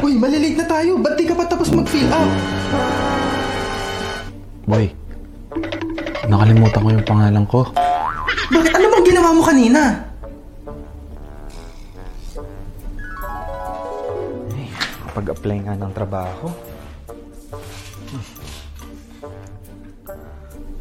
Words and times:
Uy, 0.00 0.16
malilate 0.16 0.56
na 0.56 0.64
tayo. 0.64 0.96
Ba't 0.96 1.20
di 1.20 1.28
ka 1.28 1.36
pa 1.36 1.44
tapos 1.44 1.68
mag-fill 1.68 2.08
up? 2.08 2.30
Boy, 4.64 4.88
nakalimutan 6.30 6.80
ko 6.80 6.88
yung 6.88 7.04
pangalan 7.04 7.44
ko. 7.44 7.60
Bakit? 8.48 8.72
Ano 8.72 8.86
bang 8.88 9.04
ginawa 9.04 9.36
mo 9.36 9.42
kanina? 9.44 9.80
Pag-apply 15.12 15.56
nga 15.68 15.76
ng 15.76 15.92
trabaho. 15.92 16.48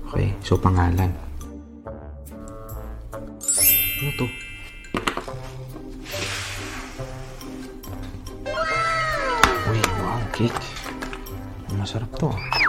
Okay, 0.08 0.32
so 0.40 0.56
pangalan. 0.56 1.12
Ano 4.02 4.10
to? 4.16 4.28
Wow, 10.42 10.50
cake. 10.50 10.62
Masarap 11.78 12.18
to. 12.20 12.61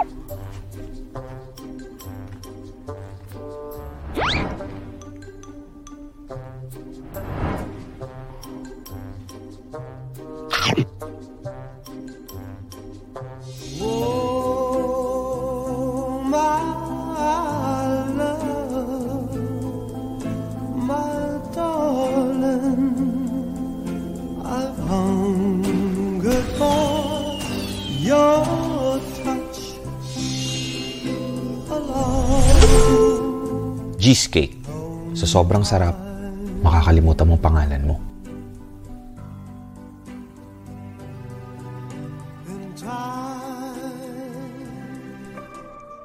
Sobrang 35.33 35.65
sarap, 35.65 35.97
makakalimutan 36.61 37.25
mo 37.25 37.41
ang 37.41 37.45
pangalan 37.49 37.83
mo. 37.89 37.97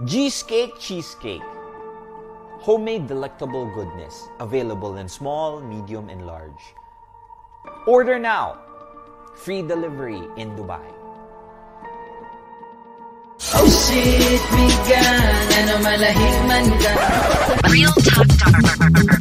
Cheesecake 0.08 0.80
Cheesecake. 0.80 1.44
Homemade 2.64 3.12
delectable 3.12 3.68
goodness. 3.76 4.32
Available 4.40 4.96
in 4.96 5.12
small, 5.12 5.60
medium, 5.60 6.08
and 6.08 6.24
large. 6.24 6.64
Order 7.84 8.16
now. 8.16 8.56
Free 9.36 9.60
delivery 9.60 10.24
in 10.40 10.56
Dubai. 10.56 10.84
Shit, 13.38 14.42
migan, 14.56 15.22
ano 15.60 15.76
malahing 15.86 16.40
man 16.50 16.66
ka. 16.82 16.94
Real 17.70 17.94
Talk 18.02 18.28
Darbs. 18.40 19.17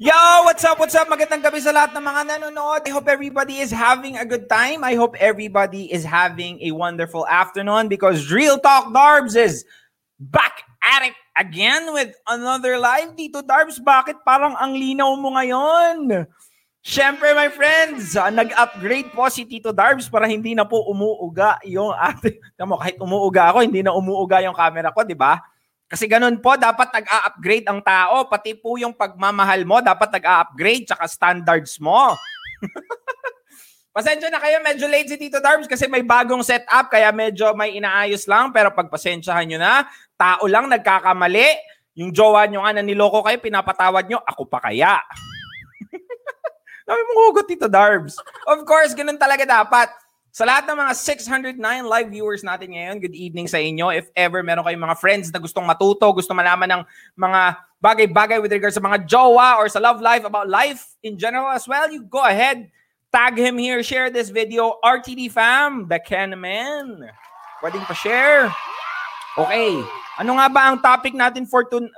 Yo, 0.00 0.16
what's 0.48 0.64
up, 0.64 0.80
what's 0.80 0.96
up? 0.96 1.12
Magandang 1.12 1.44
gabi 1.44 1.60
sa 1.60 1.76
lahat 1.76 1.92
ng 1.92 2.00
mga 2.00 2.22
nanonood. 2.24 2.80
I 2.88 2.88
hope 2.88 3.04
everybody 3.04 3.60
is 3.60 3.68
having 3.68 4.16
a 4.16 4.24
good 4.24 4.48
time. 4.48 4.80
I 4.80 4.96
hope 4.96 5.12
everybody 5.20 5.92
is 5.92 6.08
having 6.08 6.56
a 6.64 6.72
wonderful 6.72 7.28
afternoon 7.28 7.92
because 7.92 8.32
Real 8.32 8.56
Talk 8.56 8.96
Darbs 8.96 9.36
is 9.36 9.68
back 10.16 10.64
at 10.80 11.12
it 11.12 11.16
again 11.36 11.92
with 11.92 12.16
another 12.24 12.80
live. 12.80 13.12
Dito, 13.12 13.44
Darbs, 13.44 13.76
bakit 13.76 14.24
parang 14.24 14.56
ang 14.56 14.72
linaw 14.72 15.20
mo 15.20 15.36
ngayon? 15.36 16.24
Siyempre, 16.80 17.36
my 17.36 17.52
friends, 17.52 18.16
ah, 18.16 18.32
nag-upgrade 18.32 19.12
po 19.12 19.28
si 19.28 19.44
Tito 19.44 19.68
Darbs 19.68 20.08
para 20.08 20.24
hindi 20.24 20.56
na 20.56 20.64
po 20.64 20.80
umuuga 20.88 21.60
yung 21.68 21.92
ating... 21.92 22.40
Tamo, 22.56 22.80
kahit 22.80 22.96
umuuga 22.96 23.52
ako, 23.52 23.68
hindi 23.68 23.84
na 23.84 23.92
umuuga 23.92 24.40
yung 24.40 24.56
camera 24.56 24.96
ko, 24.96 25.04
di 25.04 25.12
ba? 25.12 25.44
Kasi 25.90 26.06
ganun 26.06 26.38
po, 26.38 26.54
dapat 26.54 26.94
nag-a-upgrade 26.94 27.66
ang 27.66 27.82
tao. 27.82 28.30
Pati 28.30 28.54
po 28.54 28.78
yung 28.78 28.94
pagmamahal 28.94 29.66
mo, 29.66 29.82
dapat 29.82 30.14
nag-a-upgrade 30.14 30.86
tsaka 30.86 31.10
standards 31.10 31.82
mo. 31.82 32.14
Pasensya 33.90 34.30
na 34.30 34.38
kayo, 34.38 34.62
medyo 34.62 34.86
late 34.86 35.10
si 35.10 35.18
Tito 35.18 35.42
Darbs 35.42 35.66
kasi 35.66 35.90
may 35.90 36.06
bagong 36.06 36.46
setup 36.46 36.94
kaya 36.94 37.10
medyo 37.10 37.50
may 37.58 37.74
inaayos 37.74 38.30
lang. 38.30 38.54
Pero 38.54 38.70
pagpasensyahan 38.70 39.50
nyo 39.50 39.58
na, 39.58 39.82
tao 40.14 40.46
lang 40.46 40.70
nagkakamali. 40.70 41.58
Yung 41.98 42.14
jowa 42.14 42.46
nyo 42.46 42.62
nga 42.62 42.78
na 42.78 42.86
niloko 42.86 43.26
kayo, 43.26 43.42
pinapatawad 43.42 44.06
nyo, 44.06 44.22
ako 44.22 44.46
pa 44.46 44.62
kaya. 44.62 45.02
Dami 46.86 47.00
mong 47.02 47.20
hugot, 47.34 47.46
Tito 47.50 47.66
Darbs. 47.66 48.14
Of 48.46 48.62
course, 48.62 48.94
ganun 48.94 49.18
talaga 49.18 49.42
dapat. 49.42 49.90
Sa 50.30 50.46
lahat 50.46 50.62
ng 50.70 50.78
mga 50.78 50.92
609 50.94 51.58
live 51.90 52.08
viewers 52.14 52.46
natin 52.46 52.78
ngayon, 52.78 53.02
good 53.02 53.18
evening 53.18 53.50
sa 53.50 53.58
inyo. 53.58 53.90
If 53.90 54.14
ever 54.14 54.46
meron 54.46 54.62
kayong 54.62 54.86
mga 54.86 54.98
friends 55.02 55.26
na 55.34 55.42
gustong 55.42 55.66
matuto, 55.66 56.06
gusto 56.14 56.30
malaman 56.30 56.70
ng 56.70 56.82
mga 57.18 57.40
bagay-bagay 57.82 58.38
with 58.38 58.54
regards 58.54 58.78
sa 58.78 58.84
mga 58.84 59.10
jowa 59.10 59.58
or 59.58 59.66
sa 59.66 59.82
love 59.82 59.98
life, 59.98 60.22
about 60.22 60.46
life 60.46 60.94
in 61.02 61.18
general 61.18 61.50
as 61.50 61.66
well, 61.66 61.90
you 61.90 62.06
go 62.06 62.22
ahead, 62.22 62.70
tag 63.10 63.34
him 63.34 63.58
here, 63.58 63.82
share 63.82 64.06
this 64.06 64.30
video. 64.30 64.78
RTD 64.86 65.34
fam, 65.34 65.90
the 65.90 65.98
Ken 65.98 66.30
Man. 66.38 67.10
Pwedeng 67.58 67.82
pa-share. 67.90 68.54
Okay. 69.34 69.82
Ano 70.14 70.38
nga 70.38 70.46
ba 70.46 70.70
ang 70.70 70.78
topic 70.78 71.10
natin 71.10 71.42
for 71.42 71.66
tonight? 71.66 71.90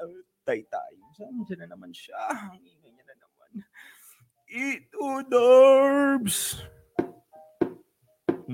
tay 0.43 0.65
tayo. 0.73 0.99
Saan 1.15 1.45
na 1.61 1.69
naman 1.69 1.93
siya? 1.93 2.19
Ang 2.33 2.65
ingay 2.65 2.97
na 3.05 3.15
naman. 3.21 3.51
Ito, 4.49 5.05
Darbs. 5.29 6.59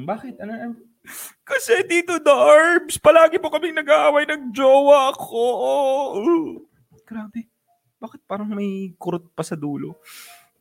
Bakit? 0.05 0.35
Ano? 0.45 0.53
ano? 0.53 0.75
Kasi 1.47 1.83
dito, 1.89 2.21
Darbs, 2.21 3.01
palagi 3.01 3.41
po 3.41 3.49
kaming 3.49 3.81
nag-aaway 3.81 4.29
ng 4.29 4.53
jowa 4.53 5.15
ko. 5.17 5.47
Grabe. 7.09 7.49
Bakit 7.99 8.21
parang 8.29 8.53
may 8.53 8.95
kurot 9.01 9.33
pa 9.33 9.43
sa 9.43 9.57
dulo? 9.57 9.99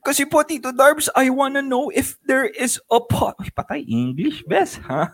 Kasi 0.02 0.24
po, 0.24 0.40
Tito 0.48 0.72
Darbs, 0.72 1.12
I 1.14 1.28
wanna 1.28 1.60
know 1.60 1.92
if 1.92 2.16
there 2.24 2.48
is 2.48 2.80
a 2.88 3.04
po... 3.04 3.36
Ay, 3.36 3.52
patay, 3.52 3.84
English, 3.84 4.48
best, 4.48 4.80
ha? 4.88 5.12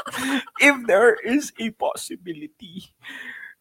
if 0.64 0.74
there 0.88 1.20
is 1.20 1.52
a 1.60 1.68
possibility 1.76 2.88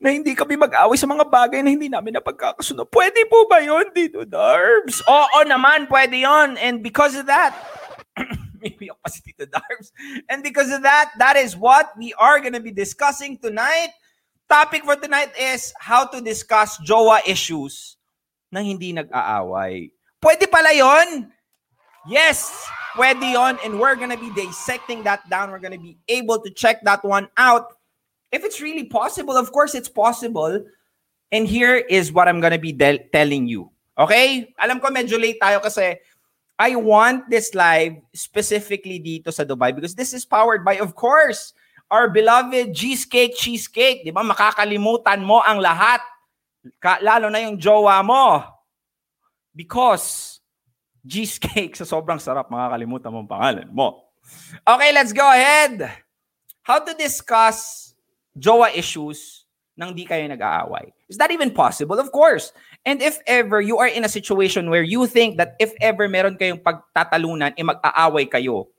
na 0.02 0.16
hindi 0.16 0.34
kami 0.34 0.58
mag-away 0.58 0.98
sa 0.98 1.06
mga 1.06 1.28
bagay 1.30 1.60
na 1.62 1.70
hindi 1.70 1.92
namin 1.92 2.18
napagkakasundo. 2.18 2.88
Pwede 2.90 3.22
po 3.30 3.46
ba 3.46 3.62
yun, 3.62 3.86
Tito 3.94 4.26
Darbs? 4.26 5.04
Oo 5.06 5.46
naman, 5.46 5.86
pwede 5.92 6.24
yon 6.24 6.58
And 6.58 6.82
because 6.82 7.14
of 7.20 7.30
that, 7.30 7.54
maybe. 8.64 8.90
And 10.30 10.44
because 10.44 10.72
of 10.72 10.84
that, 10.84 11.12
that 11.18 11.36
is 11.36 11.58
what 11.58 11.92
we 11.98 12.14
are 12.14 12.40
gonna 12.40 12.60
be 12.60 12.72
discussing 12.72 13.38
tonight. 13.38 13.90
Topic 14.50 14.84
for 14.84 14.96
tonight 14.96 15.32
is 15.40 15.74
how 15.80 16.06
to 16.06 16.22
discuss 16.22 16.78
jowa 16.86 17.22
issues 17.26 17.98
na 18.52 18.60
hindi 18.62 18.94
nag-aaway. 18.94 19.90
Pwede 20.22 20.46
pala 20.52 20.76
yon? 20.76 21.32
Yes, 22.06 22.52
pwede 22.94 23.34
yon. 23.34 23.58
And 23.64 23.80
we're 23.80 23.96
gonna 23.96 24.20
be 24.20 24.30
dissecting 24.36 25.04
that 25.04 25.26
down. 25.30 25.50
We're 25.50 25.64
gonna 25.64 25.82
be 25.82 25.98
able 26.08 26.38
to 26.44 26.52
check 26.52 26.84
that 26.84 27.04
one 27.04 27.32
out. 27.38 27.74
If 28.32 28.44
it's 28.44 28.62
really 28.62 28.86
possible, 28.86 29.36
of 29.36 29.52
course 29.52 29.74
it's 29.74 29.90
possible. 29.90 30.62
And 31.32 31.48
here 31.48 31.76
is 31.80 32.12
what 32.12 32.28
I'm 32.28 32.44
gonna 32.44 32.60
be 32.60 32.76
del- 32.76 33.08
telling 33.16 33.48
you. 33.48 33.72
Okay? 33.98 34.52
Alam 34.60 34.84
ko 34.84 34.92
medyo 34.92 35.16
late 35.16 35.40
tayo 35.40 35.64
kasi 35.64 35.96
I 36.62 36.78
want 36.78 37.26
this 37.26 37.58
live 37.58 37.98
specifically 38.14 39.02
dito 39.02 39.34
sa 39.34 39.42
Dubai 39.42 39.74
because 39.74 39.98
this 39.98 40.14
is 40.14 40.30
powered 40.30 40.62
by, 40.62 40.78
of 40.78 40.94
course, 40.94 41.58
our 41.90 42.06
beloved 42.06 42.78
Cheesecake 42.78 43.34
Cheesecake. 43.34 44.06
Di 44.06 44.14
ba? 44.14 44.22
Makakalimutan 44.22 45.26
mo 45.26 45.42
ang 45.42 45.58
lahat. 45.58 46.06
Lalo 47.02 47.34
na 47.34 47.42
yung 47.42 47.58
jowa 47.58 48.06
mo. 48.06 48.46
Because 49.58 50.38
cheesecake 51.02 51.74
sa 51.82 51.90
sobrang 51.90 52.22
sarap, 52.22 52.54
makakalimutan 52.54 53.10
mo 53.10 53.26
ang 53.26 53.32
pangalan 53.34 53.68
mo. 53.74 54.14
Okay, 54.62 54.94
let's 54.94 55.18
go 55.18 55.26
ahead. 55.26 55.82
How 56.62 56.78
to 56.78 56.94
discuss 56.94 57.90
jowa 58.38 58.70
issues 58.70 59.50
nang 59.74 59.98
di 59.98 60.06
kayo 60.06 60.30
nag-aaway. 60.30 60.94
Is 61.10 61.18
that 61.18 61.34
even 61.34 61.50
possible? 61.50 61.98
Of 61.98 62.14
course. 62.14 62.54
And 62.86 63.02
if 63.02 63.22
ever 63.30 63.62
you 63.62 63.78
are 63.78 63.88
in 63.88 64.06
a 64.06 64.10
situation 64.10 64.70
where 64.70 64.82
you 64.82 65.06
think 65.06 65.38
that 65.38 65.54
if 65.62 65.74
ever 65.82 66.10
meron 66.10 66.38
kayong 66.38 66.66
pagtatalunan, 66.66 67.54
eh 67.54 67.66
mag-aaway 67.66 68.26
kayo, 68.26 68.74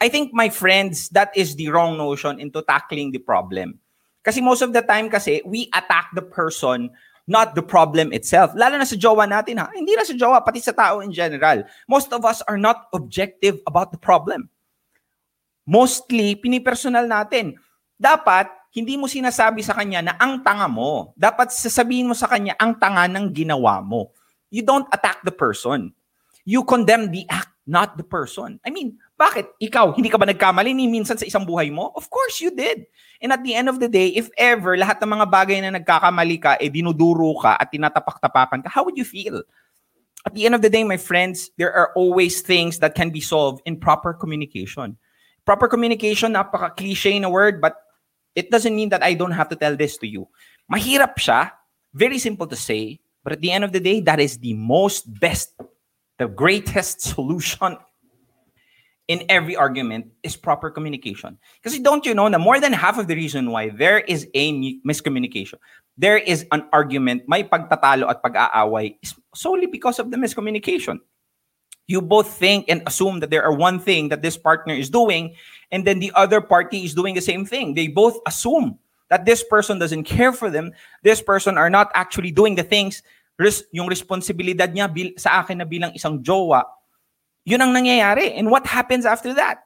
I 0.00 0.12
think, 0.12 0.34
my 0.36 0.52
friends, 0.52 1.08
that 1.16 1.32
is 1.32 1.56
the 1.56 1.72
wrong 1.72 1.96
notion 1.96 2.36
into 2.36 2.60
tackling 2.60 3.16
the 3.16 3.22
problem. 3.22 3.80
Kasi 4.20 4.44
most 4.44 4.60
of 4.60 4.76
the 4.76 4.82
time 4.82 5.08
kasi, 5.08 5.40
we 5.46 5.72
attack 5.72 6.12
the 6.12 6.20
person, 6.20 6.90
not 7.24 7.54
the 7.54 7.62
problem 7.62 8.12
itself. 8.12 8.52
Lalo 8.52 8.76
na 8.76 8.84
sa 8.84 8.98
jowa 8.98 9.24
natin 9.24 9.56
ha. 9.56 9.72
Hindi 9.72 9.96
na 9.96 10.04
sa 10.04 10.12
jowa, 10.12 10.44
pati 10.44 10.60
sa 10.60 10.76
tao 10.76 11.00
in 11.00 11.14
general. 11.14 11.64
Most 11.88 12.12
of 12.12 12.26
us 12.28 12.42
are 12.44 12.58
not 12.58 12.92
objective 12.92 13.56
about 13.64 13.88
the 13.88 13.98
problem. 13.98 14.50
Mostly, 15.64 16.36
pinipersonal 16.36 17.08
natin. 17.08 17.56
Dapat, 17.96 18.50
hindi 18.76 19.00
mo 19.00 19.08
sinasabi 19.08 19.64
sa 19.64 19.72
kanya 19.72 20.12
na 20.12 20.14
ang 20.20 20.44
tanga 20.44 20.68
mo. 20.68 21.16
Dapat 21.16 21.48
sasabihin 21.48 22.04
mo 22.04 22.12
sa 22.12 22.28
kanya 22.28 22.52
ang 22.60 22.76
tanga 22.76 23.08
ng 23.08 23.32
ginawa 23.32 23.80
mo. 23.80 24.12
You 24.52 24.60
don't 24.60 24.84
attack 24.92 25.24
the 25.24 25.32
person. 25.32 25.96
You 26.44 26.60
condemn 26.60 27.08
the 27.08 27.24
act, 27.32 27.56
not 27.64 27.96
the 27.96 28.04
person. 28.04 28.60
I 28.60 28.68
mean, 28.68 29.00
Bakit? 29.16 29.56
Ikaw, 29.56 29.96
hindi 29.96 30.12
ka 30.12 30.20
ba 30.20 30.28
nagkamali 30.28 30.76
ni 30.76 30.84
minsan 30.84 31.16
sa 31.16 31.24
isang 31.24 31.48
buhay 31.48 31.72
mo? 31.72 31.88
Of 31.96 32.12
course 32.12 32.44
you 32.44 32.52
did. 32.52 32.84
And 33.24 33.32
at 33.32 33.40
the 33.40 33.56
end 33.56 33.72
of 33.72 33.80
the 33.80 33.88
day, 33.88 34.12
if 34.12 34.28
ever 34.36 34.76
lahat 34.76 35.00
ng 35.00 35.08
mga 35.08 35.26
bagay 35.32 35.58
na 35.64 35.72
nagkakamali 35.72 36.36
ka, 36.36 36.60
eh 36.60 36.68
dinuduro 36.68 37.32
ka 37.40 37.56
at 37.56 37.72
tinatapak-tapakan 37.72 38.60
ka, 38.60 38.68
how 38.68 38.84
would 38.84 39.00
you 39.00 39.08
feel? 39.08 39.40
At 40.28 40.36
the 40.36 40.44
end 40.44 40.52
of 40.52 40.60
the 40.60 40.68
day, 40.68 40.84
my 40.84 41.00
friends, 41.00 41.48
there 41.56 41.72
are 41.72 41.96
always 41.96 42.44
things 42.44 42.76
that 42.84 42.92
can 42.92 43.08
be 43.08 43.24
solved 43.24 43.64
in 43.64 43.80
proper 43.80 44.12
communication. 44.12 45.00
Proper 45.48 45.64
communication, 45.64 46.36
napaka-cliche 46.36 47.16
na 47.16 47.32
word, 47.32 47.64
but 47.64 47.85
it 48.36 48.50
doesn't 48.50 48.76
mean 48.76 48.90
that 48.90 49.02
I 49.02 49.14
don't 49.14 49.32
have 49.32 49.48
to 49.48 49.56
tell 49.56 49.74
this 49.74 49.96
to 49.98 50.06
you. 50.06 50.28
Mahirap 50.70 51.16
siya, 51.16 51.50
very 51.94 52.18
simple 52.18 52.46
to 52.46 52.54
say, 52.54 53.00
but 53.24 53.32
at 53.32 53.40
the 53.40 53.50
end 53.50 53.64
of 53.64 53.72
the 53.72 53.80
day, 53.80 54.00
that 54.00 54.20
is 54.20 54.38
the 54.38 54.52
most 54.54 55.08
best, 55.18 55.56
the 56.18 56.28
greatest 56.28 57.00
solution 57.16 57.78
in 59.08 59.24
every 59.28 59.56
argument 59.56 60.06
is 60.22 60.36
proper 60.36 60.70
communication. 60.70 61.38
Because 61.62 61.78
don't 61.78 62.04
you 62.04 62.14
know 62.14 62.28
that 62.28 62.38
more 62.38 62.60
than 62.60 62.72
half 62.72 62.98
of 62.98 63.06
the 63.08 63.14
reason 63.14 63.50
why 63.50 63.70
there 63.70 64.00
is 64.00 64.28
a 64.34 64.52
miscommunication, 64.84 65.54
there 65.96 66.18
is 66.18 66.44
an 66.52 66.66
argument, 66.72 67.22
may 67.26 67.42
pagtatalo 67.42 68.10
at 68.10 68.22
pag-aaway 68.22 68.98
is 69.02 69.14
solely 69.34 69.66
because 69.66 69.98
of 69.98 70.10
the 70.10 70.16
miscommunication. 70.16 70.98
You 71.86 72.02
both 72.02 72.28
think 72.28 72.66
and 72.68 72.82
assume 72.86 73.20
that 73.20 73.30
there 73.30 73.44
are 73.44 73.54
one 73.54 73.78
thing 73.78 74.08
that 74.10 74.22
this 74.22 74.36
partner 74.36 74.74
is 74.74 74.90
doing, 74.90 75.34
and 75.70 75.86
then 75.86 75.98
the 75.98 76.12
other 76.14 76.40
party 76.40 76.84
is 76.84 76.94
doing 76.94 77.14
the 77.14 77.22
same 77.22 77.46
thing. 77.46 77.74
They 77.74 77.88
both 77.88 78.18
assume 78.26 78.78
that 79.08 79.24
this 79.24 79.44
person 79.44 79.78
doesn't 79.78 80.02
care 80.02 80.32
for 80.32 80.50
them, 80.50 80.72
this 81.02 81.22
person 81.22 81.56
are 81.56 81.70
not 81.70 81.90
actually 81.94 82.32
doing 82.32 82.56
the 82.56 82.64
things, 82.64 83.02
res- 83.38 83.64
yung 83.70 83.86
responsibilidad 83.86 84.74
niya 84.74 84.92
bil- 84.92 85.14
sa 85.16 85.40
akin 85.42 85.58
na 85.58 85.64
bilang 85.64 85.94
isang 85.94 86.22
jowa, 86.22 86.64
yun 87.46 87.62
ang 87.62 87.72
nangyayari. 87.72 88.34
And 88.34 88.50
what 88.50 88.66
happens 88.66 89.06
after 89.06 89.32
that? 89.34 89.62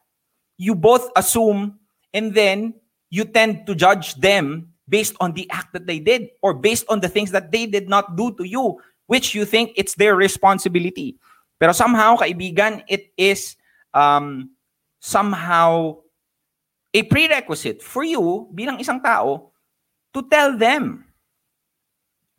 You 0.61 0.75
both 0.75 1.09
assume 1.17 1.81
and 2.13 2.35
then 2.35 2.75
you 3.09 3.25
tend 3.25 3.67
to 3.67 3.75
judge 3.75 4.15
them 4.21 4.69
based 4.89 5.17
on 5.21 5.33
the 5.33 5.49
act 5.51 5.73
that 5.73 5.87
they 5.87 5.99
did 5.99 6.29
or 6.43 6.53
based 6.53 6.85
on 6.93 7.01
the 7.01 7.09
things 7.09 7.31
that 7.33 7.51
they 7.51 7.65
did 7.65 7.89
not 7.89 8.17
do 8.17 8.35
to 8.37 8.45
you, 8.45 8.77
which 9.07 9.35
you 9.35 9.47
think 9.47 9.73
it's 9.77 9.95
their 9.95 10.15
responsibility. 10.15 11.17
Pero 11.61 11.77
somehow, 11.77 12.17
kaibigan, 12.17 12.81
it 12.89 13.13
is 13.21 13.61
um, 13.93 14.57
somehow 14.97 16.01
a 16.97 17.05
prerequisite 17.05 17.85
for 17.85 18.03
you 18.03 18.49
bilang 18.57 18.81
isang 18.81 18.99
tao 19.05 19.53
to 20.17 20.25
tell 20.33 20.57
them 20.57 21.05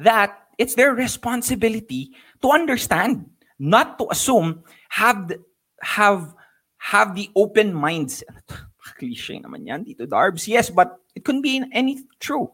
that 0.01 0.49
it's 0.57 0.73
their 0.73 0.97
responsibility 0.97 2.17
to 2.41 2.49
understand, 2.49 3.29
not 3.61 4.01
to 4.01 4.09
assume, 4.09 4.65
have 4.89 5.29
the, 5.29 5.37
have 5.85 6.33
have 6.81 7.13
the 7.13 7.29
open 7.37 7.71
mindset. 7.71 8.41
Cliche 8.97 9.37
naman 9.37 9.69
yan, 9.69 9.85
Tito 9.85 10.09
Darbs. 10.09 10.49
Yes, 10.49 10.73
but 10.73 10.97
it 11.13 11.23
couldn't 11.23 11.45
be 11.45 11.57
in 11.57 11.69
any 11.71 12.01
true. 12.19 12.49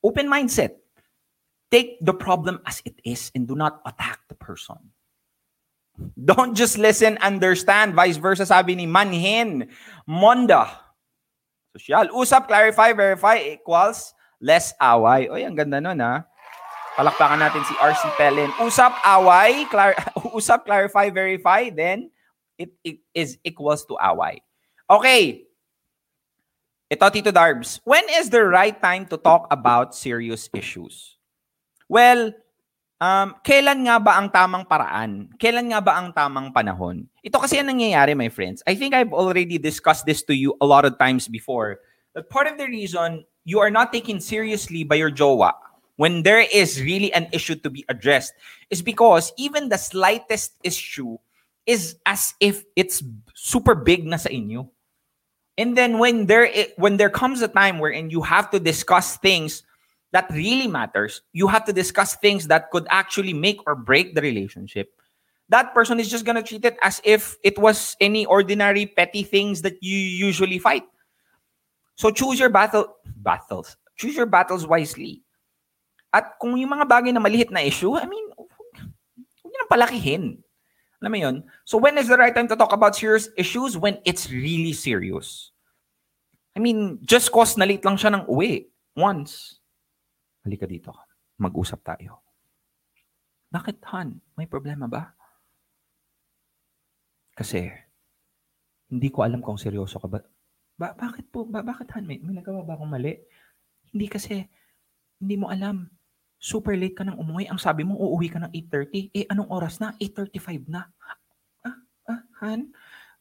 Open 0.00 0.26
mindset. 0.26 0.80
Take 1.70 2.00
the 2.00 2.16
problem 2.16 2.60
as 2.64 2.80
it 2.84 2.96
is 3.04 3.30
and 3.36 3.46
do 3.46 3.54
not 3.54 3.80
attack 3.84 4.20
the 4.28 4.34
person. 4.34 4.76
Don't 6.16 6.56
just 6.56 6.78
listen, 6.78 7.18
understand. 7.20 7.94
Vice 7.94 8.16
versa, 8.16 8.46
sabi 8.46 8.74
ni 8.74 8.86
Manhin. 8.86 9.68
Monda. 10.08 10.68
Social. 11.76 12.08
Usap, 12.12 12.48
clarify, 12.48 12.92
verify 12.92 13.36
equals 13.56 14.12
less 14.40 14.74
away. 14.80 15.28
Oy, 15.28 15.44
ang 15.44 15.56
ganda 15.56 15.80
nun 15.80 16.00
ha. 16.00 16.24
Palakpakan 16.92 17.40
natin 17.40 17.64
si 17.64 17.72
RC 17.80 18.02
Pellen. 18.20 18.52
Usap, 18.60 18.92
away, 19.08 19.64
clar- 19.72 19.96
usap, 20.36 20.68
clarify, 20.68 21.08
verify, 21.08 21.72
then 21.72 22.12
it, 22.60 22.68
it 22.84 23.00
is 23.16 23.40
equals 23.44 23.88
to 23.88 23.96
away. 23.96 24.44
Okay. 24.90 25.48
Ito, 26.92 27.08
Tito 27.08 27.32
Darbs. 27.32 27.80
When 27.88 28.04
is 28.20 28.28
the 28.28 28.44
right 28.44 28.76
time 28.76 29.08
to 29.08 29.16
talk 29.16 29.48
about 29.48 29.96
serious 29.96 30.52
issues? 30.52 31.16
Well, 31.88 32.36
um, 33.02 33.34
kailan 33.42 33.82
nga 33.82 33.98
ba 33.98 34.22
ang 34.22 34.30
tamang 34.30 34.62
paraan? 34.62 35.26
Kailan 35.34 35.74
nga 35.74 35.82
ba 35.82 35.98
ang 35.98 36.14
tamang 36.14 36.54
panahon? 36.54 37.10
Ito 37.26 37.42
kasi 37.42 37.58
ang 37.58 37.74
nangyayari, 37.74 38.14
my 38.14 38.30
friends. 38.30 38.62
I 38.62 38.78
think 38.78 38.94
I've 38.94 39.10
already 39.10 39.58
discussed 39.58 40.06
this 40.06 40.22
to 40.30 40.34
you 40.34 40.54
a 40.62 40.66
lot 40.66 40.86
of 40.86 40.94
times 41.02 41.26
before. 41.26 41.82
That 42.14 42.30
part 42.30 42.46
of 42.46 42.62
the 42.62 42.70
reason 42.70 43.26
you 43.42 43.58
are 43.58 43.74
not 43.74 43.90
taken 43.90 44.22
seriously 44.22 44.86
by 44.86 45.02
your 45.02 45.10
jowa 45.10 45.58
when 45.96 46.22
there 46.22 46.46
is 46.46 46.78
really 46.80 47.12
an 47.12 47.26
issue 47.32 47.56
to 47.56 47.70
be 47.70 47.84
addressed 47.90 48.32
is 48.70 48.80
because 48.80 49.32
even 49.36 49.68
the 49.68 49.78
slightest 49.78 50.54
issue 50.62 51.18
is 51.66 51.96
as 52.06 52.34
if 52.38 52.62
it's 52.76 53.02
super 53.34 53.74
big 53.74 54.06
na 54.06 54.16
sa 54.16 54.30
inyo. 54.30 54.68
And 55.58 55.76
then 55.76 55.98
when 55.98 56.26
there 56.26 56.48
when 56.80 56.96
there 56.96 57.12
comes 57.12 57.42
a 57.42 57.48
time 57.50 57.76
wherein 57.78 58.08
you 58.08 58.22
have 58.24 58.48
to 58.56 58.58
discuss 58.60 59.20
things 59.20 59.62
that 60.12 60.30
really 60.30 60.68
matters, 60.68 61.22
you 61.32 61.48
have 61.48 61.64
to 61.64 61.72
discuss 61.72 62.14
things 62.16 62.46
that 62.48 62.70
could 62.70 62.86
actually 62.90 63.32
make 63.32 63.60
or 63.66 63.74
break 63.74 64.14
the 64.14 64.20
relationship. 64.20 64.92
That 65.48 65.74
person 65.74 66.00
is 66.00 66.08
just 66.08 66.24
gonna 66.24 66.42
treat 66.42 66.64
it 66.64 66.76
as 66.82 67.00
if 67.04 67.36
it 67.42 67.58
was 67.58 67.96
any 68.00 68.24
ordinary 68.24 68.86
petty 68.86 69.24
things 69.24 69.62
that 69.62 69.82
you 69.82 69.96
usually 69.96 70.58
fight. 70.58 70.84
So 71.96 72.10
choose 72.10 72.38
your 72.38 72.48
battle 72.48 72.96
battles. 73.16 73.76
Choose 73.96 74.16
your 74.16 74.26
battles 74.26 74.66
wisely. 74.66 75.22
At 76.12 76.36
kung 76.40 76.56
yung 76.56 76.72
mga 76.76 76.88
bagay 76.88 77.12
na 77.12 77.20
maliit 77.20 77.50
na 77.50 77.60
issue, 77.60 77.96
I 77.96 78.04
mean, 78.04 78.28
huwag 78.36 79.52
nang 79.56 79.70
palakihin. 79.72 80.24
Alam 81.00 81.10
mo 81.12 81.18
yun? 81.18 81.36
So 81.64 81.78
when 81.78 81.96
is 81.98 82.08
the 82.08 82.16
right 82.16 82.34
time 82.34 82.48
to 82.48 82.56
talk 82.56 82.72
about 82.72 82.96
serious 82.96 83.28
issues? 83.36 83.76
When 83.76 83.98
it's 84.04 84.30
really 84.30 84.72
serious. 84.72 85.52
I 86.54 86.60
mean, 86.60 87.00
just 87.00 87.32
cause 87.32 87.56
na 87.56 87.64
late 87.64 87.84
lang 87.84 87.96
siya 87.96 88.12
ng 88.12 88.28
uwi. 88.28 88.68
Once. 88.92 89.61
Halika 90.42 90.66
dito. 90.66 90.90
Mag-usap 91.38 91.80
tayo. 91.86 92.22
Bakit, 93.52 93.84
Han? 93.94 94.18
May 94.34 94.48
problema 94.50 94.90
ba? 94.90 95.12
Kasi, 97.36 97.68
hindi 98.92 99.08
ko 99.08 99.24
alam 99.24 99.40
kung 99.40 99.60
seryoso 99.60 100.00
ka 100.02 100.08
ba. 100.08 100.18
ba 100.76 100.92
bakit 100.96 101.28
po? 101.30 101.46
Ba 101.46 101.62
bakit, 101.62 101.92
Han? 101.94 102.04
May, 102.08 102.18
may 102.18 102.34
nagawa 102.34 102.66
ba 102.66 102.74
akong 102.74 102.90
mali? 102.90 103.16
Hindi 103.92 104.06
kasi, 104.08 104.42
hindi 105.20 105.36
mo 105.36 105.52
alam. 105.52 105.86
Super 106.42 106.74
late 106.74 106.98
ka 106.98 107.06
nang 107.06 107.22
umuwi. 107.22 107.46
Ang 107.46 107.60
sabi 107.62 107.86
mo, 107.86 107.94
uuwi 107.94 108.26
ka 108.26 108.42
ng 108.42 108.50
8.30. 108.50 109.14
Eh, 109.14 109.24
anong 109.30 109.52
oras 109.52 109.78
na? 109.78 109.94
8.35 110.00 110.66
na. 110.66 110.90
Ah, 111.62 111.78
ah, 112.10 112.20
Han? 112.42 112.74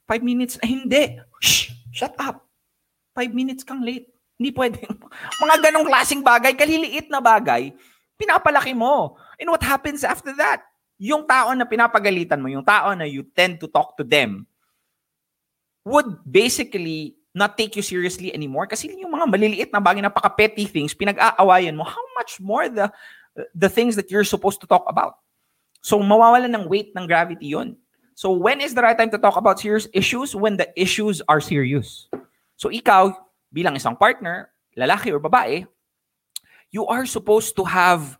Five 0.10 0.26
minutes? 0.26 0.58
Ah, 0.58 0.68
hindi. 0.68 1.22
Shh! 1.38 1.70
Shut 1.94 2.18
up! 2.18 2.48
Five 3.12 3.36
minutes 3.36 3.68
kang 3.68 3.84
late. 3.84 4.10
Hindi 4.42 4.58
pwede. 4.58 4.82
Mga 5.38 5.70
ganong 5.70 5.86
klaseng 5.86 6.26
bagay, 6.26 6.58
kaliliit 6.58 7.14
na 7.14 7.22
bagay, 7.22 7.78
pinapalaki 8.18 8.74
mo. 8.74 9.14
And 9.38 9.54
what 9.54 9.62
happens 9.62 10.02
after 10.02 10.34
that? 10.42 10.66
Yung 10.98 11.30
tao 11.30 11.54
na 11.54 11.62
pinapagalitan 11.62 12.42
mo, 12.42 12.50
yung 12.50 12.66
tao 12.66 12.90
na 12.98 13.06
you 13.06 13.22
tend 13.22 13.62
to 13.62 13.70
talk 13.70 13.94
to 14.02 14.04
them, 14.04 14.50
would 15.86 16.10
basically 16.26 17.22
not 17.38 17.54
take 17.54 17.78
you 17.78 17.86
seriously 17.86 18.34
anymore 18.34 18.66
kasi 18.66 18.90
yung 18.98 19.14
mga 19.14 19.30
maliliit 19.30 19.70
na 19.70 19.78
bagay, 19.78 20.02
napaka-petty 20.02 20.66
things, 20.66 20.98
pinag-aawayan 20.98 21.78
mo, 21.78 21.86
how 21.86 22.06
much 22.18 22.42
more 22.42 22.66
the 22.66 22.90
the 23.54 23.70
things 23.70 23.96
that 23.96 24.10
you're 24.10 24.28
supposed 24.28 24.60
to 24.60 24.68
talk 24.68 24.84
about. 24.90 25.22
So, 25.86 26.02
mawawala 26.02 26.50
ng 26.50 26.66
weight 26.66 26.94
ng 26.98 27.06
gravity 27.06 27.54
yon. 27.54 27.78
So, 28.14 28.34
when 28.34 28.62
is 28.62 28.74
the 28.74 28.82
right 28.82 28.98
time 28.98 29.10
to 29.14 29.22
talk 29.22 29.38
about 29.38 29.62
serious 29.62 29.88
issues? 29.94 30.36
When 30.36 30.58
the 30.58 30.70
issues 30.76 31.22
are 31.30 31.42
serious. 31.42 32.10
So, 32.58 32.70
ikaw, 32.70 33.16
bilang 33.52 33.76
isang 33.76 33.94
partner, 33.94 34.50
lalaki 34.74 35.12
or 35.12 35.20
babae, 35.20 35.68
you 36.72 36.88
are 36.88 37.06
supposed 37.06 37.54
to 37.60 37.68
have 37.68 38.16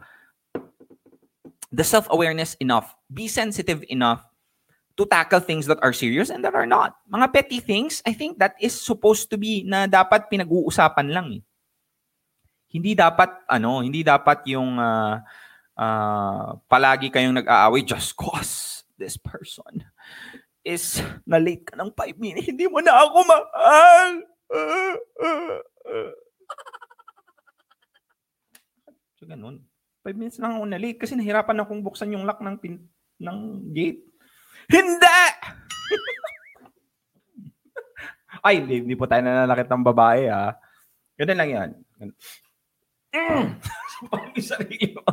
the 1.72 1.88
self-awareness 1.88 2.60
enough, 2.60 2.94
be 3.08 3.32
sensitive 3.32 3.82
enough 3.88 4.28
to 5.00 5.08
tackle 5.08 5.40
things 5.40 5.66
that 5.72 5.80
are 5.80 5.96
serious 5.96 6.30
and 6.30 6.44
that 6.44 6.54
are 6.54 6.68
not. 6.68 7.00
Mga 7.08 7.28
petty 7.32 7.60
things, 7.64 8.04
I 8.04 8.12
think 8.12 8.38
that 8.44 8.60
is 8.60 8.76
supposed 8.76 9.32
to 9.32 9.40
be 9.40 9.64
na 9.64 9.88
dapat 9.88 10.28
pinag-uusapan 10.28 11.08
lang 11.10 11.28
eh. 11.40 11.44
Hindi 12.72 12.96
dapat 12.96 13.32
ano, 13.48 13.80
hindi 13.80 14.04
dapat 14.04 14.44
yung 14.52 14.76
ah, 14.80 15.24
ah, 15.80 16.60
palagi 16.68 17.08
kayong 17.08 17.40
nag-aaway 17.40 17.88
just 17.88 18.16
cause 18.20 18.84
this 19.00 19.16
person 19.16 19.88
is 20.62 21.02
na 21.26 21.42
late 21.42 21.66
ka 21.66 21.74
ng 21.74 21.90
5 21.90 22.22
minutes, 22.22 22.52
hindi 22.52 22.70
mo 22.70 22.84
na 22.84 22.94
ako 23.02 23.18
mahal. 23.26 24.10
Ah, 24.52 24.96
ah, 25.24 25.64
ah. 25.88 26.12
So, 29.16 29.24
ganun. 29.30 29.64
5 30.04 30.18
minutes 30.18 30.42
lang 30.42 30.58
ako 30.58 30.66
na 30.66 30.82
kasi 30.98 31.14
nahirapan 31.14 31.62
akong 31.62 31.86
buksan 31.86 32.12
yung 32.12 32.26
lock 32.26 32.42
ng 32.42 32.58
pin 32.58 32.82
ng 33.22 33.38
gate. 33.72 34.02
Hindi! 34.66 35.22
Ay, 38.46 38.66
hindi, 38.66 38.82
hindi 38.82 38.98
po 38.98 39.06
tayo 39.06 39.22
nananakit 39.22 39.70
ng 39.70 39.86
babae, 39.86 40.26
ha? 40.26 40.58
Ganun 41.22 41.38
lang 41.38 41.50
yan. 41.54 41.70
Mm! 43.14 43.62
Sarili 44.42 44.98
mo. 44.98 45.06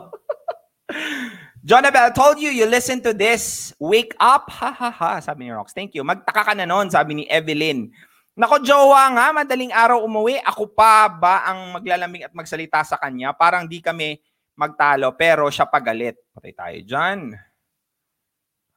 Told 2.17 2.41
you 2.41 2.49
you 2.49 2.65
listen 2.65 3.05
to 3.05 3.13
this. 3.13 3.77
Wake 3.77 4.17
up. 4.17 4.49
Ha 4.49 4.73
ha 4.73 4.89
ha, 4.89 5.21
sabi 5.21 5.45
ni 5.45 5.53
Rox. 5.53 5.77
Thank 5.77 5.93
you. 5.93 6.01
Magtaka 6.01 6.49
ka 6.49 6.57
na 6.57 6.65
noon, 6.65 6.89
sabi 6.89 7.13
ni 7.13 7.25
Evelyn. 7.29 7.93
Nako, 8.39 8.63
jowa 8.63 9.11
nga, 9.19 9.35
madaling 9.35 9.75
araw 9.75 9.99
umuwi. 10.07 10.39
Ako 10.47 10.71
pa 10.71 11.11
ba 11.11 11.43
ang 11.43 11.75
maglalamig 11.75 12.23
at 12.23 12.31
magsalita 12.31 12.87
sa 12.87 12.95
kanya? 12.95 13.35
Parang 13.35 13.67
di 13.67 13.83
kami 13.83 14.15
magtalo, 14.55 15.11
pero 15.19 15.51
siya 15.51 15.67
pagalit. 15.67 16.15
Patay 16.31 16.55
tayo 16.55 16.79
dyan. 16.87 17.35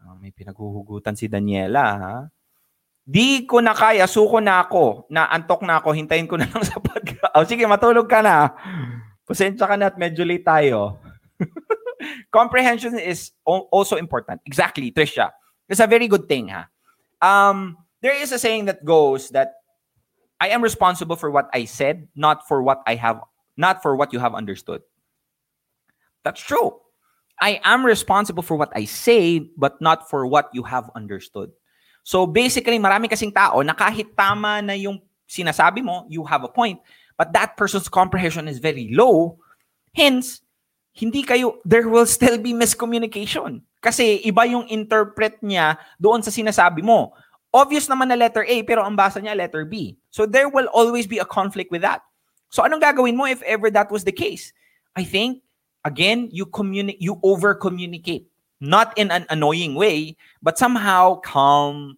Ah, 0.02 0.18
may 0.18 0.34
pinaghuhugutan 0.34 1.14
si 1.14 1.30
Daniela, 1.30 1.86
ha? 1.94 2.18
Di 3.06 3.46
ko 3.46 3.62
na 3.62 3.78
kaya, 3.78 4.10
suko 4.10 4.42
na 4.42 4.66
ako, 4.66 5.06
na 5.14 5.30
antok 5.30 5.62
na 5.62 5.78
ako, 5.78 5.94
hintayin 5.94 6.26
ko 6.26 6.42
na 6.42 6.50
lang 6.50 6.66
sa 6.70 6.82
pag... 6.82 7.06
Oh, 7.38 7.46
sige, 7.46 7.62
matulog 7.70 8.10
ka 8.10 8.26
na. 8.26 8.58
Pasensya 9.30 9.70
ka 9.70 9.78
na 9.78 9.94
at 9.94 9.98
medyo 10.02 10.26
late 10.26 10.42
tayo. 10.42 10.98
Comprehension 12.34 12.98
is 12.98 13.30
al- 13.46 13.70
also 13.70 13.94
important. 14.02 14.42
Exactly, 14.42 14.90
Trisha. 14.90 15.30
It's 15.70 15.78
a 15.78 15.86
very 15.86 16.10
good 16.10 16.26
thing, 16.26 16.50
ha? 16.50 16.66
Um, 17.22 17.78
there 18.02 18.18
is 18.18 18.32
a 18.32 18.40
saying 18.40 18.66
that 18.66 18.84
goes 18.84 19.30
that 19.32 19.62
I 20.42 20.50
am 20.50 20.62
responsible 20.62 21.16
for 21.16 21.30
what 21.30 21.50
I 21.54 21.66
said, 21.66 22.10
not 22.16 22.48
for 22.48 22.62
what 22.62 22.82
I 22.86 22.96
have, 22.96 23.22
not 23.58 23.82
for 23.82 23.96
what 23.96 24.12
you 24.12 24.20
have 24.20 24.34
understood. 24.34 24.82
That's 26.26 26.42
true. 26.42 26.82
I 27.42 27.62
am 27.64 27.86
responsible 27.86 28.44
for 28.44 28.58
what 28.58 28.70
I 28.74 28.86
say, 28.86 29.40
but 29.58 29.82
not 29.82 30.10
for 30.10 30.26
what 30.26 30.50
you 30.54 30.62
have 30.64 30.90
understood. 30.94 31.50
So 32.02 32.26
basically, 32.26 32.78
marami 32.78 33.10
kasing 33.10 33.34
tao 33.34 33.62
na 33.62 33.74
kahit 33.74 34.18
tama 34.18 34.62
na 34.62 34.74
yung 34.74 35.02
sinasabi 35.30 35.86
mo, 35.86 36.06
you 36.10 36.26
have 36.26 36.44
a 36.44 36.50
point, 36.50 36.82
but 37.18 37.34
that 37.34 37.58
person's 37.58 37.90
comprehension 37.90 38.50
is 38.50 38.58
very 38.58 38.90
low. 38.94 39.38
Hence, 39.94 40.42
hindi 40.94 41.24
kayo, 41.24 41.62
there 41.66 41.90
will 41.90 42.06
still 42.06 42.38
be 42.38 42.54
miscommunication. 42.54 43.62
Kasi 43.82 44.22
iba 44.26 44.46
yung 44.46 44.70
interpret 44.70 45.42
niya 45.42 45.78
doon 45.98 46.22
sa 46.22 46.30
sinasabi 46.30 46.86
mo. 46.86 47.14
Obvious 47.52 47.92
naman 47.92 48.08
na 48.08 48.16
letter 48.16 48.48
A, 48.48 48.64
pero 48.64 48.80
ang 48.88 48.96
basa 48.96 49.20
niya 49.20 49.36
letter 49.36 49.68
B. 49.68 50.00
So 50.08 50.24
there 50.24 50.48
will 50.48 50.72
always 50.72 51.04
be 51.04 51.20
a 51.20 51.28
conflict 51.28 51.68
with 51.68 51.84
that. 51.84 52.00
So 52.48 52.64
anong 52.64 52.80
gagawin 52.80 53.20
mo 53.20 53.28
if 53.28 53.44
ever 53.44 53.68
that 53.76 53.92
was 53.92 54.08
the 54.08 54.16
case? 54.16 54.56
I 54.96 55.04
think, 55.04 55.44
again, 55.84 56.32
you 56.32 56.48
communi- 56.48 57.00
you 57.00 57.20
over-communicate. 57.24 58.28
Not 58.62 58.96
in 58.96 59.10
an 59.12 59.28
annoying 59.28 59.74
way, 59.74 60.16
but 60.40 60.56
somehow 60.56 61.20
calm, 61.20 61.98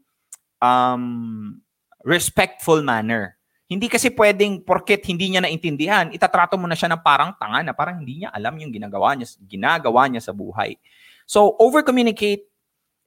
um, 0.64 1.60
respectful 2.08 2.80
manner. 2.82 3.36
Hindi 3.68 3.90
kasi 3.90 4.14
pwedeng 4.14 4.62
porket 4.62 5.02
hindi 5.10 5.34
niya 5.34 5.42
naintindihan, 5.42 6.14
itatrato 6.14 6.56
mo 6.56 6.70
na 6.70 6.78
siya 6.78 6.94
ng 6.94 7.02
parang 7.02 7.34
tanga 7.36 7.66
na 7.66 7.74
parang 7.74 8.00
hindi 8.00 8.24
niya 8.24 8.30
alam 8.30 8.54
yung 8.62 8.70
ginagawa 8.70 9.18
niya, 9.18 9.28
ginagawa 9.44 10.06
niya 10.08 10.22
sa 10.22 10.34
buhay. 10.34 10.78
So, 11.26 11.58
over-communicate 11.58 12.53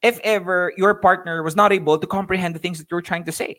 if 0.07 0.23
ever 0.23 0.71
your 0.79 0.95
partner 0.95 1.43
was 1.43 1.59
not 1.59 1.75
able 1.75 1.99
to 1.99 2.07
comprehend 2.07 2.55
the 2.55 2.63
things 2.63 2.79
that 2.79 2.87
you're 2.95 3.03
trying 3.03 3.27
to 3.27 3.35
say. 3.35 3.59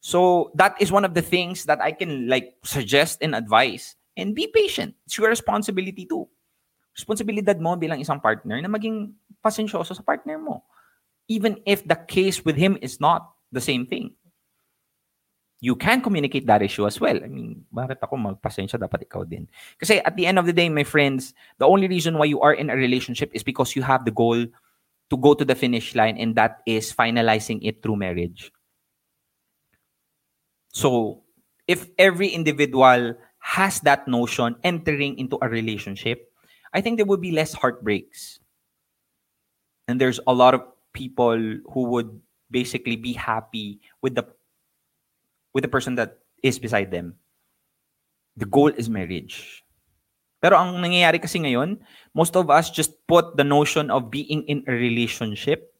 So, 0.00 0.52
that 0.54 0.76
is 0.80 0.92
one 0.92 1.04
of 1.04 1.16
the 1.16 1.24
things 1.24 1.64
that 1.64 1.80
I 1.80 1.92
can 1.92 2.28
like 2.28 2.56
suggest 2.64 3.24
and 3.24 3.34
advise. 3.34 3.96
And 4.16 4.36
be 4.36 4.52
patient. 4.52 4.94
It's 5.06 5.16
your 5.16 5.32
responsibility 5.32 6.04
too. 6.04 6.28
Responsibilidad 6.92 7.56
mo 7.56 7.76
bilang 7.76 8.04
isang 8.04 8.20
partner 8.20 8.60
na 8.60 8.68
maging 8.68 9.16
pasensyoso 9.40 9.96
sa 9.96 10.04
partner 10.04 10.36
mo. 10.36 10.60
Even 11.28 11.56
if 11.64 11.80
the 11.88 11.96
case 11.96 12.44
with 12.44 12.56
him 12.56 12.76
is 12.84 13.00
not 13.00 13.32
the 13.48 13.62
same 13.62 13.86
thing. 13.86 14.12
You 15.60 15.76
can 15.76 16.00
communicate 16.00 16.48
that 16.48 16.60
issue 16.64 16.88
as 16.88 17.00
well. 17.00 17.16
I 17.16 17.28
mean, 17.28 17.64
bakit 17.68 18.00
ako 18.00 18.16
magpasensya? 18.16 18.80
Dapat 18.80 19.08
ikaw 19.08 19.28
din. 19.28 19.44
Kasi 19.76 20.00
at 20.00 20.16
the 20.16 20.24
end 20.24 20.40
of 20.40 20.48
the 20.48 20.56
day, 20.56 20.68
my 20.68 20.84
friends, 20.84 21.32
the 21.60 21.68
only 21.68 21.88
reason 21.88 22.16
why 22.16 22.24
you 22.24 22.40
are 22.40 22.56
in 22.56 22.72
a 22.72 22.76
relationship 22.76 23.28
is 23.32 23.44
because 23.44 23.76
you 23.76 23.84
have 23.84 24.08
the 24.08 24.12
goal 24.12 24.40
to 25.10 25.16
go 25.16 25.34
to 25.34 25.44
the 25.44 25.54
finish 25.54 25.94
line 25.94 26.16
and 26.16 26.34
that 26.36 26.62
is 26.66 26.94
finalizing 26.94 27.58
it 27.62 27.82
through 27.82 27.96
marriage. 27.96 28.52
So, 30.72 31.22
if 31.66 31.86
every 31.98 32.28
individual 32.28 33.14
has 33.40 33.80
that 33.80 34.06
notion 34.06 34.56
entering 34.62 35.18
into 35.18 35.38
a 35.42 35.48
relationship, 35.48 36.30
I 36.72 36.80
think 36.80 36.96
there 36.96 37.06
would 37.06 37.20
be 37.20 37.32
less 37.32 37.52
heartbreaks. 37.52 38.38
And 39.88 40.00
there's 40.00 40.20
a 40.26 40.32
lot 40.32 40.54
of 40.54 40.62
people 40.92 41.36
who 41.72 41.82
would 41.90 42.20
basically 42.50 42.96
be 42.96 43.12
happy 43.12 43.80
with 44.02 44.14
the 44.14 44.26
with 45.54 45.62
the 45.62 45.68
person 45.68 45.96
that 45.96 46.18
is 46.42 46.58
beside 46.58 46.90
them. 46.90 47.14
The 48.36 48.46
goal 48.46 48.68
is 48.68 48.88
marriage. 48.88 49.64
Pero 50.40 50.56
ang 50.56 50.80
nangyayari 50.80 51.20
kasi 51.20 51.36
ngayon, 51.38 51.76
most 52.16 52.32
of 52.32 52.48
us 52.48 52.72
just 52.72 52.96
put 53.04 53.36
the 53.36 53.44
notion 53.44 53.92
of 53.92 54.08
being 54.08 54.40
in 54.48 54.64
a 54.64 54.72
relationship 54.72 55.70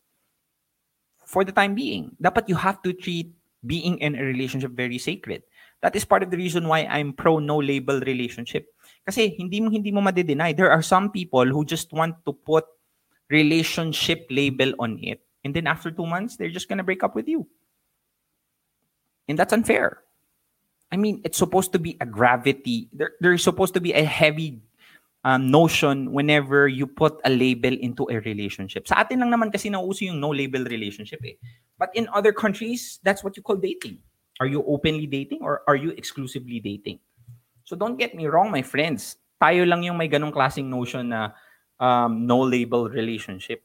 for 1.24 1.48
the 1.48 1.52
time 1.52 1.72
being. 1.72 2.12
Dapat 2.20 2.46
you 2.52 2.60
have 2.60 2.84
to 2.84 2.92
treat 2.92 3.32
being 3.64 3.96
in 4.04 4.16
a 4.16 4.22
relationship 4.24 4.76
very 4.76 5.00
sacred. 5.00 5.42
That 5.80 5.96
is 5.96 6.04
part 6.04 6.22
of 6.22 6.28
the 6.28 6.36
reason 6.36 6.68
why 6.68 6.84
I'm 6.84 7.16
pro 7.16 7.40
no 7.40 7.56
label 7.56 8.04
relationship. 8.04 8.68
Kasi 9.08 9.32
hindi 9.40 9.64
mo 9.64 9.72
hindi 9.72 9.88
mo 9.88 10.04
madi-deny. 10.04 10.52
There 10.52 10.68
are 10.68 10.84
some 10.84 11.08
people 11.08 11.48
who 11.48 11.64
just 11.64 11.88
want 11.96 12.20
to 12.28 12.36
put 12.36 12.68
relationship 13.32 14.28
label 14.28 14.76
on 14.76 15.00
it. 15.00 15.24
And 15.40 15.56
then 15.56 15.64
after 15.64 15.88
two 15.88 16.04
months, 16.04 16.36
they're 16.36 16.52
just 16.52 16.68
gonna 16.68 16.84
break 16.84 17.00
up 17.00 17.16
with 17.16 17.28
you. 17.28 17.48
And 19.24 19.38
that's 19.40 19.56
unfair. 19.56 20.04
I 20.90 20.96
mean, 20.96 21.22
it's 21.22 21.38
supposed 21.38 21.72
to 21.72 21.78
be 21.78 21.96
a 22.00 22.06
gravity. 22.06 22.88
There, 22.92 23.14
there's 23.20 23.42
supposed 23.42 23.74
to 23.74 23.80
be 23.80 23.92
a 23.92 24.02
heavy 24.02 24.60
um, 25.24 25.50
notion 25.50 26.12
whenever 26.12 26.66
you 26.68 26.86
put 26.86 27.20
a 27.24 27.30
label 27.30 27.72
into 27.72 28.08
a 28.10 28.18
relationship. 28.20 28.88
Sa 28.88 28.98
atin 28.98 29.20
lang 29.20 29.30
naman 29.30 29.52
kasi 29.52 29.70
nauso 29.70 30.02
yung 30.02 30.18
no 30.18 30.30
label 30.34 30.64
relationship 30.64 31.20
eh. 31.24 31.38
But 31.78 31.94
in 31.94 32.08
other 32.12 32.32
countries, 32.32 32.98
that's 33.02 33.22
what 33.22 33.36
you 33.36 33.42
call 33.42 33.56
dating. 33.56 33.98
Are 34.40 34.48
you 34.48 34.64
openly 34.66 35.06
dating 35.06 35.42
or 35.42 35.62
are 35.68 35.76
you 35.76 35.92
exclusively 35.94 36.60
dating? 36.60 36.98
So 37.64 37.76
don't 37.76 37.96
get 38.00 38.16
me 38.16 38.26
wrong, 38.26 38.50
my 38.50 38.62
friends. 38.62 39.16
Tayo 39.40 39.68
lang 39.68 39.84
yung 39.84 39.96
may 39.96 40.08
ganong 40.08 40.32
klaseng 40.32 40.66
notion 40.66 41.12
na 41.12 41.36
um, 41.78 42.26
no 42.26 42.40
label 42.40 42.88
relationship. 42.88 43.62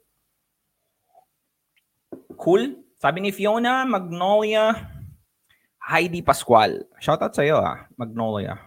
Cool? 2.37 2.85
Sabi 2.99 3.23
ni 3.23 3.31
Fiona, 3.31 3.83
Magnolia, 3.87 4.94
Heidi 5.85 6.25
Pascual. 6.25 6.81
Shoutout 6.97 7.37
sa'yo 7.37 7.61
ah, 7.61 7.85
Magnolia. 7.93 8.57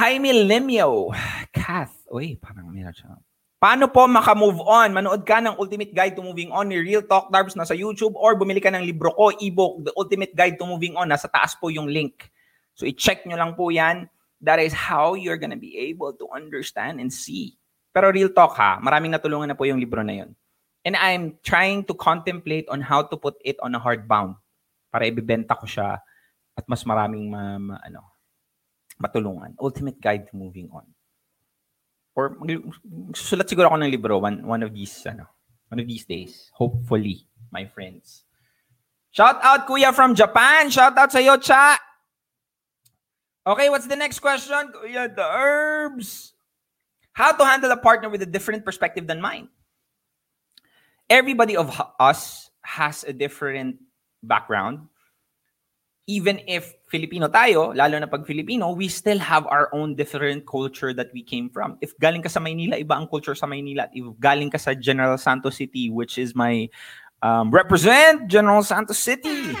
Jaime 0.00 0.32
Lemio. 0.32 1.12
Kath. 1.52 2.08
Uy, 2.08 2.40
parang 2.40 2.72
meron 2.72 2.96
siya. 2.96 3.12
Paano 3.60 3.92
po 3.92 4.08
maka-move 4.08 4.64
on? 4.64 4.96
Manood 4.96 5.28
ka 5.28 5.44
ng 5.44 5.60
Ultimate 5.60 5.92
Guide 5.92 6.16
to 6.16 6.24
Moving 6.24 6.48
On 6.52 6.64
ni 6.64 6.80
Real 6.80 7.04
Talk 7.04 7.28
Darbs 7.28 7.52
na 7.52 7.68
sa 7.68 7.76
YouTube 7.76 8.16
or 8.16 8.32
bumili 8.32 8.64
ka 8.64 8.72
ng 8.72 8.80
libro 8.80 9.12
ko, 9.12 9.28
ebook, 9.36 9.84
The 9.84 9.92
Ultimate 9.92 10.32
Guide 10.32 10.56
to 10.56 10.64
Moving 10.64 10.96
On. 10.96 11.04
Nasa 11.04 11.28
taas 11.28 11.52
po 11.52 11.68
yung 11.68 11.88
link. 11.88 12.32
So 12.72 12.88
i-check 12.88 13.28
nyo 13.28 13.36
lang 13.36 13.52
po 13.60 13.68
yan. 13.68 14.08
That 14.40 14.56
is 14.60 14.72
how 14.72 15.16
you're 15.16 15.40
gonna 15.40 15.60
be 15.60 15.76
able 15.92 16.16
to 16.16 16.28
understand 16.32 16.96
and 17.00 17.12
see. 17.12 17.60
Pero 17.92 18.08
real 18.08 18.32
talk 18.32 18.56
ha, 18.56 18.80
maraming 18.80 19.12
natulungan 19.12 19.52
na 19.52 19.56
po 19.56 19.68
yung 19.68 19.80
libro 19.80 20.00
na 20.00 20.24
yun. 20.24 20.32
And 20.84 20.96
I'm 20.96 21.36
trying 21.44 21.88
to 21.88 21.94
contemplate 21.96 22.68
on 22.68 22.84
how 22.84 23.04
to 23.08 23.16
put 23.16 23.40
it 23.44 23.56
on 23.64 23.76
a 23.76 23.80
hardbound 23.80 24.36
para 24.94 25.10
ibibenta 25.10 25.58
ko 25.58 25.66
siya 25.66 25.98
at 26.54 26.64
mas 26.70 26.86
maraming 26.86 27.26
ma, 27.26 27.58
ma- 27.58 27.82
ano, 27.82 28.14
matulungan. 29.02 29.58
Ultimate 29.58 29.98
Guide 29.98 30.30
to 30.30 30.38
Moving 30.38 30.70
On. 30.70 30.86
Or 32.14 32.38
susulat 33.10 33.50
siguro 33.50 33.66
ako 33.66 33.82
ng 33.82 33.90
libro 33.90 34.22
one, 34.22 34.46
one 34.46 34.62
of 34.62 34.70
these 34.70 34.94
ano, 35.10 35.26
one 35.66 35.82
of 35.82 35.86
these 35.90 36.06
days. 36.06 36.46
Hopefully, 36.54 37.26
my 37.50 37.66
friends. 37.66 38.22
Shout 39.10 39.42
out 39.42 39.66
Kuya 39.66 39.90
from 39.90 40.14
Japan. 40.14 40.70
Shout 40.70 40.94
out 40.94 41.10
sa 41.10 41.18
iyo, 41.18 41.42
Cha. 41.42 41.74
Okay, 43.42 43.66
what's 43.66 43.90
the 43.90 43.98
next 43.98 44.22
question? 44.22 44.70
Kuya 44.70 45.10
the 45.10 45.26
herbs. 45.26 46.38
How 47.18 47.34
to 47.34 47.42
handle 47.42 47.74
a 47.74 47.78
partner 47.78 48.06
with 48.06 48.22
a 48.22 48.30
different 48.30 48.62
perspective 48.62 49.10
than 49.10 49.18
mine? 49.18 49.50
Everybody 51.10 51.58
of 51.58 51.74
us 51.98 52.50
has 52.62 53.02
a 53.02 53.12
different 53.12 53.82
background. 54.24 54.88
Even 56.04 56.36
if 56.44 56.76
Filipino 56.92 57.32
tayo, 57.32 57.72
lalo 57.72 57.96
na 57.96 58.04
pag 58.04 58.28
Filipino, 58.28 58.76
we 58.76 58.92
still 58.92 59.16
have 59.16 59.48
our 59.48 59.72
own 59.72 59.96
different 59.96 60.44
culture 60.44 60.92
that 60.92 61.08
we 61.16 61.24
came 61.24 61.48
from. 61.48 61.80
If 61.80 61.96
galing 61.96 62.20
ka 62.20 62.28
sa 62.28 62.44
Maynila, 62.44 62.76
iba 62.76 62.92
ang 62.92 63.08
culture 63.08 63.32
sa 63.32 63.48
Maynila. 63.48 63.88
If 63.88 64.04
galing 64.20 64.52
ka 64.52 64.60
sa 64.60 64.76
General 64.76 65.16
Santos 65.16 65.56
City, 65.56 65.88
which 65.88 66.20
is 66.20 66.36
my 66.36 66.68
um, 67.24 67.48
represent 67.48 68.28
General 68.28 68.60
Santos 68.60 69.00
City. 69.00 69.56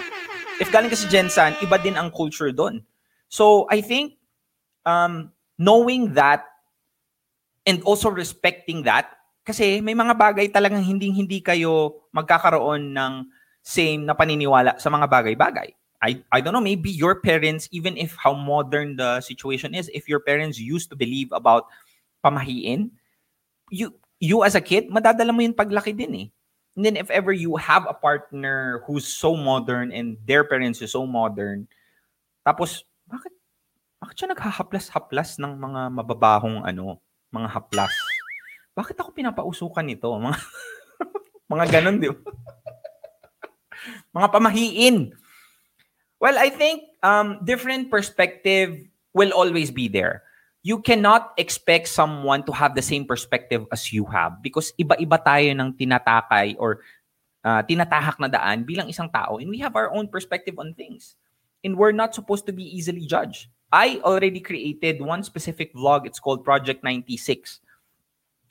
If 0.60 0.68
galing 0.68 0.92
ka 0.92 1.00
sa 1.00 1.08
Gensan, 1.08 1.56
iba 1.64 1.80
din 1.80 1.96
ang 1.96 2.12
culture 2.12 2.52
doon. 2.52 2.84
So 3.32 3.64
I 3.72 3.80
think 3.80 4.20
um, 4.84 5.32
knowing 5.56 6.12
that 6.14 6.44
and 7.64 7.80
also 7.88 8.12
respecting 8.12 8.84
that, 8.84 9.16
kasi 9.48 9.80
may 9.80 9.96
mga 9.96 10.14
bagay 10.14 10.52
talagang 10.52 10.84
hindi 10.84 11.08
hindi 11.10 11.40
kayo 11.40 12.04
magkakaroon 12.12 12.92
ng 12.92 13.12
same 13.64 14.04
na 14.04 14.12
paniniwala 14.12 14.76
sa 14.76 14.92
mga 14.92 15.08
bagay-bagay. 15.08 15.72
I, 16.04 16.20
I 16.28 16.44
don't 16.44 16.52
know, 16.52 16.60
maybe 16.60 16.92
your 16.92 17.24
parents, 17.24 17.64
even 17.72 17.96
if 17.96 18.12
how 18.12 18.36
modern 18.36 19.00
the 19.00 19.24
situation 19.24 19.72
is, 19.72 19.88
if 19.96 20.04
your 20.04 20.20
parents 20.20 20.60
used 20.60 20.92
to 20.92 20.96
believe 21.00 21.32
about 21.32 21.64
pamahiin, 22.20 22.92
you 23.72 23.96
you 24.20 24.44
as 24.44 24.52
a 24.52 24.60
kid, 24.60 24.92
madadala 24.92 25.32
mo 25.32 25.40
yun 25.40 25.56
paglaki 25.56 25.96
din 25.96 26.12
eh. 26.12 26.28
And 26.76 26.84
then 26.84 27.00
if 27.00 27.08
ever 27.08 27.32
you 27.32 27.56
have 27.56 27.88
a 27.88 27.96
partner 27.96 28.84
who's 28.84 29.08
so 29.08 29.32
modern 29.32 29.96
and 29.96 30.20
their 30.28 30.44
parents 30.44 30.84
is 30.84 30.92
so 30.92 31.08
modern, 31.08 31.72
tapos 32.44 32.84
bakit 33.08 33.32
bakit 33.96 34.14
siya 34.20 34.36
naghahaplas-haplas 34.36 35.40
ng 35.40 35.56
mga 35.56 35.80
mababahong 35.88 36.68
ano, 36.68 37.00
mga 37.32 37.48
haplas? 37.48 37.94
Bakit 38.76 39.00
ako 39.00 39.16
pinapausukan 39.16 39.88
nito? 39.88 40.12
Mga 40.12 40.36
mga 41.52 41.64
ganun, 41.72 41.96
di 41.96 42.12
ba? 42.12 42.20
Mga 44.14 44.28
pamahiin. 44.30 45.12
Well, 46.22 46.38
I 46.38 46.48
think 46.48 46.88
um, 47.02 47.42
different 47.44 47.90
perspective 47.90 48.78
will 49.12 49.34
always 49.34 49.70
be 49.70 49.90
there. 49.90 50.22
You 50.64 50.80
cannot 50.80 51.36
expect 51.36 51.92
someone 51.92 52.46
to 52.48 52.52
have 52.52 52.72
the 52.72 52.80
same 52.80 53.04
perspective 53.04 53.66
as 53.68 53.92
you 53.92 54.06
have 54.08 54.40
because 54.40 54.72
iba-iba 54.80 55.20
tayo 55.20 55.52
ng 55.52 55.76
tinatakay 55.76 56.56
or 56.56 56.80
uh, 57.44 57.60
tinatahak 57.60 58.16
na 58.16 58.32
daan 58.32 58.64
bilang 58.64 58.88
isang 58.88 59.12
tao 59.12 59.36
and 59.36 59.52
we 59.52 59.60
have 59.60 59.76
our 59.76 59.92
own 59.92 60.08
perspective 60.08 60.56
on 60.56 60.72
things. 60.72 61.20
And 61.60 61.76
we're 61.76 61.92
not 61.92 62.16
supposed 62.16 62.48
to 62.48 62.54
be 62.56 62.64
easily 62.64 63.04
judged. 63.04 63.52
I 63.68 64.00
already 64.00 64.40
created 64.40 65.04
one 65.04 65.24
specific 65.24 65.74
vlog. 65.74 66.06
It's 66.08 66.20
called 66.20 66.44
Project 66.44 66.84
96 66.84 67.60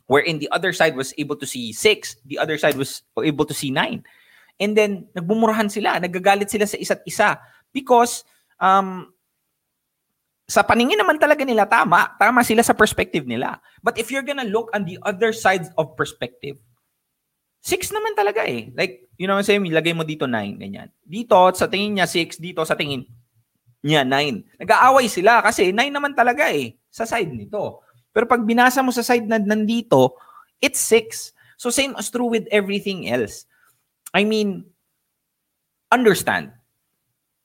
wherein 0.07 0.39
the 0.39 0.49
other 0.51 0.73
side 0.73 0.95
was 0.95 1.13
able 1.17 1.35
to 1.37 1.45
see 1.45 1.71
6, 1.71 2.17
the 2.25 2.39
other 2.39 2.57
side 2.57 2.75
was 2.75 3.03
able 3.23 3.45
to 3.45 3.53
see 3.53 3.71
9. 3.71 4.03
And 4.63 4.71
then, 4.79 5.11
nagbumurahan 5.11 5.67
sila, 5.67 5.99
nagagalit 5.99 6.47
sila 6.47 6.63
sa 6.63 6.79
isa't 6.79 7.03
isa 7.03 7.35
because 7.75 8.23
um, 8.63 9.11
sa 10.47 10.63
paningin 10.63 10.99
naman 10.99 11.19
talaga 11.19 11.43
nila 11.43 11.67
tama, 11.67 12.15
tama 12.15 12.47
sila 12.47 12.63
sa 12.63 12.71
perspective 12.71 13.27
nila. 13.27 13.59
But 13.83 13.99
if 13.99 14.07
you're 14.07 14.23
gonna 14.23 14.47
look 14.47 14.71
on 14.71 14.87
the 14.87 14.95
other 15.03 15.35
side 15.35 15.67
of 15.75 15.99
perspective, 15.99 16.55
6 17.63 17.95
naman 17.95 18.15
talaga 18.15 18.43
eh. 18.43 18.71
Like, 18.75 19.07
you 19.15 19.23
know 19.27 19.39
what 19.39 19.47
I'm 19.47 19.47
saying, 19.47 19.67
ilagay 19.67 19.95
mo 19.95 20.03
dito 20.03 20.27
9, 20.27 20.59
ganyan. 20.59 20.91
Dito, 20.99 21.35
sa 21.55 21.71
tingin 21.71 21.99
niya 21.99 22.07
6, 22.07 22.43
dito 22.43 22.59
sa 22.67 22.75
tingin 22.75 23.07
niya 23.79 24.03
9. 24.03 24.59
Nag-aaway 24.59 25.07
sila 25.07 25.39
kasi 25.39 25.71
9 25.71 25.79
naman 25.91 26.11
talaga 26.11 26.51
eh, 26.51 26.75
sa 26.91 27.07
side 27.07 27.31
nito. 27.31 27.83
Pero 28.11 28.27
pag 28.27 28.43
binasa 28.43 28.83
mo 28.83 28.91
sa 28.91 29.01
side 29.01 29.23
na 29.25 29.39
nandito, 29.39 30.19
it's 30.59 30.79
6. 30.91 31.31
So 31.55 31.71
same 31.71 31.95
as 31.95 32.11
true 32.11 32.27
with 32.27 32.43
everything 32.51 33.07
else. 33.07 33.47
I 34.13 34.23
mean, 34.23 34.69
understand. 35.89 36.53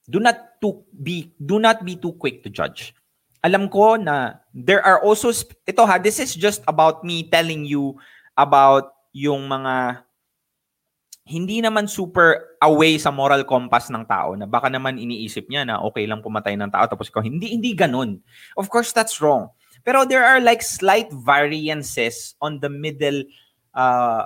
Do 0.08 0.20
not 0.20 0.60
to 0.64 0.84
be 0.92 1.32
do 1.36 1.60
not 1.60 1.84
be 1.84 1.96
too 1.96 2.12
quick 2.16 2.44
to 2.44 2.52
judge. 2.52 2.96
Alam 3.44 3.68
ko 3.68 3.96
na 3.96 4.40
there 4.52 4.84
are 4.84 5.00
also 5.00 5.32
ito 5.64 5.82
ha, 5.84 5.96
this 6.00 6.20
is 6.20 6.36
just 6.36 6.64
about 6.68 7.04
me 7.04 7.28
telling 7.28 7.64
you 7.64 7.96
about 8.36 8.92
yung 9.12 9.48
mga 9.48 10.04
hindi 11.28 11.60
naman 11.60 11.84
super 11.84 12.56
away 12.64 12.96
sa 12.96 13.12
moral 13.12 13.44
compass 13.44 13.92
ng 13.92 14.08
tao 14.08 14.32
na 14.32 14.48
baka 14.48 14.72
naman 14.72 14.96
iniisip 14.96 15.44
niya 15.52 15.68
na 15.68 15.76
okay 15.84 16.08
lang 16.08 16.24
pumatay 16.24 16.56
ng 16.56 16.72
tao 16.72 16.88
tapos 16.88 17.12
ikaw 17.12 17.20
hindi 17.20 17.52
hindi 17.52 17.76
ganun. 17.76 18.16
Of 18.56 18.72
course 18.72 18.96
that's 18.96 19.20
wrong. 19.20 19.52
Pero 19.84 20.08
there 20.08 20.24
are 20.24 20.40
like 20.40 20.64
slight 20.64 21.12
variances 21.12 22.32
on 22.40 22.64
the 22.64 22.72
middle, 22.72 23.24
uh, 23.76 24.24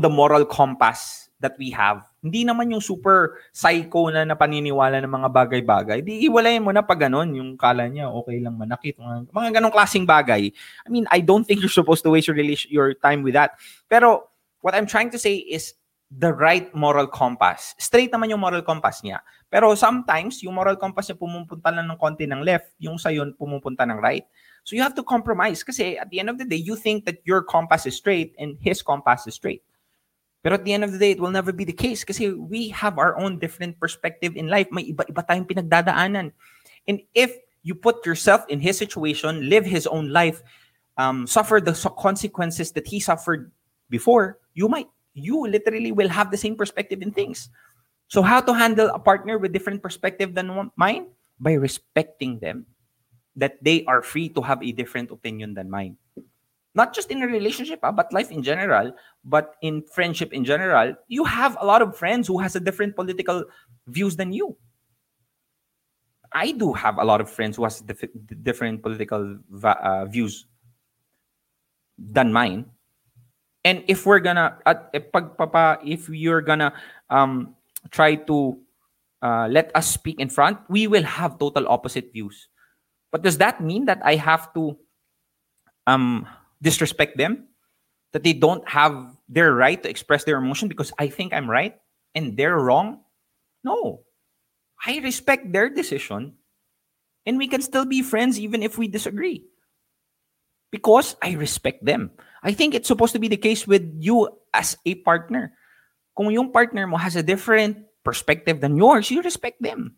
the 0.00 0.08
moral 0.08 0.48
compass 0.48 1.29
that 1.40 1.56
we 1.56 1.72
have. 1.72 2.04
Hindi 2.20 2.44
naman 2.44 2.68
yung 2.68 2.84
super 2.84 3.40
psycho 3.50 4.12
na 4.12 4.28
napaniniwala 4.28 5.00
ng 5.00 5.08
mga 5.08 5.28
bagay-bagay. 5.32 5.98
Di 6.04 6.28
iwalayin 6.28 6.62
mo 6.62 6.70
na 6.70 6.84
pag 6.84 7.08
ganun, 7.08 7.32
yung 7.32 7.56
kala 7.56 7.88
niya, 7.88 8.12
okay 8.12 8.38
lang 8.44 8.60
manakit. 8.60 9.00
Mga, 9.00 9.32
mga 9.32 9.50
ganong 9.56 9.74
klaseng 9.74 10.04
bagay. 10.04 10.52
I 10.84 10.88
mean, 10.92 11.08
I 11.08 11.24
don't 11.24 11.48
think 11.48 11.64
you're 11.64 11.72
supposed 11.72 12.04
to 12.04 12.12
waste 12.12 12.28
your, 12.28 12.36
your 12.68 12.92
time 12.92 13.24
with 13.24 13.34
that. 13.34 13.56
Pero, 13.88 14.28
what 14.60 14.76
I'm 14.76 14.86
trying 14.86 15.08
to 15.16 15.18
say 15.18 15.40
is, 15.40 15.74
the 16.10 16.34
right 16.34 16.74
moral 16.74 17.06
compass. 17.06 17.78
Straight 17.78 18.10
naman 18.10 18.34
yung 18.34 18.42
moral 18.42 18.66
compass 18.66 18.98
niya. 19.06 19.22
Pero 19.46 19.70
sometimes, 19.78 20.42
yung 20.42 20.58
moral 20.58 20.74
compass 20.74 21.06
niya 21.06 21.14
pumupunta 21.14 21.70
lang 21.70 21.86
ng 21.86 21.98
konti 22.02 22.26
ng 22.26 22.42
left, 22.42 22.74
yung 22.82 22.98
sa 22.98 23.14
yun 23.14 23.30
pumupunta 23.38 23.86
ng 23.86 24.02
right. 24.02 24.26
So 24.66 24.74
you 24.74 24.82
have 24.82 24.98
to 24.98 25.06
compromise 25.06 25.62
kasi 25.62 25.96
at 25.96 26.10
the 26.10 26.18
end 26.18 26.28
of 26.28 26.36
the 26.36 26.44
day, 26.44 26.58
you 26.58 26.74
think 26.74 27.06
that 27.06 27.22
your 27.22 27.46
compass 27.46 27.86
is 27.86 27.94
straight 27.94 28.34
and 28.42 28.58
his 28.58 28.82
compass 28.82 29.24
is 29.30 29.38
straight. 29.38 29.62
Pero 30.42 30.56
at 30.56 30.64
the 30.64 30.72
end 30.72 30.84
of 30.84 30.92
the 30.92 30.98
day, 30.98 31.12
it 31.12 31.20
will 31.20 31.30
never 31.30 31.52
be 31.52 31.64
the 31.64 31.76
case 31.76 32.02
kasi 32.04 32.32
we 32.32 32.72
have 32.72 32.96
our 32.96 33.16
own 33.20 33.38
different 33.38 33.78
perspective 33.78 34.36
in 34.36 34.48
life. 34.48 34.68
May 34.72 34.88
iba-iba 34.88 35.20
tayong 35.28 35.44
pinagdadaanan. 35.44 36.32
And 36.88 36.96
if 37.12 37.36
you 37.62 37.74
put 37.74 38.04
yourself 38.06 38.48
in 38.48 38.60
his 38.60 38.80
situation, 38.80 39.52
live 39.52 39.68
his 39.68 39.86
own 39.86 40.08
life, 40.08 40.40
um, 40.96 41.26
suffer 41.26 41.60
the 41.60 41.76
consequences 42.00 42.72
that 42.72 42.88
he 42.88 43.00
suffered 43.00 43.52
before, 43.92 44.40
you 44.54 44.68
might 44.68 44.88
you 45.12 45.44
literally 45.44 45.92
will 45.92 46.08
have 46.08 46.30
the 46.30 46.40
same 46.40 46.56
perspective 46.56 47.02
in 47.02 47.10
things. 47.12 47.50
So 48.08 48.22
how 48.22 48.40
to 48.40 48.54
handle 48.54 48.88
a 48.88 48.98
partner 48.98 49.38
with 49.38 49.52
different 49.52 49.82
perspective 49.82 50.34
than 50.34 50.70
mine? 50.76 51.06
By 51.38 51.54
respecting 51.54 52.38
them. 52.38 52.66
That 53.36 53.62
they 53.62 53.84
are 53.84 54.02
free 54.02 54.28
to 54.30 54.42
have 54.42 54.62
a 54.62 54.72
different 54.72 55.10
opinion 55.10 55.54
than 55.54 55.70
mine. 55.70 55.99
Not 56.74 56.94
just 56.94 57.10
in 57.10 57.22
a 57.22 57.26
relationship, 57.26 57.80
ah, 57.82 57.90
but 57.90 58.12
life 58.12 58.30
in 58.30 58.42
general, 58.42 58.92
but 59.24 59.56
in 59.62 59.82
friendship 59.82 60.32
in 60.32 60.44
general, 60.44 60.94
you 61.08 61.24
have 61.24 61.56
a 61.60 61.66
lot 61.66 61.82
of 61.82 61.96
friends 61.96 62.28
who 62.28 62.38
has 62.38 62.54
a 62.54 62.60
different 62.60 62.94
political 62.94 63.44
views 63.88 64.14
than 64.16 64.32
you. 64.32 64.56
I 66.32 66.52
do 66.52 66.72
have 66.72 66.98
a 66.98 67.04
lot 67.04 67.20
of 67.20 67.28
friends 67.28 67.56
who 67.56 67.64
has 67.64 67.80
dif- 67.80 68.14
different 68.42 68.82
political 68.82 69.38
va- 69.50 69.82
uh, 69.82 70.04
views 70.06 70.46
than 71.98 72.32
mine 72.32 72.64
and 73.64 73.84
if 73.88 74.06
we're 74.06 74.20
gonna 74.20 74.56
at 74.64 74.88
if 74.94 76.08
you're 76.08 76.40
gonna 76.40 76.72
um 77.10 77.54
try 77.90 78.14
to 78.14 78.56
uh, 79.22 79.46
let 79.50 79.70
us 79.76 79.88
speak 79.88 80.18
in 80.18 80.28
front 80.28 80.58
we 80.68 80.86
will 80.86 81.02
have 81.02 81.38
total 81.38 81.68
opposite 81.68 82.12
views 82.12 82.48
but 83.12 83.22
does 83.22 83.36
that 83.38 83.60
mean 83.60 83.84
that 83.84 84.00
i 84.04 84.14
have 84.14 84.52
to 84.54 84.76
um 85.86 86.26
disrespect 86.62 87.16
them 87.16 87.48
that 88.12 88.22
they 88.22 88.32
don't 88.32 88.66
have 88.68 89.16
their 89.28 89.54
right 89.54 89.82
to 89.82 89.88
express 89.88 90.24
their 90.24 90.38
emotion 90.38 90.68
because 90.68 90.92
i 90.98 91.08
think 91.08 91.32
i'm 91.32 91.48
right 91.48 91.76
and 92.14 92.36
they're 92.36 92.58
wrong 92.58 93.00
no 93.64 94.02
i 94.84 94.98
respect 95.00 95.52
their 95.52 95.68
decision 95.68 96.34
and 97.26 97.38
we 97.38 97.48
can 97.48 97.62
still 97.62 97.84
be 97.84 98.02
friends 98.02 98.40
even 98.40 98.62
if 98.62 98.78
we 98.78 98.88
disagree 98.88 99.44
because 100.70 101.16
I 101.22 101.32
respect 101.34 101.84
them. 101.84 102.10
I 102.42 102.52
think 102.52 102.74
it's 102.74 102.88
supposed 102.88 103.12
to 103.12 103.18
be 103.18 103.28
the 103.28 103.36
case 103.36 103.66
with 103.66 103.84
you 103.98 104.30
as 104.54 104.78
a 104.86 104.94
partner. 105.02 105.52
Kung 106.16 106.30
yung 106.30 106.52
partner 106.52 106.86
mo 106.86 106.96
has 106.96 107.16
a 107.16 107.22
different 107.22 107.84
perspective 108.04 108.60
than 108.60 108.78
yours, 108.78 109.10
you 109.10 109.22
respect 109.22 109.60
them. 109.60 109.96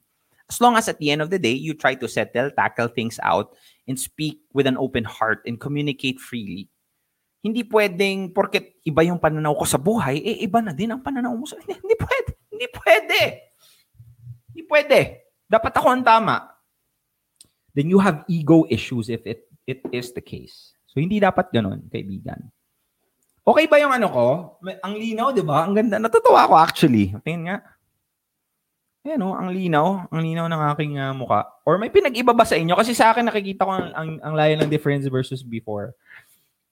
As 0.51 0.61
long 0.61 0.77
as 0.77 0.89
at 0.89 0.99
the 0.99 1.11
end 1.11 1.23
of 1.23 1.31
the 1.31 1.39
day, 1.39 1.55
you 1.55 1.75
try 1.75 1.95
to 1.95 2.09
settle, 2.09 2.51
tackle 2.53 2.89
things 2.89 3.21
out, 3.23 3.55
and 3.87 3.99
speak 3.99 4.43
with 4.53 4.67
an 4.67 4.77
open 4.77 5.05
heart 5.05 5.43
and 5.47 5.59
communicate 5.59 6.19
freely. 6.19 6.69
Hindi 7.43 7.67
pwedeng, 7.67 8.31
porket 8.31 8.79
iba 8.87 9.03
yung 9.03 9.19
pananaw 9.19 9.59
ko 9.59 9.67
sa 9.67 9.81
buhay, 9.81 10.23
eh 10.23 10.47
iba 10.47 10.63
na 10.63 10.71
din 10.71 10.95
ang 10.95 11.03
pananaw 11.03 11.35
mo 11.35 11.43
sa... 11.43 11.59
Hindi, 11.59 11.75
hindi 11.83 11.97
pwede. 11.99 12.31
Hindi 12.53 12.67
pwede. 12.71 13.21
Hindi 14.53 14.63
pwede. 14.71 14.99
Dapat 15.51 15.73
ako 15.75 15.87
ang 15.91 16.05
tama. 16.07 16.37
Then 17.75 17.89
you 17.91 17.99
have 17.99 18.23
ego 18.29 18.69
issues 18.69 19.09
if 19.09 19.25
it 19.27 19.49
it 19.67 19.81
is 19.91 20.13
the 20.13 20.21
case. 20.23 20.77
So, 20.93 21.01
hindi 21.01 21.17
dapat 21.19 21.49
ganun, 21.49 21.89
kaibigan. 21.89 22.53
Okay 23.43 23.67
ba 23.67 23.81
yung 23.81 23.91
ano 23.91 24.07
ko? 24.13 24.27
Ang 24.87 24.95
linaw, 24.95 25.35
di 25.35 25.43
ba? 25.43 25.67
Ang 25.67 25.75
ganda. 25.75 25.99
Natutuwa 25.99 26.47
ako 26.47 26.55
actually. 26.63 27.11
Tingnan 27.27 27.43
nga. 27.49 27.57
Ayan 29.03 29.27
o, 29.27 29.35
ang 29.35 29.51
linaw. 29.51 30.07
Ang 30.15 30.21
linaw 30.23 30.47
ng 30.47 30.63
aking 30.75 30.95
uh, 30.95 31.11
muka. 31.11 31.43
Or 31.67 31.75
may 31.75 31.91
pinag-iba 31.91 32.31
ba 32.31 32.47
sa 32.47 32.55
inyo? 32.55 32.79
Kasi 32.79 32.95
sa 32.95 33.11
akin 33.11 33.27
nakikita 33.27 33.67
ko 33.67 33.75
ang, 33.75 33.91
ang, 33.91 34.11
ang 34.23 34.35
layo 34.39 34.55
ng 34.63 34.71
difference 34.71 35.11
versus 35.11 35.43
before. 35.43 35.91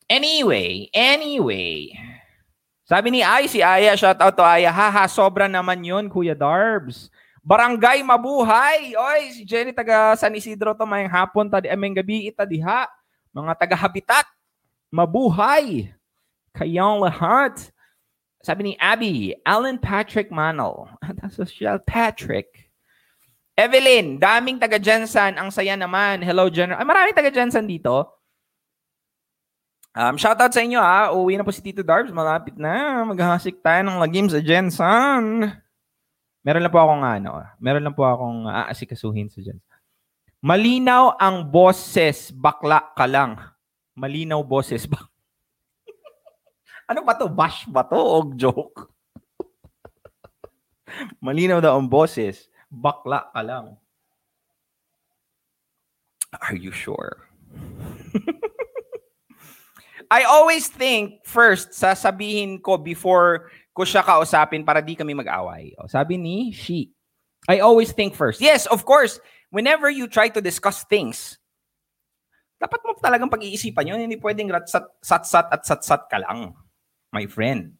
Anyway, 0.06 0.86
anyway. 0.94 1.90
Sabi 2.86 3.14
ni 3.14 3.20
Ay, 3.22 3.46
si 3.46 3.62
Aya, 3.62 3.94
shout 3.98 4.18
out 4.18 4.34
to 4.34 4.46
Aya. 4.46 4.70
Haha, 4.70 5.06
sobra 5.10 5.50
naman 5.50 5.82
yun, 5.82 6.06
Kuya 6.10 6.34
Darbs. 6.34 7.10
Barangay 7.40 8.04
mabuhay. 8.04 8.92
Oy, 8.94 9.32
si 9.32 9.42
Jenny 9.48 9.72
taga 9.72 10.12
San 10.14 10.34
Isidro 10.36 10.76
to 10.76 10.84
mayang 10.84 11.08
hapon 11.08 11.48
tadi 11.48 11.72
aming 11.72 11.96
gabi 11.98 12.28
ita 12.28 12.44
diha. 12.44 12.86
Mga 13.32 13.52
taga 13.58 13.74
Habitat. 13.74 14.26
Mabuhay. 14.92 15.88
Kayong 16.52 17.00
lahat. 17.00 17.74
Sabi 18.40 18.72
ni 18.72 18.74
Abby, 18.80 19.36
Alan 19.44 19.76
Patrick 19.76 20.32
Manol. 20.32 20.88
Social 21.36 21.76
Patrick. 21.84 22.72
Evelyn, 23.52 24.16
daming 24.16 24.56
taga 24.56 24.80
Jensen. 24.80 25.36
Ang 25.36 25.52
saya 25.52 25.76
naman. 25.76 26.24
Hello, 26.24 26.48
General. 26.48 26.80
Ay, 26.80 26.88
maraming 26.88 27.12
taga 27.12 27.28
Jensen 27.28 27.68
dito. 27.68 28.08
Um, 29.92 30.16
shoutout 30.16 30.54
sa 30.54 30.64
inyo 30.64 30.80
ha. 30.80 31.12
Uwi 31.12 31.36
na 31.36 31.44
po 31.44 31.52
si 31.52 31.60
Tito 31.60 31.84
Darbs. 31.84 32.14
Malapit 32.14 32.56
na. 32.56 33.04
Maghahasik 33.04 33.60
tayo 33.60 33.84
ng 33.84 34.00
lagim 34.00 34.30
sa 34.32 34.40
Jensen. 34.40 35.52
Meron 36.40 36.64
lang 36.64 36.72
po 36.72 36.80
akong 36.80 37.04
ano, 37.04 37.44
meron 37.60 37.84
lang 37.84 37.92
po 37.92 38.08
akong 38.08 38.48
aasikasuhin 38.48 39.28
sa 39.28 39.44
dyan. 39.44 39.60
Malinaw 40.40 41.20
ang 41.20 41.44
boses, 41.44 42.32
bakla 42.32 42.80
ka 42.96 43.04
lang. 43.04 43.36
Malinaw 43.92 44.40
boses. 44.40 44.86
Bak- 44.90 45.12
Ano 46.90 47.06
ba 47.06 47.14
to? 47.14 47.30
Bash 47.30 47.70
ba 47.70 47.86
to? 47.86 47.94
O 47.94 48.34
joke? 48.34 48.90
Malinaw 51.22 51.62
daw 51.62 51.78
ang 51.78 51.86
boses. 51.86 52.50
Bakla 52.66 53.30
ka 53.30 53.46
lang. 53.46 53.78
Are 56.34 56.58
you 56.58 56.74
sure? 56.74 57.30
I 60.10 60.26
always 60.26 60.66
think 60.66 61.22
first, 61.22 61.70
sasabihin 61.70 62.58
ko 62.58 62.74
before 62.74 63.54
ko 63.70 63.86
siya 63.86 64.02
kausapin 64.02 64.66
para 64.66 64.82
di 64.82 64.98
kami 64.98 65.14
mag-away. 65.14 65.78
O, 65.78 65.86
sabi 65.86 66.18
ni 66.18 66.50
she. 66.50 66.90
I 67.46 67.62
always 67.62 67.94
think 67.94 68.18
first. 68.18 68.42
Yes, 68.42 68.66
of 68.66 68.82
course, 68.82 69.22
whenever 69.54 69.86
you 69.86 70.10
try 70.10 70.26
to 70.26 70.42
discuss 70.42 70.82
things, 70.90 71.38
dapat 72.58 72.82
mo 72.82 72.98
talagang 72.98 73.30
pag-iisipan 73.30 73.94
yun. 73.94 74.02
Hindi 74.02 74.18
pwedeng 74.18 74.50
satsat 74.98 75.54
at 75.54 75.62
satsat 75.62 76.10
ka 76.10 76.18
lang, 76.18 76.58
my 77.12 77.26
friend. 77.26 77.74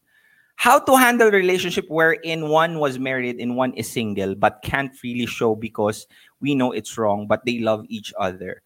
How 0.55 0.77
to 0.77 0.93
handle 0.95 1.31
relationship 1.31 1.85
wherein 1.89 2.49
one 2.49 2.77
was 2.77 2.99
married 2.99 3.39
and 3.39 3.57
one 3.57 3.73
is 3.73 3.89
single 3.89 4.35
but 4.35 4.61
can't 4.61 4.93
really 5.03 5.25
show 5.25 5.55
because 5.55 6.05
we 6.39 6.53
know 6.53 6.71
it's 6.71 6.97
wrong 6.97 7.25
but 7.25 7.45
they 7.45 7.59
love 7.59 7.85
each 7.89 8.13
other. 8.19 8.61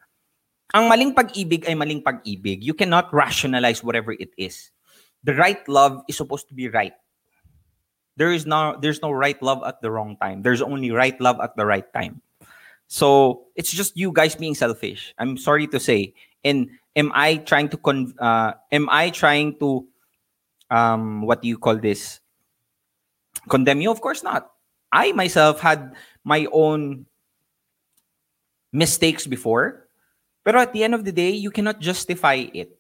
Ang 0.73 0.91
maling 0.91 1.15
pag-ibig 1.15 1.63
ay 1.69 1.77
maling 1.77 2.03
pag-ibig. 2.03 2.59
You 2.59 2.73
cannot 2.73 3.13
rationalize 3.13 3.79
whatever 3.79 4.11
it 4.11 4.35
is. 4.35 4.71
The 5.23 5.33
right 5.35 5.61
love 5.69 6.03
is 6.09 6.17
supposed 6.17 6.49
to 6.49 6.53
be 6.53 6.67
right. 6.67 6.93
There 8.17 8.31
is 8.31 8.45
no 8.45 8.75
there's 8.79 9.01
no 9.01 9.11
right 9.11 9.39
love 9.39 9.63
at 9.63 9.79
the 9.79 9.91
wrong 9.91 10.17
time. 10.19 10.41
There's 10.43 10.61
only 10.61 10.91
right 10.91 11.15
love 11.21 11.39
at 11.39 11.55
the 11.55 11.65
right 11.65 11.87
time. 11.93 12.19
So 12.87 13.47
it's 13.55 13.71
just 13.71 13.97
you 13.97 14.11
guys 14.11 14.35
being 14.35 14.55
selfish. 14.55 15.13
I'm 15.17 15.37
sorry 15.37 15.67
to 15.67 15.79
say. 15.79 16.13
And 16.43 16.69
am 16.95 17.11
I 17.15 17.37
trying 17.37 17.69
to 17.69 17.77
con- 17.77 18.13
uh, 18.19 18.53
am 18.71 18.87
I 18.91 19.09
trying 19.09 19.57
to 19.59 19.87
um 20.69 21.21
what 21.23 21.41
do 21.41 21.47
you 21.47 21.57
call 21.57 21.77
this? 21.77 22.19
Condemn 23.49 23.81
you? 23.81 23.91
Of 23.91 24.01
course 24.01 24.23
not. 24.23 24.51
I 24.91 25.11
myself 25.11 25.59
had 25.59 25.93
my 26.23 26.47
own 26.51 27.05
mistakes 28.71 29.27
before. 29.27 29.87
Pero 30.45 30.61
at 30.61 30.73
the 30.73 30.83
end 30.85 30.93
of 30.93 31.03
the 31.03 31.11
day, 31.11 31.31
you 31.31 31.49
cannot 31.49 31.81
justify 31.81 32.45
it. 32.53 32.77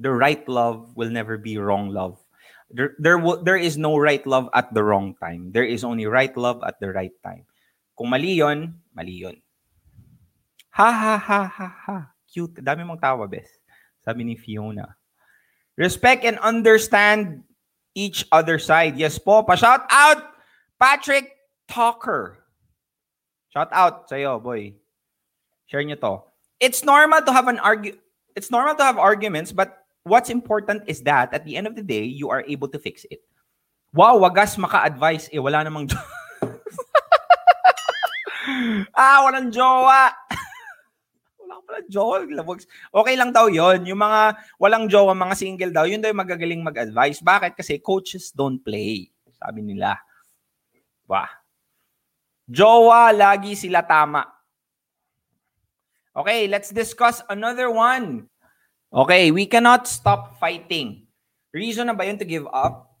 The 0.00 0.10
right 0.10 0.40
love 0.48 0.96
will 0.96 1.10
never 1.10 1.36
be 1.36 1.58
wrong 1.58 1.92
love. 1.92 2.16
There, 2.70 2.96
there, 2.98 3.18
will, 3.18 3.42
there 3.42 3.58
is 3.58 3.76
no 3.76 3.98
right 3.98 4.24
love 4.26 4.48
at 4.54 4.72
the 4.72 4.82
wrong 4.82 5.14
time. 5.20 5.52
There 5.52 5.66
is 5.66 5.84
only 5.84 6.06
right 6.06 6.34
love 6.36 6.62
at 6.64 6.80
the 6.80 6.88
right 6.88 7.12
time. 7.22 7.44
Kung 7.98 8.08
mali 8.08 8.32
yun, 8.32 8.80
mali 8.96 9.12
yun. 9.12 9.36
Ha 10.70 10.88
ha 10.88 11.18
ha 11.18 11.44
ha 11.44 11.68
ha. 11.68 11.96
Cute. 12.32 12.64
Dami 12.64 12.86
mong 12.86 13.02
tawa, 13.02 13.28
bes. 13.28 13.50
Sabi 14.00 14.24
ni 14.24 14.36
Fiona. 14.40 14.96
Respect 15.80 16.28
and 16.28 16.36
understand 16.44 17.40
each 17.96 18.28
other 18.28 18.60
side. 18.60 19.00
Yes 19.00 19.16
po. 19.16 19.40
Pa-shout 19.42 19.88
out, 19.88 20.36
Patrick 20.76 21.32
Talker. 21.72 22.36
Shout 23.48 23.72
out 23.72 24.04
sa'yo, 24.12 24.36
boy. 24.36 24.76
Share 25.72 25.80
nyo 25.80 25.96
to. 25.96 26.20
It's 26.60 26.84
normal 26.84 27.24
to 27.24 27.32
have 27.32 27.48
an 27.48 27.56
argue. 27.64 27.96
It's 28.36 28.52
normal 28.52 28.76
to 28.76 28.84
have 28.84 29.00
arguments, 29.00 29.56
but 29.56 29.88
what's 30.04 30.28
important 30.28 30.84
is 30.84 31.00
that 31.08 31.32
at 31.32 31.48
the 31.48 31.56
end 31.56 31.66
of 31.66 31.74
the 31.74 31.82
day, 31.82 32.04
you 32.04 32.28
are 32.28 32.44
able 32.44 32.68
to 32.68 32.78
fix 32.78 33.08
it. 33.08 33.24
Wow, 33.96 34.20
wagas 34.20 34.60
maka-advise. 34.60 35.32
Eh, 35.32 35.40
wala 35.40 35.64
namang 35.64 35.88
ah, 38.92 39.24
walang 39.24 39.48
jowa. 39.48 40.12
wala 41.70 41.86
jowa. 41.86 42.26
Labog. 42.26 42.58
Okay 42.90 43.14
lang 43.14 43.30
daw 43.30 43.46
yon 43.46 43.86
Yung 43.86 44.02
mga 44.02 44.34
walang 44.58 44.90
jowa, 44.90 45.14
mga 45.14 45.38
single 45.38 45.70
daw, 45.70 45.86
yun 45.86 46.02
daw 46.02 46.10
yung 46.10 46.18
magagaling 46.26 46.66
mag-advise. 46.66 47.22
Bakit? 47.22 47.54
Kasi 47.54 47.78
coaches 47.78 48.34
don't 48.34 48.58
play. 48.58 49.06
Sabi 49.38 49.62
nila. 49.62 49.94
Wah. 51.06 51.30
Jowa, 52.50 53.14
lagi 53.14 53.54
sila 53.54 53.86
tama. 53.86 54.26
Okay, 56.10 56.50
let's 56.50 56.74
discuss 56.74 57.22
another 57.30 57.70
one. 57.70 58.26
Okay, 58.90 59.30
we 59.30 59.46
cannot 59.46 59.86
stop 59.86 60.34
fighting. 60.42 61.06
Reason 61.54 61.86
na 61.86 61.94
ba 61.94 62.02
yun 62.02 62.18
to 62.18 62.26
give 62.26 62.50
up? 62.50 62.98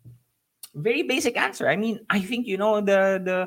Very 0.70 1.02
basic 1.02 1.34
answer. 1.34 1.66
I 1.66 1.74
mean, 1.74 1.98
I 2.06 2.22
think 2.22 2.46
you 2.46 2.54
know 2.54 2.78
the 2.78 3.18
the 3.18 3.38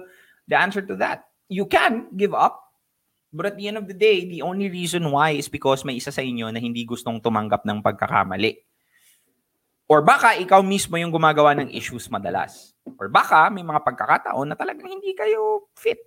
the 0.52 0.60
answer 0.60 0.84
to 0.84 1.00
that. 1.00 1.32
You 1.48 1.64
can 1.64 2.12
give 2.20 2.36
up, 2.36 2.62
but 3.34 3.50
at 3.50 3.58
the 3.58 3.65
end 3.67 3.82
of 3.82 3.89
the 3.89 3.98
day, 3.98 4.30
the 4.30 4.46
only 4.46 4.69
reason 4.69 5.10
why 5.10 5.34
is 5.34 5.50
because 5.50 5.82
may 5.82 5.98
isa 5.98 6.13
sa 6.13 6.22
inyo 6.22 6.54
na 6.54 6.62
hindi 6.62 6.86
gustong 6.86 7.17
tumanggap 7.17 7.65
ng 7.65 7.82
pagkakamali. 7.82 8.62
Or 9.89 10.06
baka 10.06 10.38
ikaw 10.38 10.62
mismo 10.62 10.96
yung 10.96 11.10
gumagawa 11.12 11.58
ng 11.58 11.74
issues 11.74 12.08
madalas. 12.13 12.78
Or 13.02 13.10
baka 13.10 13.50
may 13.50 13.65
mga 13.65 13.82
pagkakataon 13.82 14.54
na 14.54 14.56
talagang 14.56 14.88
hindi 14.88 15.17
kayo 15.17 15.67
fit. 15.74 15.98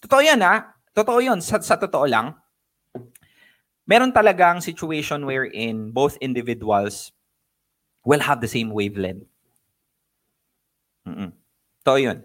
Totoo 0.00 0.22
yan 0.22 0.40
ha. 0.40 0.70
Totoo 0.94 1.18
yun. 1.18 1.42
Sa, 1.42 1.58
sa 1.58 1.74
totoo 1.76 2.06
lang, 2.06 2.32
meron 3.84 4.14
talagang 4.14 4.62
situation 4.62 5.26
wherein 5.26 5.90
both 5.90 6.14
individuals 6.22 7.10
will 8.06 8.22
have 8.22 8.38
the 8.38 8.48
same 8.48 8.70
wavelength. 8.70 9.26
Mm-mm. 11.04 11.34
Totoo 11.82 11.98
yun. 11.98 12.18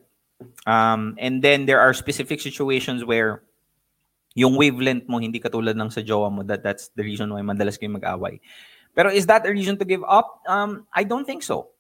Um, 0.70 1.18
and 1.18 1.42
then 1.42 1.66
there 1.66 1.82
are 1.82 1.94
specific 1.94 2.40
situations 2.40 3.04
where 3.04 3.44
yung 4.34 4.58
wavelength 4.58 5.06
mo 5.06 5.22
hindi 5.22 5.38
katulad 5.38 5.78
ng 5.78 5.94
sa 5.94 6.02
jowa 6.02 6.30
mo 6.34 6.42
that 6.42 6.66
that's 6.66 6.90
the 6.98 7.06
reason 7.06 7.30
why 7.30 7.42
madalas 7.46 7.78
kayo 7.78 7.94
mag-away. 7.94 8.42
Pero 8.94 9.10
is 9.10 9.26
that 9.30 9.46
a 9.46 9.52
reason 9.54 9.78
to 9.78 9.86
give 9.86 10.06
up? 10.06 10.42
Um, 10.46 10.86
I 10.94 11.06
don't 11.06 11.26
think 11.26 11.42
so. 11.42 11.74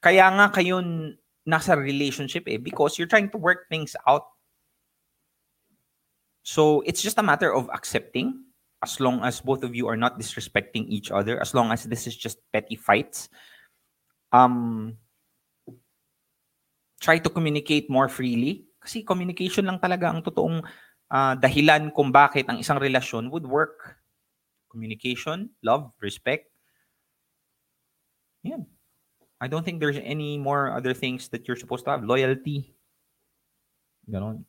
Kaya 0.00 0.28
nga 0.32 0.48
kayo 0.52 0.80
nasa 1.48 1.76
relationship 1.76 2.44
eh 2.48 2.60
because 2.60 2.96
you're 2.96 3.08
trying 3.08 3.32
to 3.32 3.40
work 3.40 3.68
things 3.72 3.96
out. 4.04 4.28
So 6.44 6.84
it's 6.84 7.00
just 7.00 7.20
a 7.20 7.24
matter 7.24 7.52
of 7.52 7.68
accepting 7.72 8.44
as 8.84 9.00
long 9.00 9.20
as 9.24 9.40
both 9.40 9.64
of 9.64 9.74
you 9.74 9.88
are 9.88 9.98
not 9.98 10.20
disrespecting 10.20 10.86
each 10.88 11.10
other, 11.10 11.40
as 11.40 11.52
long 11.52 11.72
as 11.72 11.84
this 11.84 12.06
is 12.06 12.16
just 12.16 12.40
petty 12.52 12.76
fights. 12.76 13.28
Um 14.32 14.96
try 17.00 17.16
to 17.16 17.30
communicate 17.30 17.88
more 17.88 18.08
freely 18.08 18.66
kasi 18.80 19.04
communication 19.04 19.64
lang 19.64 19.78
talaga 19.78 20.10
ang 20.10 20.20
totoong 20.20 20.64
ah, 21.10 21.34
dahilan 21.36 21.92
kung 21.92 22.12
bakit 22.12 22.48
ang 22.48 22.58
isang 22.58 22.80
relasyon 22.80 23.30
would 23.30 23.46
work. 23.46 24.00
Communication, 24.68 25.50
love, 25.64 25.90
respect. 26.00 26.52
Yeah. 28.42 28.64
I 29.40 29.46
don't 29.46 29.64
think 29.64 29.80
there's 29.80 30.00
any 30.02 30.36
more 30.36 30.74
other 30.74 30.92
things 30.92 31.28
that 31.30 31.46
you're 31.46 31.56
supposed 31.56 31.84
to 31.86 31.90
have. 31.92 32.04
Loyalty. 32.04 32.74
Ganon. 34.10 34.44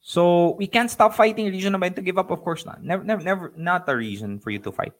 So 0.00 0.54
we 0.54 0.66
can't 0.66 0.90
stop 0.90 1.14
fighting. 1.14 1.50
Reason 1.50 1.74
naman 1.74 1.94
to 1.96 2.02
give 2.02 2.16
up? 2.16 2.30
Of 2.30 2.42
course 2.42 2.64
not. 2.64 2.82
Never, 2.82 3.02
never, 3.02 3.22
never, 3.22 3.52
not 3.56 3.88
a 3.88 3.96
reason 3.96 4.38
for 4.38 4.50
you 4.50 4.60
to 4.60 4.70
fight. 4.70 4.94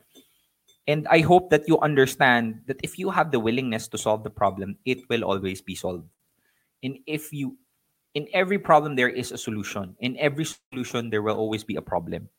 And 0.86 1.06
I 1.08 1.20
hope 1.20 1.50
that 1.50 1.66
you 1.68 1.78
understand 1.78 2.62
that 2.66 2.78
if 2.82 2.98
you 2.98 3.10
have 3.10 3.30
the 3.30 3.40
willingness 3.40 3.88
to 3.88 3.98
solve 3.98 4.24
the 4.24 4.30
problem, 4.30 4.78
it 4.84 5.08
will 5.08 5.24
always 5.24 5.62
be 5.62 5.74
solved. 5.74 6.06
And 6.82 6.98
if 7.06 7.32
you, 7.32 7.56
in 8.16 8.26
every 8.32 8.58
problem, 8.58 8.96
there 8.96 9.12
is 9.12 9.30
a 9.30 9.36
solution. 9.36 9.94
In 10.00 10.16
every 10.16 10.48
solution, 10.48 11.10
there 11.10 11.20
will 11.20 11.36
always 11.36 11.62
be 11.62 11.76
a 11.76 11.82
problem. 11.84 12.30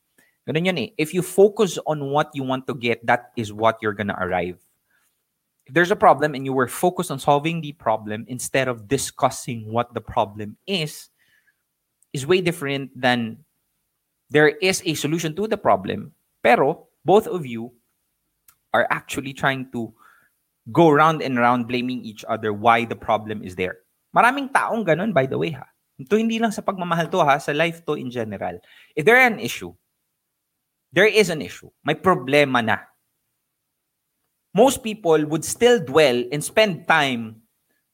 Eh. 0.48 0.88
If 0.98 1.14
you 1.14 1.22
focus 1.22 1.78
on 1.86 2.10
what 2.10 2.34
you 2.34 2.42
want 2.42 2.66
to 2.66 2.74
get, 2.74 3.06
that 3.06 3.30
is 3.36 3.52
what 3.52 3.78
you're 3.80 3.94
gonna 3.94 4.18
arrive. 4.18 4.58
If 5.66 5.74
there's 5.74 5.92
a 5.92 5.96
problem 5.96 6.34
and 6.34 6.44
you 6.44 6.52
were 6.52 6.66
focused 6.66 7.12
on 7.12 7.20
solving 7.20 7.60
the 7.60 7.72
problem 7.78 8.24
instead 8.26 8.66
of 8.66 8.88
discussing 8.88 9.70
what 9.70 9.94
the 9.94 10.00
problem 10.00 10.56
is, 10.66 11.10
is 12.12 12.26
way 12.26 12.40
different 12.40 12.90
than 12.98 13.44
there 14.30 14.48
is 14.48 14.82
a 14.84 14.94
solution 14.94 15.36
to 15.36 15.46
the 15.46 15.58
problem, 15.58 16.10
pero 16.42 16.88
both 17.04 17.28
of 17.28 17.46
you 17.46 17.70
are 18.74 18.88
actually 18.90 19.32
trying 19.32 19.70
to 19.70 19.94
go 20.72 20.90
round 20.90 21.22
and 21.22 21.38
round 21.38 21.68
blaming 21.68 22.02
each 22.02 22.24
other 22.26 22.52
why 22.52 22.84
the 22.84 22.96
problem 22.96 23.44
is 23.44 23.54
there. 23.54 23.86
Maraming 24.14 24.48
taong 24.48 24.84
ganun, 24.84 25.12
by 25.12 25.28
the 25.28 25.36
way, 25.36 25.52
ha. 25.52 25.66
Ito 25.98 26.14
hindi 26.14 26.38
lang 26.38 26.54
sa 26.54 26.62
pagmamahal 26.62 27.10
to, 27.10 27.20
ha. 27.20 27.36
Sa 27.38 27.52
life 27.52 27.84
to 27.84 27.94
in 27.94 28.08
general. 28.08 28.58
If 28.96 29.04
there 29.04 29.20
an 29.20 29.38
issue, 29.38 29.74
there 30.92 31.08
is 31.08 31.28
an 31.28 31.42
issue. 31.42 31.68
May 31.84 31.98
problema 31.98 32.64
na. 32.64 32.84
Most 34.56 34.82
people 34.82 35.20
would 35.28 35.44
still 35.44 35.78
dwell 35.78 36.24
and 36.32 36.42
spend 36.42 36.88
time 36.88 37.44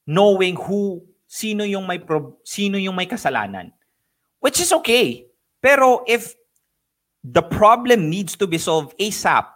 knowing 0.07 0.55
who, 0.55 1.03
sino 1.27 1.67
yung 1.67 1.85
may, 1.85 1.99
prob- 1.99 2.39
sino 2.47 2.79
yung 2.79 2.95
may 2.95 3.11
kasalanan. 3.11 3.75
Which 4.39 4.61
is 4.61 4.71
okay. 4.71 5.27
Pero 5.59 6.05
if 6.07 6.37
the 7.25 7.43
problem 7.43 8.09
needs 8.13 8.37
to 8.37 8.47
be 8.47 8.61
solved 8.61 8.95
ASAP, 9.01 9.49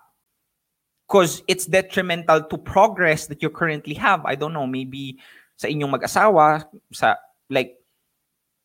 because 1.09 1.43
it's 1.49 1.65
detrimental 1.65 2.45
to 2.45 2.59
progress 2.59 3.27
that 3.27 3.41
you 3.41 3.49
currently 3.49 3.95
have. 3.95 4.25
I 4.27 4.35
don't 4.35 4.53
know, 4.53 4.67
maybe 4.67 5.19
sa 5.59 5.67
inyong 5.67 5.99
mag-asawa, 5.99 6.71
sa 6.95 7.19
like 7.51 7.75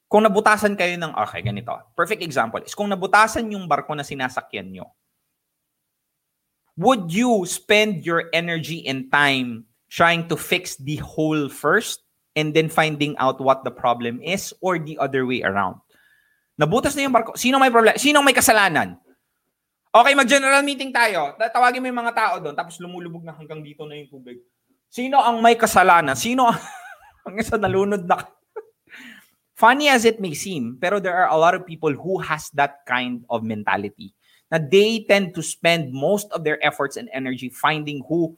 kung 0.06 0.21
nabutasan 0.21 0.77
kayo 0.77 0.93
ng 0.93 1.10
okay, 1.17 1.41
ganito. 1.41 1.73
Perfect 1.97 2.21
example 2.21 2.62
is 2.62 2.77
kung 2.77 2.93
nabutasan 2.93 3.49
yung 3.49 3.65
barko 3.65 3.97
na 3.97 4.06
sinasakyan 4.06 4.69
nyo. 4.69 4.93
would 6.77 7.13
you 7.13 7.45
spend 7.45 8.06
your 8.06 8.29
energy 8.34 8.86
and 8.88 9.12
time 9.13 9.65
trying 9.89 10.25
to 10.25 10.36
fix 10.38 10.75
the 10.82 10.97
whole 10.97 11.49
first 11.49 12.01
and 12.34 12.53
then 12.58 12.65
finding 12.65 13.13
out 13.21 13.38
what 13.38 13.62
the 13.62 13.69
problem 13.69 14.17
is 14.25 14.53
or 14.62 14.82
the 14.82 14.97
other 14.97 15.25
way 15.25 15.45
around? 15.45 15.77
Nabutas 16.58 16.93
na 16.97 17.06
yung 17.06 17.13
barko. 17.13 17.34
Sino 17.38 17.58
may 17.58 17.73
problem? 17.73 17.97
Sino 17.97 18.21
may 18.21 18.34
kasalanan? 18.34 18.97
Okay, 19.93 20.13
mag-general 20.17 20.65
meeting 20.65 20.89
tayo. 20.89 21.38
Tatawagin 21.38 21.82
mo 21.82 21.86
yung 21.89 22.01
mga 22.01 22.13
tao 22.17 22.34
doon, 22.41 22.58
tapos 22.58 22.82
lumulubog 22.82 23.21
na 23.21 23.34
hanggang 23.34 23.62
dito 23.62 23.86
na 23.86 23.93
yung 23.93 24.10
tubig. 24.10 24.41
Sino 24.89 25.21
ang 25.21 25.38
may 25.41 25.53
kasalanan? 25.53 26.17
Sino 26.17 26.49
ang 26.49 26.58
hanggang 27.23 27.47
sa 27.47 27.57
nalunod 27.57 28.05
na 28.05 28.27
Funny 29.53 29.88
as 29.88 30.03
it 30.03 30.19
may 30.19 30.33
seem, 30.33 30.77
pero 30.81 30.99
there 30.99 31.13
are 31.13 31.29
a 31.29 31.38
lot 31.38 31.53
of 31.53 31.65
people 31.65 31.93
who 31.93 32.17
has 32.17 32.49
that 32.57 32.81
kind 32.89 33.23
of 33.29 33.45
mentality. 33.45 34.13
Na 34.49 34.57
they 34.57 35.05
tend 35.07 35.33
to 35.38 35.45
spend 35.45 35.93
most 35.93 36.27
of 36.33 36.43
their 36.43 36.57
efforts 36.65 36.97
and 36.97 37.07
energy 37.13 37.49
finding 37.49 38.01
who 38.09 38.36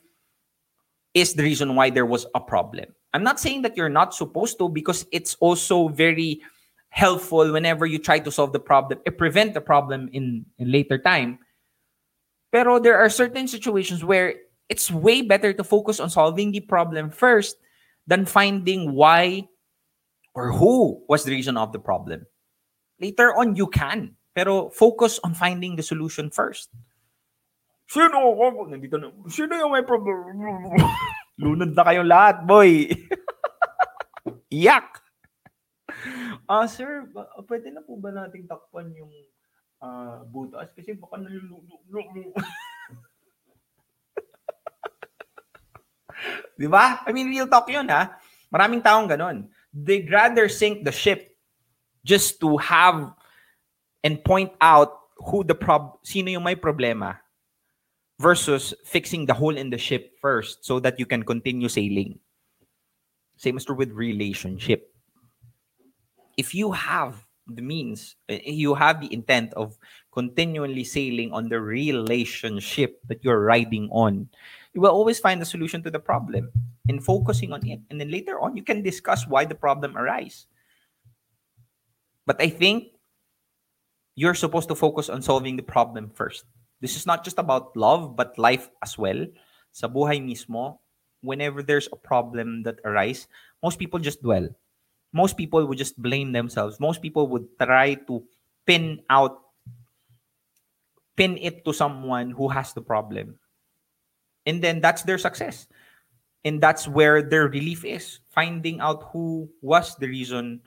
is 1.15 1.33
the 1.33 1.43
reason 1.43 1.73
why 1.75 1.89
there 1.89 2.05
was 2.05 2.27
a 2.35 2.39
problem. 2.39 2.91
I'm 3.15 3.23
not 3.23 3.39
saying 3.39 3.63
that 3.63 3.77
you're 3.79 3.89
not 3.89 4.13
supposed 4.13 4.59
to 4.59 4.67
because 4.67 5.07
it's 5.11 5.35
also 5.39 5.87
very 5.87 6.43
helpful 6.89 7.51
whenever 7.51 7.85
you 7.85 7.97
try 7.97 8.19
to 8.19 8.31
solve 8.31 8.51
the 8.51 8.59
problem, 8.59 8.99
eh, 9.07 9.11
prevent 9.11 9.53
the 9.53 9.61
problem 9.61 10.09
in, 10.11 10.45
in 10.59 10.71
later 10.71 10.97
time. 10.97 11.39
Pero 12.51 12.79
there 12.79 12.99
are 12.99 13.09
certain 13.09 13.47
situations 13.47 14.03
where 14.03 14.35
it's 14.67 14.91
way 14.91 15.21
better 15.21 15.53
to 15.53 15.63
focus 15.63 15.99
on 15.99 16.09
solving 16.09 16.51
the 16.51 16.59
problem 16.59 17.09
first 17.09 17.55
than 18.05 18.25
finding 18.25 18.93
why 18.93 19.49
or 20.33 20.53
who 20.53 21.01
was 21.09 21.23
the 21.25 21.31
reason 21.31 21.57
of 21.57 21.73
the 21.73 21.81
problem. 21.81 22.25
Later 23.01 23.35
on, 23.35 23.55
you 23.55 23.67
can. 23.67 24.15
Pero 24.35 24.69
focus 24.69 25.19
on 25.23 25.33
finding 25.33 25.79
the 25.79 25.83
solution 25.83 26.29
first. 26.29 26.69
Sino 27.87 28.35
ako? 28.35 28.67
Nandito 28.67 28.99
na. 28.99 29.13
Sino 29.31 29.55
yung 29.55 29.71
may 29.71 29.85
problem? 29.85 30.41
Lunod 31.41 31.71
na 31.71 31.83
kayong 31.83 32.09
lahat, 32.09 32.43
boy. 32.43 32.91
Yak! 34.51 35.03
Ah, 36.45 36.67
sir, 36.67 37.07
ba- 37.11 37.31
pwede 37.47 37.71
na 37.71 37.81
po 37.83 37.95
ba 37.99 38.11
nating 38.11 38.47
takpan 38.47 38.91
yung 38.95 39.11
ah, 39.79 40.23
butas? 40.27 40.71
Kasi 40.75 40.95
baka 40.99 41.19
nalulunod. 41.19 41.79
Di 46.59 46.67
ba? 46.67 47.01
I 47.05 47.11
mean, 47.11 47.27
real 47.27 47.47
talk 47.47 47.69
yun, 47.69 47.89
ha? 47.89 48.15
Maraming 48.53 48.81
taong 48.81 49.09
ganon. 49.09 49.49
They'd 49.73 50.07
rather 50.11 50.47
sink 50.47 50.85
the 50.85 50.91
ship 50.91 51.35
just 52.05 52.39
to 52.39 52.55
have 52.57 53.11
and 54.05 54.23
point 54.23 54.53
out 54.61 54.93
who 55.17 55.43
the 55.43 55.55
prob 55.55 55.97
sino 56.05 56.29
yung 56.29 56.45
may 56.45 56.55
problema 56.55 57.17
versus 58.19 58.73
fixing 58.85 59.25
the 59.25 59.33
hole 59.33 59.57
in 59.57 59.69
the 59.69 59.77
ship 59.77 60.15
first 60.21 60.63
so 60.63 60.79
that 60.79 60.99
you 60.99 61.05
can 61.05 61.23
continue 61.23 61.67
sailing. 61.67 62.19
Same 63.35 63.57
as 63.57 63.65
true 63.65 63.75
with 63.75 63.91
relationship. 63.91 64.93
If 66.37 66.55
you 66.55 66.71
have 66.71 67.25
the 67.47 67.61
means, 67.61 68.15
eh, 68.29 68.39
you 68.45 68.73
have 68.75 69.01
the 69.01 69.11
intent 69.13 69.53
of 69.53 69.77
continually 70.11 70.83
sailing 70.83 71.31
on 71.31 71.49
the 71.49 71.59
relationship 71.59 72.99
that 73.07 73.23
you're 73.23 73.43
riding 73.43 73.89
on, 73.91 74.29
you 74.75 74.81
will 74.81 74.91
always 74.91 75.19
find 75.19 75.41
a 75.41 75.47
solution 75.47 75.81
to 75.83 75.89
the 75.89 75.99
problem 75.99 76.51
and 76.89 77.03
focusing 77.03 77.53
on 77.53 77.65
it. 77.65 77.79
And 77.89 77.99
then 77.99 78.11
later 78.11 78.39
on, 78.39 78.57
you 78.57 78.63
can 78.63 78.83
discuss 78.83 79.25
why 79.25 79.45
the 79.45 79.55
problem 79.55 79.97
arise. 79.97 80.47
But 82.27 82.41
I 82.41 82.49
think 82.49 82.91
you're 84.15 84.35
supposed 84.35 84.67
to 84.67 84.75
focus 84.75 85.09
on 85.09 85.21
solving 85.21 85.55
the 85.55 85.63
problem 85.63 86.11
first. 86.13 86.43
This 86.81 86.95
is 86.95 87.05
not 87.05 87.23
just 87.23 87.39
about 87.39 87.75
love, 87.77 88.15
but 88.15 88.37
life 88.37 88.69
as 88.83 88.97
well. 88.97 89.25
Sa 89.71 89.87
buhay 89.87 90.19
mismo, 90.19 90.79
whenever 91.21 91.63
there's 91.63 91.87
a 91.91 91.95
problem 91.95 92.63
that 92.63 92.79
arise, 92.83 93.27
most 93.63 93.79
people 93.79 93.99
just 93.99 94.21
dwell. 94.21 94.49
Most 95.13 95.37
people 95.37 95.65
would 95.65 95.77
just 95.77 95.95
blame 96.01 96.33
themselves. 96.33 96.79
Most 96.79 97.01
people 97.01 97.27
would 97.27 97.47
try 97.57 97.95
to 98.11 98.23
pin 98.65 98.99
out, 99.09 99.39
pin 101.15 101.37
it 101.39 101.63
to 101.63 101.71
someone 101.71 102.31
who 102.31 102.49
has 102.49 102.73
the 102.73 102.81
problem. 102.81 103.39
And 104.45 104.63
then 104.63 104.81
that's 104.81 105.03
their 105.03 105.17
success. 105.17 105.67
And 106.43 106.61
that's 106.61 106.87
where 106.87 107.21
their 107.21 107.47
relief 107.47 107.83
is. 107.83 108.19
Finding 108.29 108.79
out 108.79 109.09
who 109.11 109.49
was 109.61 109.95
the 109.95 110.07
reason 110.07 110.61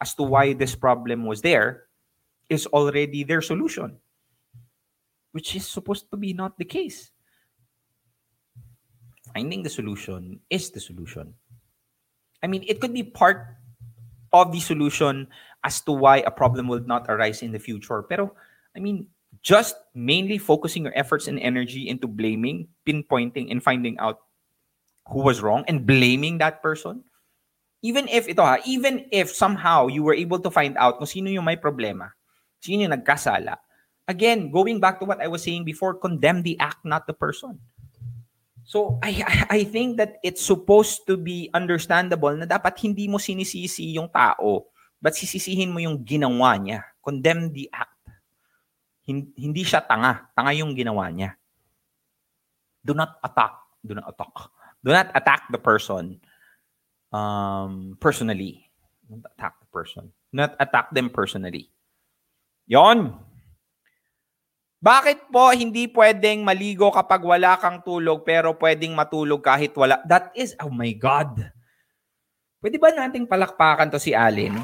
as 0.00 0.14
to 0.14 0.22
why 0.22 0.52
this 0.52 0.74
problem 0.74 1.24
was 1.24 1.40
there 1.40 1.84
is 2.50 2.66
already 2.66 3.24
their 3.24 3.40
solution, 3.40 3.96
which 5.32 5.56
is 5.56 5.66
supposed 5.66 6.10
to 6.10 6.16
be 6.16 6.34
not 6.34 6.58
the 6.58 6.64
case. 6.64 7.10
Finding 9.32 9.62
the 9.62 9.70
solution 9.70 10.40
is 10.50 10.70
the 10.70 10.80
solution. 10.80 11.32
I 12.42 12.48
mean, 12.48 12.64
it 12.66 12.80
could 12.80 12.92
be 12.92 13.02
part 13.02 13.56
of 14.32 14.52
the 14.52 14.60
solution 14.60 15.28
as 15.64 15.80
to 15.82 15.92
why 15.92 16.18
a 16.26 16.30
problem 16.30 16.68
will 16.68 16.84
not 16.84 17.06
arise 17.08 17.40
in 17.40 17.52
the 17.52 17.58
future. 17.58 18.02
Pero, 18.02 18.34
I 18.76 18.80
mean, 18.80 19.06
just 19.42 19.74
mainly 19.92 20.38
focusing 20.38 20.86
your 20.86 20.96
efforts 20.96 21.26
and 21.26 21.38
energy 21.42 21.90
into 21.90 22.06
blaming, 22.06 22.70
pinpointing, 22.86 23.50
and 23.50 23.62
finding 23.62 23.98
out 23.98 24.22
who 25.10 25.20
was 25.20 25.42
wrong 25.42 25.66
and 25.66 25.84
blaming 25.84 26.38
that 26.38 26.62
person. 26.62 27.02
Even 27.82 28.06
if 28.06 28.30
ito 28.30 28.38
ha, 28.38 28.62
even 28.62 29.10
if 29.10 29.34
somehow 29.34 29.90
you 29.90 30.06
were 30.06 30.14
able 30.14 30.38
to 30.38 30.50
find 30.54 30.78
out 30.78 31.02
kung 31.02 31.10
sino 31.10 31.26
yung 31.26 31.44
may 31.44 31.58
problema, 31.58 32.14
sino 32.62 32.86
yung 32.86 32.94
nagkasala, 32.94 33.58
again, 34.06 34.54
going 34.54 34.78
back 34.78 35.02
to 35.02 35.04
what 35.04 35.18
I 35.18 35.26
was 35.26 35.42
saying 35.42 35.66
before, 35.66 35.98
condemn 35.98 36.46
the 36.46 36.54
act, 36.62 36.86
not 36.86 37.10
the 37.10 37.14
person. 37.14 37.58
So 38.62 39.02
I 39.02 39.26
I- 39.50 39.66
think 39.66 39.98
that 39.98 40.22
it's 40.22 40.40
supposed 40.40 41.02
to 41.10 41.18
be 41.18 41.50
understandable 41.50 42.30
na 42.38 42.46
dapat 42.46 42.78
hindi 42.78 43.10
mo 43.10 43.18
sinisisi 43.18 43.98
yung 43.98 44.06
tao, 44.06 44.70
but 45.02 45.18
sisisihin 45.18 45.74
mo 45.74 45.82
yung 45.82 45.98
ginawa 46.06 46.54
niya. 46.54 46.86
Condemn 47.02 47.50
the 47.50 47.66
act. 47.74 47.91
Hin- 49.06 49.34
Hindi 49.34 49.62
siya 49.66 49.82
tanga. 49.82 50.30
Tanga 50.34 50.52
yung 50.54 50.74
ginawa 50.74 51.10
niya. 51.10 51.34
Do 52.82 52.94
not 52.94 53.18
attack. 53.22 53.54
Do 53.82 53.94
not 53.98 54.06
attack. 54.06 54.34
Do 54.82 54.90
not 54.90 55.10
attack 55.14 55.46
the 55.50 55.58
person 55.58 56.18
um, 57.14 57.94
personally. 58.00 58.66
Don't 59.06 59.22
attack 59.22 59.60
the 59.60 59.68
person. 59.70 60.10
Not 60.32 60.56
attack 60.58 60.90
them 60.90 61.12
personally. 61.12 61.68
Yon. 62.66 63.14
Bakit 64.82 65.30
po 65.30 65.54
hindi 65.54 65.86
pwedeng 65.94 66.42
maligo 66.42 66.90
kapag 66.90 67.22
wala 67.22 67.54
kang 67.54 67.86
tulog 67.86 68.26
pero 68.26 68.50
pwedeng 68.58 68.98
matulog 68.98 69.38
kahit 69.38 69.70
wala? 69.78 70.02
That 70.10 70.34
is, 70.34 70.58
oh 70.58 70.74
my 70.74 70.90
God. 70.98 71.38
Pwede 72.58 72.82
ba 72.82 72.90
nating 72.90 73.30
palakpakan 73.30 73.94
to 73.94 74.02
si 74.02 74.10
Allen? 74.10 74.58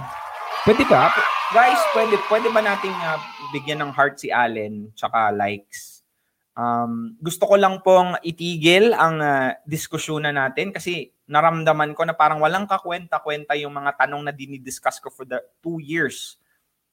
Pwede 0.66 0.82
ba? 0.90 1.14
Guys, 1.48 1.80
pwede, 1.96 2.20
pwede 2.28 2.48
ba 2.52 2.60
nating 2.60 2.92
ah, 2.92 3.16
bigyan 3.56 3.80
ng 3.80 3.92
heart 3.96 4.20
si 4.20 4.28
Allen 4.28 4.92
tsaka 4.92 5.32
likes? 5.32 6.04
Um, 6.52 7.16
gusto 7.24 7.48
ko 7.48 7.56
lang 7.56 7.80
pong 7.80 8.20
itigil 8.20 8.92
ang 8.92 9.16
ah, 9.24 9.56
diskusyonan 9.64 10.36
natin 10.36 10.76
kasi 10.76 11.08
naramdaman 11.24 11.96
ko 11.96 12.04
na 12.04 12.12
parang 12.12 12.44
walang 12.44 12.68
kakwenta-kwenta 12.68 13.56
yung 13.56 13.72
mga 13.72 13.96
tanong 13.96 14.28
na 14.28 14.32
dinidiscuss 14.36 15.00
ko 15.00 15.08
for 15.08 15.24
the 15.24 15.40
two 15.64 15.80
years 15.80 16.36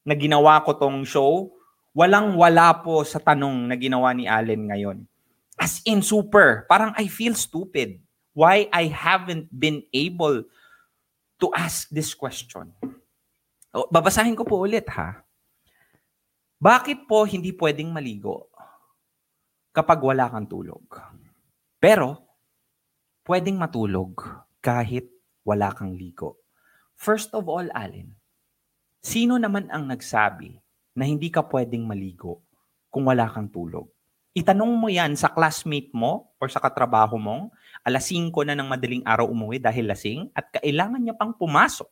na 0.07 0.15
ginawa 0.15 0.63
ko 0.63 0.71
tong 0.71 1.03
show 1.03 1.51
walang-wala 1.91 2.79
po 2.79 3.03
sa 3.03 3.19
tanong 3.19 3.67
na 3.67 3.75
ginawa 3.75 4.15
ni 4.15 4.23
Allen 4.23 4.71
ngayon. 4.71 4.97
As 5.59 5.83
in 5.83 5.99
super. 5.99 6.63
Parang 6.71 6.95
I 6.95 7.11
feel 7.11 7.35
stupid. 7.35 7.99
Why 8.31 8.71
I 8.71 8.87
haven't 8.87 9.51
been 9.51 9.83
able 9.91 10.47
to 11.43 11.47
ask 11.51 11.91
this 11.91 12.15
question. 12.15 12.71
Babasahin 13.75 14.39
ko 14.39 14.47
po 14.47 14.63
ulit 14.63 14.87
ha. 14.95 15.19
Bakit 16.55 17.11
po 17.11 17.27
hindi 17.27 17.51
pwedeng 17.51 17.91
maligo 17.91 18.47
kapag 19.75 19.99
wala 19.99 20.31
kang 20.31 20.47
tulog? 20.47 20.79
Pero, 21.83 22.23
pwedeng 23.27 23.59
matulog 23.59 24.23
kahit 24.63 25.11
wala 25.43 25.75
kang 25.75 25.91
ligo. 25.91 26.39
First 26.95 27.35
of 27.35 27.51
all, 27.51 27.67
Allen, 27.75 28.15
sino 29.03 29.35
naman 29.35 29.67
ang 29.67 29.91
nagsabi 29.91 30.55
na 30.95 31.03
hindi 31.03 31.27
ka 31.27 31.43
pwedeng 31.43 31.83
maligo 31.83 32.47
kung 32.87 33.11
wala 33.11 33.27
kang 33.27 33.51
tulog. 33.51 33.91
Itanong 34.31 34.71
mo 34.71 34.87
yan 34.87 35.19
sa 35.19 35.31
classmate 35.31 35.91
mo 35.91 36.31
or 36.39 36.47
sa 36.47 36.63
katrabaho 36.63 37.19
mong 37.19 37.51
alas 37.83 38.07
5 38.07 38.31
na 38.47 38.55
ng 38.55 38.67
madaling 38.71 39.03
araw 39.03 39.27
umuwi 39.27 39.59
dahil 39.59 39.91
lasing 39.91 40.31
at 40.31 40.47
kailangan 40.59 41.03
niya 41.03 41.15
pang 41.15 41.35
pumasok 41.35 41.91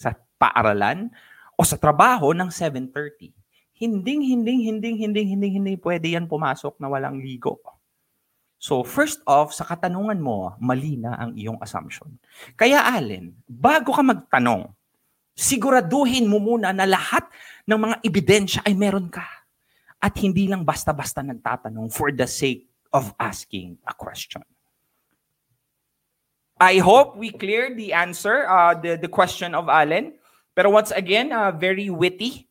sa 0.00 0.16
paaralan 0.40 1.12
o 1.52 1.60
sa 1.60 1.76
trabaho 1.76 2.32
ng 2.32 2.48
7.30. 2.48 3.36
Hinding, 3.76 4.24
hinding, 4.24 4.60
hinding, 4.64 4.96
hinding, 4.96 5.26
hinding, 5.36 5.52
hindi 5.60 5.74
pwede 5.76 6.16
yan 6.16 6.24
pumasok 6.24 6.80
na 6.80 6.88
walang 6.88 7.20
ligo. 7.20 7.60
So 8.56 8.80
first 8.84 9.20
off, 9.28 9.52
sa 9.52 9.68
katanungan 9.68 10.20
mo, 10.20 10.56
mali 10.60 10.96
na 10.96 11.16
ang 11.20 11.36
iyong 11.36 11.60
assumption. 11.60 12.16
Kaya 12.56 12.80
Allen, 12.92 13.36
bago 13.44 13.92
ka 13.92 14.00
magtanong, 14.04 14.72
siguraduhin 15.36 16.28
mo 16.28 16.40
muna 16.40 16.72
na 16.72 16.84
lahat 16.84 17.24
ng 17.64 17.76
mga 17.76 17.96
ebidensya 18.04 18.60
ay 18.64 18.76
meron 18.76 19.08
ka. 19.08 19.24
At 20.00 20.16
hindi 20.20 20.48
lang 20.48 20.64
basta-basta 20.64 21.20
nagtatanong 21.20 21.92
for 21.92 22.08
the 22.12 22.28
sake 22.28 22.68
of 22.92 23.12
asking 23.20 23.76
a 23.84 23.92
question. 23.92 24.44
I 26.60 26.78
hope 26.84 27.16
we 27.16 27.32
cleared 27.32 27.80
the 27.80 27.96
answer, 27.96 28.44
uh, 28.44 28.76
the, 28.76 29.00
the 29.00 29.08
question 29.08 29.56
of 29.56 29.72
Allen. 29.72 30.12
Pero 30.54 30.68
once 30.68 30.92
again, 30.92 31.32
uh, 31.32 31.50
very 31.56 31.88
witty, 31.88 32.46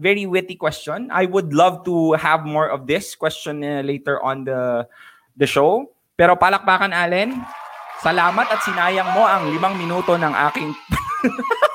very 0.00 0.24
witty 0.24 0.56
question. 0.56 1.12
I 1.12 1.28
would 1.28 1.52
love 1.52 1.84
to 1.84 2.16
have 2.16 2.48
more 2.48 2.72
of 2.72 2.88
this 2.88 3.14
question 3.14 3.60
uh, 3.60 3.84
later 3.84 4.16
on 4.24 4.48
the 4.48 4.88
the 5.36 5.44
show. 5.44 5.92
Pero 6.16 6.40
palakpakan, 6.40 6.96
Allen. 6.96 7.36
Salamat 8.00 8.48
at 8.48 8.64
sinayang 8.64 9.12
mo 9.12 9.28
ang 9.28 9.52
limang 9.52 9.76
minuto 9.76 10.16
ng 10.16 10.32
aking... 10.32 10.72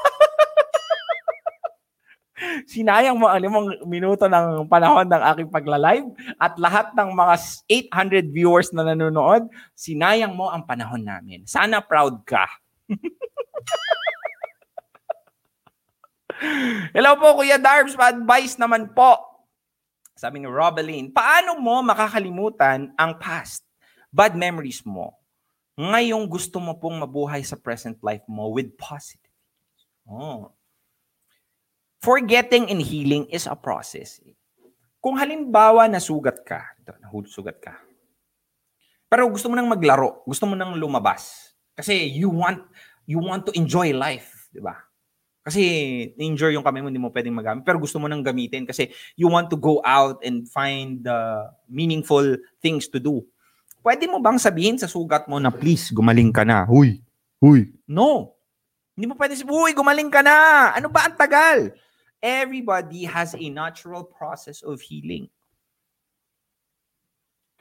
sinayang 2.66 3.18
mo 3.18 3.30
ang 3.30 3.42
limang 3.42 3.68
minuto 3.86 4.26
ng 4.26 4.66
panahon 4.66 5.06
ng 5.06 5.22
aking 5.34 5.50
pagla-live 5.54 6.10
at 6.42 6.58
lahat 6.58 6.92
ng 6.98 7.14
mga 7.14 7.36
800 7.94 8.34
viewers 8.34 8.74
na 8.74 8.82
nanonood, 8.84 9.46
sinayang 9.78 10.34
mo 10.34 10.50
ang 10.50 10.66
panahon 10.66 11.06
namin. 11.06 11.46
Sana 11.46 11.80
proud 11.82 12.26
ka. 12.26 12.50
Hello 16.96 17.16
po, 17.16 17.40
Kuya 17.40 17.56
Darbs. 17.62 17.96
Pa-advice 17.96 18.60
naman 18.60 18.92
po. 18.92 19.16
Sabi 20.16 20.40
ni 20.40 20.48
Robeline, 20.48 21.12
paano 21.12 21.60
mo 21.60 21.84
makakalimutan 21.84 22.96
ang 22.96 23.20
past, 23.20 23.68
bad 24.12 24.32
memories 24.36 24.80
mo? 24.88 25.16
Ngayong 25.76 26.24
gusto 26.32 26.64
mo 26.64 26.80
pong 26.80 27.04
mabuhay 27.04 27.44
sa 27.44 27.60
present 27.60 28.00
life 28.00 28.24
mo 28.32 28.48
with 28.48 28.72
positive. 28.80 29.36
Oh. 30.08 30.55
Forgetting 32.06 32.70
and 32.70 32.86
healing 32.86 33.26
is 33.34 33.50
a 33.50 33.58
process. 33.58 34.22
Kung 35.02 35.18
halimbawa 35.18 35.90
nasugat 35.90 36.46
ka, 36.46 36.62
nahulsugat 37.02 37.58
ka, 37.58 37.74
pero 39.10 39.26
gusto 39.30 39.50
mo 39.50 39.58
nang 39.58 39.70
maglaro, 39.70 40.22
gusto 40.26 40.46
mo 40.46 40.54
nang 40.54 40.78
lumabas, 40.78 41.54
kasi 41.74 42.10
you 42.14 42.30
want 42.30 42.62
you 43.06 43.22
want 43.22 43.46
to 43.46 43.54
enjoy 43.58 43.90
life, 43.94 44.50
di 44.54 44.62
ba? 44.62 44.76
Kasi 45.46 45.62
injure 46.18 46.58
yung 46.58 46.66
kamay 46.66 46.82
mo, 46.82 46.90
hindi 46.90 46.98
mo 46.98 47.14
pwedeng 47.14 47.38
magamit. 47.38 47.62
Pero 47.62 47.78
gusto 47.78 48.02
mo 48.02 48.10
nang 48.10 48.26
gamitin 48.26 48.66
kasi 48.66 48.90
you 49.14 49.30
want 49.30 49.46
to 49.46 49.54
go 49.54 49.78
out 49.86 50.18
and 50.26 50.50
find 50.50 51.06
uh, 51.06 51.54
meaningful 51.70 52.26
things 52.66 52.90
to 52.90 52.98
do. 52.98 53.22
Pwede 53.86 54.10
mo 54.10 54.18
bang 54.18 54.42
sabihin 54.42 54.82
sa 54.82 54.90
sugat 54.90 55.30
mo 55.30 55.38
na 55.38 55.54
please, 55.54 55.94
gumaling 55.94 56.34
ka 56.34 56.42
na. 56.42 56.66
Huy, 56.66 56.98
huy. 57.38 57.70
No. 57.86 58.34
Hindi 58.98 59.06
mo 59.06 59.14
pwede 59.22 59.38
sabihin, 59.38 59.54
huy, 59.54 59.72
gumaling 59.78 60.10
ka 60.10 60.26
na. 60.26 60.74
Ano 60.74 60.90
ba 60.90 61.06
ang 61.06 61.14
tagal? 61.14 61.78
Everybody 62.26 63.06
has 63.06 63.38
a 63.38 63.54
natural 63.54 64.02
process 64.02 64.66
of 64.66 64.82
healing. 64.82 65.30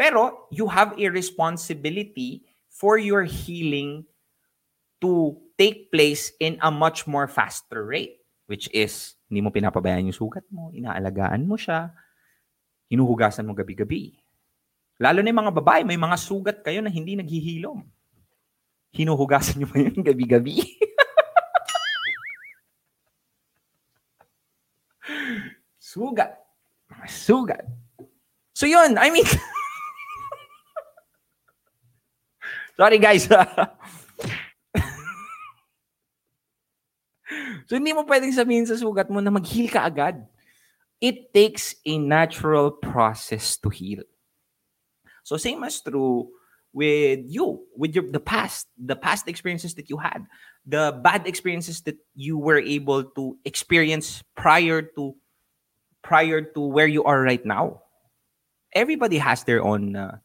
Pero 0.00 0.48
you 0.48 0.72
have 0.72 0.96
a 0.96 1.12
responsibility 1.12 2.48
for 2.72 2.96
your 2.96 3.28
healing 3.28 4.08
to 5.04 5.36
take 5.60 5.92
place 5.92 6.32
in 6.40 6.56
a 6.64 6.72
much 6.72 7.04
more 7.04 7.28
faster 7.28 7.84
rate, 7.84 8.24
which 8.48 8.72
is 8.72 9.20
hindi 9.28 9.44
mo 9.44 9.52
pinapabayaan 9.52 10.08
yung 10.08 10.16
sugat 10.16 10.48
mo, 10.48 10.72
inaalagaan 10.72 11.44
mo 11.44 11.60
siya, 11.60 11.92
hinuhugasan 12.88 13.44
mo 13.44 13.52
gabi-gabi. 13.52 14.16
Lalo 14.96 15.20
na 15.20 15.28
yung 15.28 15.44
mga 15.44 15.54
babae, 15.60 15.82
may 15.84 16.00
mga 16.00 16.16
sugat 16.16 16.64
kayo 16.64 16.80
na 16.80 16.88
hindi 16.88 17.20
naghihilom. 17.20 17.84
Hinuhugasan 18.96 19.60
nyo 19.60 19.68
ba 19.68 19.76
yun 19.76 20.00
gabi-gabi? 20.00 20.56
sugat. 25.94 26.34
Sugat. 27.06 27.62
So 28.54 28.66
yun, 28.66 28.98
I 28.98 29.10
mean, 29.14 29.26
sorry 32.78 32.98
guys. 32.98 33.30
Ah. 33.30 33.70
So 37.64 37.80
hindi 37.80 37.96
mo 37.96 38.04
pwedeng 38.04 38.30
sabihin 38.30 38.68
sa 38.68 38.76
sugat 38.76 39.08
mo 39.08 39.18
na 39.18 39.32
mag-heal 39.32 39.72
ka 39.72 39.88
agad. 39.88 40.20
It 41.00 41.32
takes 41.32 41.74
a 41.82 41.96
natural 41.96 42.70
process 42.70 43.56
to 43.64 43.72
heal. 43.72 44.04
So 45.24 45.40
same 45.40 45.64
as 45.64 45.80
true 45.80 46.28
with 46.76 47.24
you, 47.24 47.64
with 47.72 47.96
your 47.96 48.04
the 48.12 48.20
past, 48.20 48.68
the 48.76 48.94
past 48.94 49.26
experiences 49.26 49.74
that 49.80 49.88
you 49.88 49.96
had, 49.96 50.28
the 50.68 50.92
bad 51.00 51.26
experiences 51.26 51.80
that 51.88 51.96
you 52.12 52.36
were 52.36 52.60
able 52.60 53.02
to 53.16 53.40
experience 53.48 54.22
prior 54.36 54.84
to 54.94 55.16
prior 56.04 56.42
to 56.42 56.60
where 56.60 56.86
you 56.86 57.02
are 57.04 57.20
right 57.24 57.44
now. 57.44 57.82
Everybody 58.74 59.18
has 59.18 59.44
their 59.44 59.64
own 59.64 59.96
uh, 59.96 60.18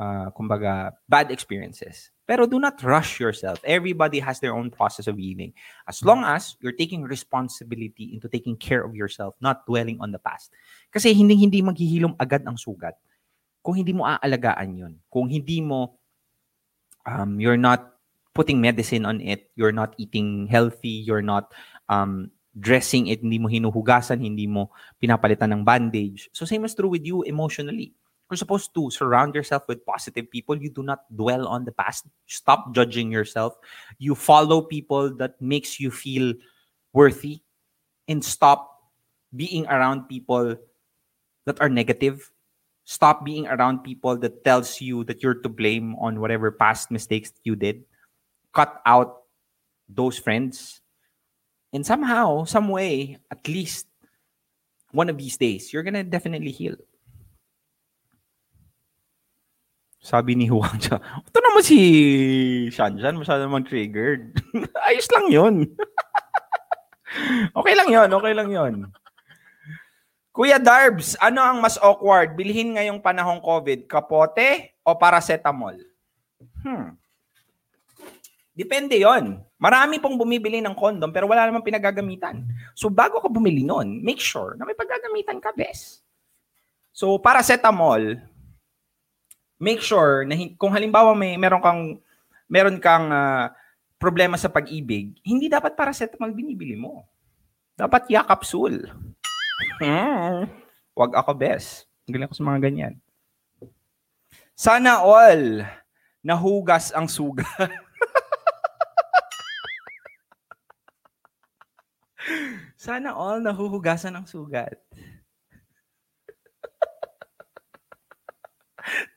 uh, 0.00 0.32
kumbaga, 0.32 0.96
bad 1.08 1.30
experiences. 1.30 2.10
Pero 2.24 2.46
do 2.46 2.62
not 2.62 2.80
rush 2.80 3.20
yourself. 3.20 3.60
Everybody 3.66 4.22
has 4.22 4.40
their 4.40 4.54
own 4.54 4.70
process 4.70 5.10
of 5.10 5.18
healing. 5.18 5.52
As 5.84 6.00
long 6.00 6.24
as 6.24 6.56
you're 6.62 6.78
taking 6.78 7.02
responsibility 7.02 8.14
into 8.14 8.30
taking 8.30 8.56
care 8.56 8.80
of 8.86 8.94
yourself, 8.94 9.34
not 9.42 9.66
dwelling 9.66 9.98
on 10.00 10.14
the 10.14 10.22
past. 10.22 10.54
Kasi 10.94 11.12
hindi 11.12 11.34
hindi 11.34 11.60
maghihilom 11.60 12.16
agad 12.16 12.46
ang 12.46 12.56
sugat 12.56 12.96
kung 13.60 13.76
hindi 13.76 13.92
mo 13.92 14.08
aalagaan 14.08 14.78
yun. 14.78 14.94
Kung 15.12 15.28
hindi 15.28 15.60
mo, 15.60 16.00
um, 17.04 17.36
you're 17.42 17.60
not 17.60 17.92
putting 18.32 18.62
medicine 18.62 19.04
on 19.04 19.20
it, 19.20 19.50
you're 19.58 19.74
not 19.74 19.92
eating 19.98 20.46
healthy, 20.48 21.02
you're 21.04 21.24
not 21.24 21.52
um, 21.90 22.30
dressing 22.58 23.06
it, 23.06 23.22
hindi 23.22 23.38
mo 23.38 23.48
hinuhugasan, 23.48 24.18
hindi 24.18 24.46
mo 24.46 24.70
pinapalitan 24.98 25.54
ng 25.54 25.62
bandage. 25.62 26.28
So 26.32 26.44
same 26.44 26.64
is 26.64 26.74
true 26.74 26.90
with 26.90 27.06
you 27.06 27.22
emotionally. 27.22 27.94
You're 28.30 28.38
supposed 28.38 28.74
to 28.74 28.90
surround 28.90 29.34
yourself 29.34 29.66
with 29.66 29.84
positive 29.84 30.30
people. 30.30 30.54
You 30.54 30.70
do 30.70 30.82
not 30.82 31.02
dwell 31.10 31.48
on 31.48 31.64
the 31.64 31.72
past. 31.72 32.06
Stop 32.26 32.70
judging 32.74 33.10
yourself. 33.10 33.58
You 33.98 34.14
follow 34.14 34.62
people 34.62 35.10
that 35.18 35.34
makes 35.42 35.80
you 35.80 35.90
feel 35.90 36.34
worthy 36.92 37.42
and 38.06 38.24
stop 38.24 38.70
being 39.34 39.66
around 39.66 40.06
people 40.06 40.56
that 41.46 41.60
are 41.60 41.68
negative. 41.68 42.30
Stop 42.84 43.24
being 43.24 43.46
around 43.46 43.82
people 43.82 44.16
that 44.18 44.44
tells 44.44 44.80
you 44.80 45.02
that 45.04 45.22
you're 45.22 45.42
to 45.42 45.48
blame 45.48 45.94
on 45.96 46.20
whatever 46.20 46.50
past 46.50 46.90
mistakes 46.90 47.32
you 47.42 47.54
did. 47.54 47.82
Cut 48.52 48.80
out 48.86 49.22
those 49.88 50.18
friends. 50.18 50.79
And 51.70 51.86
somehow, 51.86 52.44
some 52.44 52.68
way, 52.68 53.18
at 53.30 53.46
least 53.46 53.86
one 54.90 55.08
of 55.08 55.18
these 55.18 55.38
days, 55.38 55.72
you're 55.72 55.86
gonna 55.86 56.02
definitely 56.02 56.50
heal. 56.50 56.74
Sabi 60.00 60.34
ni 60.34 60.48
Huang 60.48 60.80
siya, 60.82 60.98
ito 60.98 61.38
naman 61.38 61.62
si 61.62 61.78
Shanshan, 62.72 63.20
masyado 63.20 63.46
naman 63.46 63.68
triggered. 63.68 64.34
Ayos 64.88 65.06
lang 65.12 65.26
yun. 65.30 65.54
okay 67.58 67.74
lang 67.76 67.88
yun, 67.92 68.08
okay 68.08 68.32
lang 68.32 68.48
yun. 68.50 68.74
Kuya 70.30 70.62
Darbs, 70.62 71.18
ano 71.20 71.42
ang 71.42 71.58
mas 71.60 71.76
awkward? 71.82 72.38
Bilhin 72.38 72.78
ngayong 72.78 73.02
panahong 73.02 73.42
COVID, 73.42 73.90
kapote 73.90 74.78
o 74.86 74.96
paracetamol? 74.96 75.76
Hmm. 76.64 76.96
Depende 78.60 79.00
yon. 79.00 79.40
Marami 79.56 79.96
pong 79.96 80.20
bumibili 80.20 80.60
ng 80.60 80.76
condom 80.76 81.08
pero 81.08 81.24
wala 81.24 81.48
namang 81.48 81.64
pinagagamitan. 81.64 82.44
So 82.76 82.92
bago 82.92 83.16
ka 83.24 83.32
bumili 83.32 83.64
nun, 83.64 84.04
make 84.04 84.20
sure 84.20 84.52
na 84.60 84.68
may 84.68 84.76
paggagamitan 84.76 85.40
ka, 85.40 85.56
bes. 85.56 86.04
So 86.92 87.16
paracetamol, 87.16 88.20
make 89.56 89.80
sure 89.80 90.28
na 90.28 90.36
kung 90.60 90.76
halimbawa 90.76 91.16
may 91.16 91.40
meron 91.40 91.64
kang 91.64 91.82
meron 92.52 92.76
kang 92.76 93.08
ah, 93.08 93.48
problema 93.96 94.36
sa 94.36 94.52
pag-ibig, 94.52 95.16
hindi 95.24 95.48
dapat 95.48 95.72
paracetamol 95.72 96.36
binibili 96.36 96.76
mo. 96.76 97.08
Dapat 97.80 98.12
yakapsul. 98.12 98.92
Hmm. 99.80 100.44
Wag 100.92 101.16
ako 101.16 101.32
bes. 101.32 101.88
Galing 102.04 102.28
ako 102.28 102.36
sa 102.36 102.44
mga 102.44 102.60
ganyan. 102.68 102.94
Sana 104.52 105.00
all 105.00 105.64
nahugas 106.20 106.92
ang 106.92 107.08
sugat. 107.08 107.48
Sana 112.80 113.12
all 113.12 113.44
nahuhugasan 113.44 114.16
ang 114.16 114.26
sugat. 114.26 114.80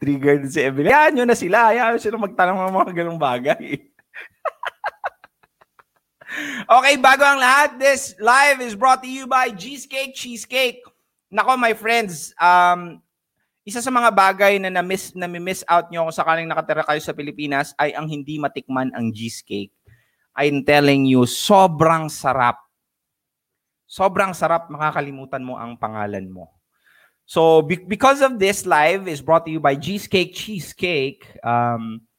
Triggered 0.04 0.52
si 0.52 0.60
Evelyn. 0.60 0.92
Hayaan 0.92 1.16
nyo 1.16 1.26
na 1.28 1.38
sila. 1.38 1.72
Hayaan 1.72 2.02
sila 2.02 2.18
magtanong 2.20 2.60
ng 2.60 2.76
mga 2.76 2.92
ganong 2.92 3.22
bagay. 3.22 3.66
okay, 6.78 6.96
bago 7.00 7.24
ang 7.24 7.40
lahat, 7.40 7.80
this 7.80 8.16
live 8.20 8.60
is 8.60 8.76
brought 8.76 9.02
to 9.02 9.10
you 9.10 9.28
by 9.30 9.48
Cheesecake 9.54 10.12
Cheesecake. 10.12 10.84
Nako, 11.34 11.58
my 11.58 11.74
friends, 11.74 12.36
um, 12.38 13.02
isa 13.64 13.80
sa 13.80 13.90
mga 13.90 14.12
bagay 14.12 14.60
na 14.60 14.70
na-miss, 14.70 15.16
na 15.16 15.26
miss 15.26 15.64
out 15.72 15.88
nyo 15.88 16.04
kung 16.06 16.16
sakaling 16.16 16.52
nakatira 16.52 16.84
kayo 16.84 17.00
sa 17.00 17.16
Pilipinas 17.16 17.72
ay 17.80 17.96
ang 17.96 18.12
hindi 18.12 18.36
matikman 18.36 18.92
ang 18.92 19.08
cheesecake. 19.16 19.72
I'm 20.36 20.68
telling 20.68 21.08
you, 21.08 21.24
sobrang 21.24 22.12
sarap. 22.12 22.60
Sobrang 23.94 24.34
sarap, 24.34 24.74
makakalimutan 24.74 25.46
mo 25.46 25.54
ang 25.54 25.78
pangalan 25.78 26.26
mo. 26.26 26.50
So 27.30 27.62
be- 27.62 27.86
because 27.86 28.26
of 28.26 28.42
this 28.42 28.66
live 28.66 29.06
is 29.06 29.22
brought 29.22 29.46
to 29.46 29.54
you 29.54 29.62
by 29.62 29.78
Cheesecake 29.78 30.34
Cheesecake. 30.34 31.30
Um, 31.46 32.10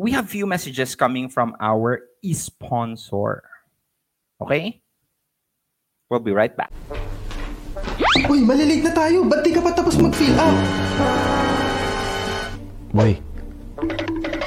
we 0.00 0.16
have 0.16 0.32
few 0.32 0.48
messages 0.48 0.96
coming 0.96 1.28
from 1.28 1.52
our 1.60 2.08
sponsor. 2.32 3.44
Okay? 4.40 4.80
We'll 6.08 6.24
be 6.24 6.32
right 6.32 6.56
back. 6.56 6.72
Uy, 8.24 8.40
malilate 8.40 8.88
na 8.88 8.92
tayo. 8.96 9.28
Ba't 9.28 9.44
di 9.44 9.52
ka 9.52 9.60
pa 9.60 9.76
tapos 9.76 10.00
mag-fill 10.00 10.40
up? 10.40 10.56
Boy, 12.96 13.20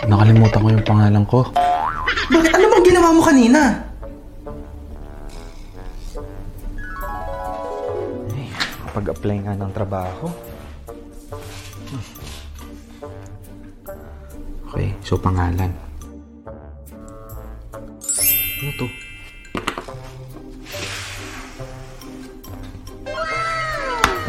nakalimutan 0.09 0.57
ko 0.57 0.67
yung 0.73 0.85
pangalan 0.89 1.23
ko. 1.29 1.45
Bakit 2.33 2.51
ano 2.57 2.65
bang 2.65 2.85
ginawa 2.89 3.13
mo 3.13 3.21
kanina? 3.21 3.90
Pag-apply 8.91 9.37
nga 9.47 9.55
ng 9.55 9.71
trabaho. 9.71 10.27
Okay, 14.71 14.91
so 15.03 15.15
pangalan. 15.15 15.71
Ano 18.61 18.71
to? 18.75 18.87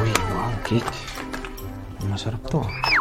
Uy, 0.03 0.13
wow, 0.31 0.53
cake. 0.63 0.95
Masarap 2.07 2.43
to. 2.51 2.63
ah. 2.63 2.91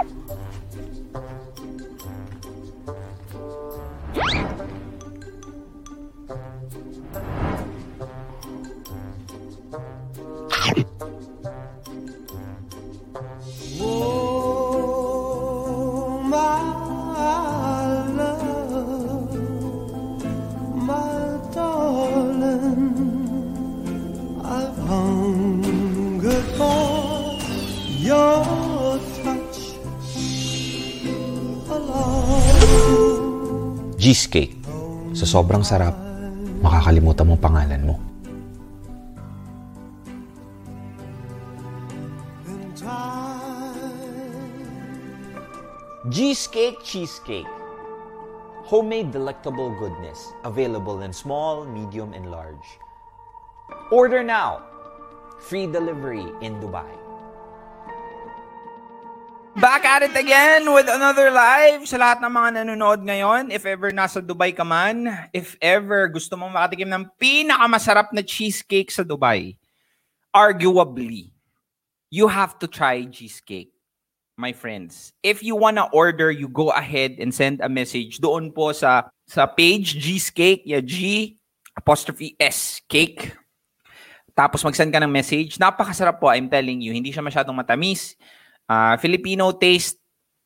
For 26.57 27.37
your 28.01 28.45
touch 29.21 29.77
alone. 31.69 32.41
Cheesecake. 34.01 34.57
Sa 35.11 35.27
sobrang 35.27 35.61
sarap, 35.61 35.93
makakalimutan 36.63 37.27
mo 37.27 37.35
ang 37.37 37.43
pangalan 37.43 37.83
mo. 37.83 37.95
Cheesecake 46.11 46.81
Cheesecake. 46.83 47.47
Homemade 48.67 49.11
delectable 49.11 49.71
goodness. 49.79 50.31
Available 50.43 51.03
in 51.03 51.13
small, 51.13 51.63
medium, 51.63 52.13
and 52.13 52.31
large. 52.31 52.79
Order 53.91 54.23
now. 54.23 54.70
Free 55.41 55.65
delivery 55.65 56.23
in 56.45 56.61
Dubai. 56.61 56.87
Back 59.57 59.83
at 59.83 60.07
it 60.07 60.15
again 60.15 60.63
with 60.71 60.87
another 60.87 61.27
live 61.27 61.83
sa 61.83 61.99
lahat 61.99 62.23
ng 62.23 62.31
mga 62.31 62.49
nanonood 62.61 63.03
ngayon. 63.03 63.51
If 63.51 63.67
ever 63.67 63.91
nasa 63.91 64.23
Dubai 64.23 64.55
ka 64.55 64.63
man, 64.63 65.11
if 65.35 65.59
ever 65.59 66.07
gusto 66.07 66.39
mong 66.39 66.55
makatikim 66.55 66.87
ng 66.87 67.09
pinakamasarap 67.19 68.15
na 68.15 68.23
cheesecake 68.23 68.93
sa 68.93 69.03
Dubai, 69.03 69.59
arguably, 70.31 71.35
you 72.07 72.31
have 72.31 72.55
to 72.63 72.69
try 72.69 73.03
cheesecake, 73.11 73.75
my 74.39 74.55
friends. 74.55 75.11
If 75.19 75.43
you 75.43 75.59
wanna 75.59 75.91
order, 75.91 76.31
you 76.31 76.47
go 76.47 76.71
ahead 76.71 77.19
and 77.19 77.35
send 77.35 77.59
a 77.59 77.67
message 77.67 78.23
doon 78.23 78.55
po 78.55 78.71
sa 78.71 79.11
sa 79.27 79.51
page 79.51 79.99
Cheesecake, 79.99 80.63
yeah, 80.63 80.85
G 80.85 81.35
apostrophe 81.75 82.39
S 82.39 82.79
cake. 82.87 83.35
Tapos 84.31 84.63
mag-send 84.63 84.91
ka 84.91 84.99
ng 84.99 85.11
message. 85.11 85.59
Napakasarap 85.59 86.19
po, 86.19 86.31
I'm 86.31 86.47
telling 86.47 86.79
you. 86.79 86.95
Hindi 86.95 87.11
siya 87.11 87.23
masyadong 87.23 87.55
matamis. 87.55 88.15
Ah, 88.67 88.95
Filipino 88.95 89.51
taste, 89.55 89.99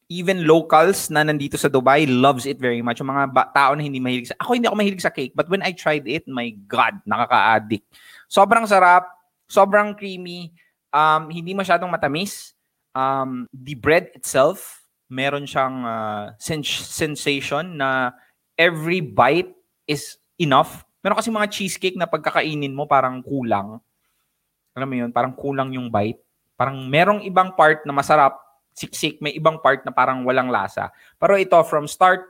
even 0.09 0.45
locals 0.45 1.09
na 1.09 1.25
nandito 1.25 1.57
sa 1.57 1.65
Dubai 1.65 2.05
loves 2.05 2.45
it 2.45 2.61
very 2.61 2.81
much. 2.81 3.01
Yung 3.01 3.09
mga 3.09 3.25
ba- 3.33 3.49
tao 3.49 3.73
na 3.73 3.81
hindi 3.81 3.97
mahilig 3.97 4.29
sa... 4.29 4.38
Ako 4.38 4.53
hindi 4.53 4.69
ako 4.69 4.77
mahilig 4.77 5.01
sa 5.01 5.13
cake, 5.13 5.33
but 5.33 5.49
when 5.49 5.65
I 5.65 5.73
tried 5.73 6.05
it, 6.05 6.29
my 6.29 6.53
God, 6.69 7.01
nakaka-addict. 7.09 7.86
Sobrang 8.29 8.69
sarap, 8.69 9.09
sobrang 9.49 9.97
creamy, 9.97 10.53
um, 10.93 11.29
hindi 11.33 11.57
masyadong 11.57 11.89
matamis. 11.89 12.53
Um, 12.93 13.49
the 13.51 13.73
bread 13.73 14.13
itself, 14.13 14.86
meron 15.09 15.49
siyang 15.49 15.81
ah, 15.81 16.25
sens- 16.38 16.86
sensation 16.86 17.81
na 17.81 18.13
every 18.57 19.01
bite 19.01 19.53
is 19.89 20.21
enough. 20.38 20.84
Meron 21.05 21.21
kasi 21.21 21.29
mga 21.29 21.53
cheesecake 21.53 21.93
na 22.01 22.09
pagkakainin 22.09 22.73
mo 22.73 22.89
parang 22.89 23.21
kulang. 23.21 23.77
Alam 24.73 24.87
mo 24.89 24.95
yun, 25.05 25.13
parang 25.13 25.37
kulang 25.37 25.69
yung 25.69 25.93
bite. 25.93 26.17
Parang 26.57 26.81
merong 26.81 27.21
ibang 27.21 27.53
part 27.53 27.85
na 27.85 27.93
masarap, 27.93 28.41
siksik, 28.73 29.21
may 29.21 29.37
ibang 29.37 29.61
part 29.61 29.85
na 29.85 29.93
parang 29.93 30.25
walang 30.25 30.49
lasa. 30.49 30.89
Pero 31.21 31.37
ito, 31.37 31.61
from 31.69 31.85
start, 31.85 32.25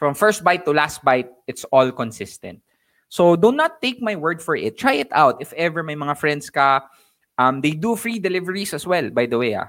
from 0.00 0.16
first 0.16 0.40
bite 0.40 0.64
to 0.64 0.72
last 0.72 1.04
bite, 1.04 1.28
it's 1.44 1.68
all 1.68 1.92
consistent. 1.92 2.64
So 3.12 3.36
do 3.36 3.52
not 3.52 3.84
take 3.84 4.00
my 4.00 4.16
word 4.16 4.40
for 4.40 4.56
it. 4.56 4.80
Try 4.80 5.04
it 5.04 5.12
out. 5.12 5.36
If 5.44 5.52
ever 5.52 5.84
may 5.84 5.98
mga 5.98 6.16
friends 6.16 6.48
ka, 6.48 6.88
um, 7.36 7.60
they 7.60 7.76
do 7.76 8.00
free 8.00 8.16
deliveries 8.16 8.72
as 8.72 8.88
well, 8.88 9.12
by 9.12 9.28
the 9.28 9.36
way. 9.36 9.60
Ah. 9.60 9.68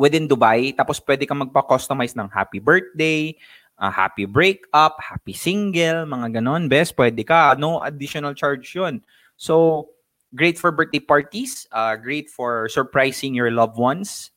Within 0.00 0.24
Dubai, 0.24 0.72
tapos 0.72 1.04
pwede 1.04 1.28
kang 1.28 1.44
magpa-customize 1.44 2.16
ng 2.16 2.32
happy 2.32 2.64
birthday, 2.64 3.36
ah, 3.78 3.92
happy 3.92 4.24
breakup, 4.24 4.96
happy 5.00 5.32
single, 5.32 6.08
mga 6.08 6.40
ganon. 6.40 6.68
Best, 6.68 6.96
pwede 6.96 7.20
ka. 7.24 7.54
No 7.60 7.80
additional 7.84 8.32
charge 8.32 8.72
yun. 8.74 9.04
So, 9.36 9.88
great 10.32 10.58
for 10.58 10.72
birthday 10.72 11.00
parties, 11.00 11.68
uh, 11.72 11.96
great 11.96 12.28
for 12.32 12.68
surprising 12.68 13.36
your 13.36 13.52
loved 13.52 13.76
ones. 13.76 14.32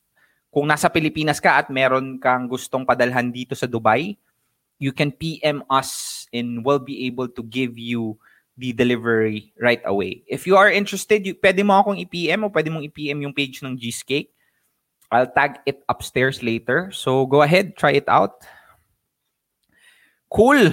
Kung 0.50 0.68
nasa 0.68 0.90
Pilipinas 0.90 1.38
ka 1.38 1.62
at 1.62 1.70
meron 1.70 2.18
kang 2.18 2.50
gustong 2.50 2.84
padalhan 2.84 3.30
dito 3.30 3.54
sa 3.54 3.70
Dubai, 3.70 4.18
you 4.82 4.90
can 4.90 5.12
PM 5.14 5.62
us 5.70 6.26
and 6.34 6.64
we'll 6.64 6.82
be 6.82 7.06
able 7.06 7.28
to 7.28 7.44
give 7.44 7.78
you 7.78 8.18
the 8.58 8.72
delivery 8.72 9.52
right 9.56 9.80
away. 9.86 10.24
If 10.26 10.44
you 10.44 10.56
are 10.56 10.68
interested, 10.68 11.24
you, 11.24 11.38
pwede 11.38 11.64
mo 11.64 11.80
akong 11.80 11.96
i-PM 12.02 12.44
o 12.44 12.52
pwede 12.52 12.68
mong 12.68 12.84
i-PM 12.90 13.22
yung 13.22 13.36
page 13.36 13.62
ng 13.62 13.78
Cheesecake. 13.78 14.34
I'll 15.10 15.30
tag 15.30 15.62
it 15.64 15.82
upstairs 15.88 16.42
later. 16.42 16.90
So 16.92 17.26
go 17.26 17.42
ahead, 17.42 17.76
try 17.76 17.94
it 17.94 18.08
out. 18.10 18.42
Cool. 20.30 20.70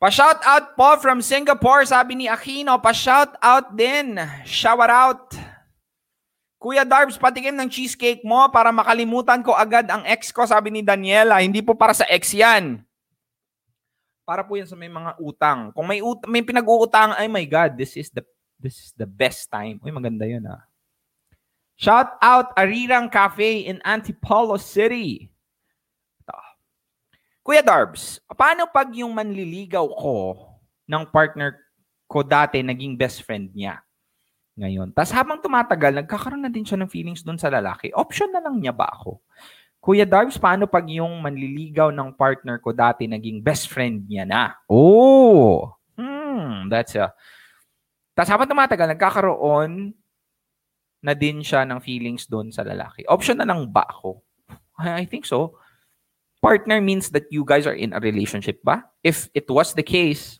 Pa-shout 0.00 0.40
out 0.40 0.72
po 0.72 0.96
from 0.96 1.20
Singapore, 1.20 1.84
sabi 1.84 2.16
ni 2.16 2.26
Aquino. 2.32 2.80
Pa-shout 2.80 3.36
out 3.44 3.76
din. 3.76 4.16
Shout 4.48 4.88
out. 4.88 5.36
Kuya 6.56 6.88
Darbs, 6.88 7.20
patikim 7.20 7.52
ng 7.52 7.68
cheesecake 7.68 8.24
mo 8.24 8.48
para 8.48 8.72
makalimutan 8.72 9.44
ko 9.44 9.52
agad 9.52 9.84
ang 9.92 10.00
ex 10.08 10.32
ko, 10.32 10.48
sabi 10.48 10.72
ni 10.72 10.80
Daniela. 10.80 11.44
Hindi 11.44 11.60
po 11.60 11.76
para 11.76 11.92
sa 11.92 12.08
ex 12.08 12.32
yan. 12.32 12.80
Para 14.24 14.40
po 14.40 14.56
yan 14.56 14.66
sa 14.66 14.74
may 14.74 14.88
mga 14.88 15.20
utang. 15.20 15.70
Kung 15.76 15.86
may 15.86 16.00
ut- 16.00 16.24
may 16.26 16.40
pinag-uutang, 16.40 17.12
ay 17.20 17.28
my 17.28 17.44
God, 17.44 17.76
this 17.76 17.94
is 18.00 18.08
the 18.08 18.24
this 18.56 18.80
is 18.80 18.90
the 18.96 19.06
best 19.06 19.52
time. 19.52 19.76
Uy, 19.84 19.92
maganda 19.92 20.24
yun 20.24 20.48
ah. 20.48 20.64
Shout 21.76 22.16
out 22.24 22.56
Arirang 22.56 23.12
Cafe 23.12 23.68
in 23.68 23.84
Antipolo 23.84 24.56
City. 24.56 25.28
Kuya 27.46 27.62
Darbs, 27.62 28.18
paano 28.34 28.66
pag 28.66 28.90
yung 28.90 29.14
manliligaw 29.14 29.86
ko 29.94 30.34
ng 30.82 31.06
partner 31.14 31.54
ko 32.10 32.26
dati 32.26 32.58
naging 32.58 32.98
best 32.98 33.22
friend 33.22 33.54
niya 33.54 33.86
ngayon? 34.58 34.90
Tapos 34.90 35.14
habang 35.14 35.38
tumatagal, 35.38 35.94
nagkakaroon 35.94 36.42
na 36.42 36.50
din 36.50 36.66
siya 36.66 36.74
ng 36.82 36.90
feelings 36.90 37.22
doon 37.22 37.38
sa 37.38 37.46
lalaki. 37.46 37.94
Option 37.94 38.34
na 38.34 38.42
lang 38.42 38.58
niya 38.58 38.74
ba 38.74 38.90
ako? 38.90 39.22
Kuya 39.78 40.02
Darbs, 40.02 40.42
paano 40.42 40.66
pag 40.66 40.90
yung 40.90 41.22
manliligaw 41.22 41.94
ng 41.94 42.18
partner 42.18 42.58
ko 42.58 42.74
dati 42.74 43.06
naging 43.06 43.38
best 43.38 43.70
friend 43.70 44.10
niya 44.10 44.26
na? 44.26 44.58
Oh! 44.66 45.70
Hmm, 45.94 46.66
that's 46.66 46.98
a... 46.98 47.14
Tapos 48.18 48.30
habang 48.34 48.50
tumatagal, 48.50 48.90
nagkakaroon 48.90 49.94
na 50.98 51.14
din 51.14 51.46
siya 51.46 51.62
ng 51.62 51.78
feelings 51.78 52.26
doon 52.26 52.50
sa 52.50 52.66
lalaki. 52.66 53.06
Option 53.06 53.38
na 53.38 53.46
lang 53.46 53.70
ba 53.70 53.86
ako? 53.86 54.18
I 54.82 55.06
think 55.06 55.22
so. 55.30 55.62
Partner 56.46 56.78
means 56.78 57.10
that 57.10 57.26
you 57.34 57.42
guys 57.42 57.66
are 57.66 57.74
in 57.74 57.90
a 57.90 57.98
relationship 57.98 58.62
ba? 58.62 58.86
If 59.02 59.26
it 59.34 59.50
was 59.50 59.74
the 59.74 59.82
case, 59.82 60.38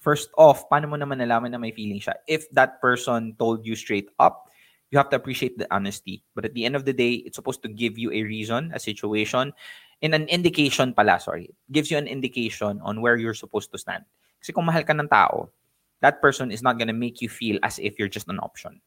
first 0.00 0.32
off, 0.40 0.64
paano 0.72 0.88
mo 0.88 0.96
naman 0.96 1.20
nalaman 1.20 1.52
na 1.52 1.60
may 1.60 1.76
feeling 1.76 2.00
siya? 2.00 2.16
If 2.24 2.48
that 2.56 2.80
person 2.80 3.36
told 3.36 3.68
you 3.68 3.76
straight 3.76 4.08
up, 4.16 4.48
you 4.88 4.96
have 4.96 5.12
to 5.12 5.20
appreciate 5.20 5.60
the 5.60 5.68
honesty. 5.68 6.24
But 6.32 6.48
at 6.48 6.56
the 6.56 6.64
end 6.64 6.72
of 6.72 6.88
the 6.88 6.96
day, 6.96 7.20
it's 7.28 7.36
supposed 7.36 7.60
to 7.64 7.68
give 7.68 8.00
you 8.00 8.08
a 8.16 8.24
reason, 8.24 8.72
a 8.72 8.80
situation, 8.80 9.52
and 10.00 10.16
an 10.16 10.24
indication 10.32 10.96
pala, 10.96 11.20
sorry. 11.20 11.52
It 11.52 11.56
gives 11.68 11.92
you 11.92 12.00
an 12.00 12.08
indication 12.08 12.80
on 12.80 13.04
where 13.04 13.20
you're 13.20 13.36
supposed 13.36 13.72
to 13.72 13.78
stand. 13.78 14.08
Kasi 14.40 14.56
kung 14.56 14.64
mahal 14.64 14.88
ka 14.88 14.96
ng 14.96 15.12
tao, 15.12 15.52
that 16.00 16.24
person 16.24 16.48
is 16.48 16.64
not 16.64 16.80
gonna 16.80 16.96
make 16.96 17.20
you 17.20 17.28
feel 17.28 17.60
as 17.60 17.76
if 17.76 18.00
you're 18.00 18.08
just 18.08 18.32
an 18.32 18.40
option. 18.40 18.80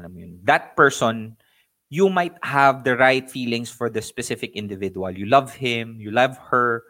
Alam 0.00 0.16
mo 0.16 0.18
yun. 0.24 0.40
That 0.48 0.72
person, 0.80 1.36
you 1.88 2.08
might 2.10 2.34
have 2.42 2.84
the 2.84 2.96
right 2.96 3.30
feelings 3.30 3.70
for 3.70 3.88
the 3.88 4.02
specific 4.02 4.52
individual. 4.54 5.10
You 5.10 5.26
love 5.26 5.54
him, 5.54 5.96
you 6.00 6.10
love 6.10 6.36
her, 6.50 6.82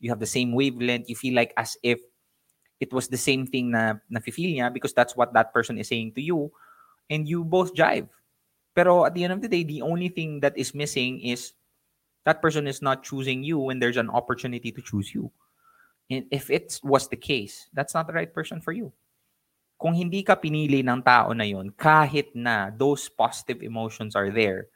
you 0.00 0.10
have 0.10 0.20
the 0.20 0.26
same 0.26 0.52
wavelength, 0.52 1.08
you 1.08 1.16
feel 1.16 1.34
like 1.34 1.52
as 1.56 1.76
if 1.82 2.00
it 2.80 2.92
was 2.92 3.08
the 3.08 3.18
same 3.18 3.46
thing 3.46 3.72
na 3.72 3.94
nafe-feel 4.10 4.54
niya 4.54 4.72
because 4.72 4.94
that's 4.94 5.16
what 5.16 5.34
that 5.34 5.52
person 5.52 5.78
is 5.78 5.88
saying 5.88 6.12
to 6.14 6.22
you 6.22 6.50
and 7.10 7.28
you 7.28 7.44
both 7.44 7.74
jive. 7.74 8.08
Pero 8.74 9.04
at 9.04 9.14
the 9.14 9.24
end 9.24 9.32
of 9.32 9.42
the 9.42 9.48
day, 9.48 9.64
the 9.64 9.82
only 9.82 10.08
thing 10.08 10.40
that 10.40 10.56
is 10.56 10.74
missing 10.74 11.20
is 11.20 11.52
that 12.24 12.40
person 12.40 12.66
is 12.66 12.80
not 12.80 13.02
choosing 13.02 13.42
you 13.42 13.58
when 13.58 13.80
there's 13.80 13.96
an 13.96 14.10
opportunity 14.10 14.70
to 14.70 14.80
choose 14.80 15.12
you. 15.12 15.30
And 16.10 16.24
if 16.30 16.50
it 16.50 16.78
was 16.82 17.08
the 17.08 17.16
case, 17.16 17.66
that's 17.74 17.92
not 17.92 18.06
the 18.06 18.12
right 18.12 18.32
person 18.32 18.60
for 18.60 18.72
you. 18.72 18.92
Kung 19.78 19.94
hindi 19.94 20.26
ka 20.26 20.34
pinili 20.34 20.82
ng 20.82 21.00
tao 21.06 21.30
na 21.30 21.46
yon, 21.46 21.70
kahit 21.70 22.34
na 22.34 22.74
those 22.74 23.06
positive 23.06 23.62
emotions 23.62 24.18
are 24.18 24.28
there, 24.34 24.66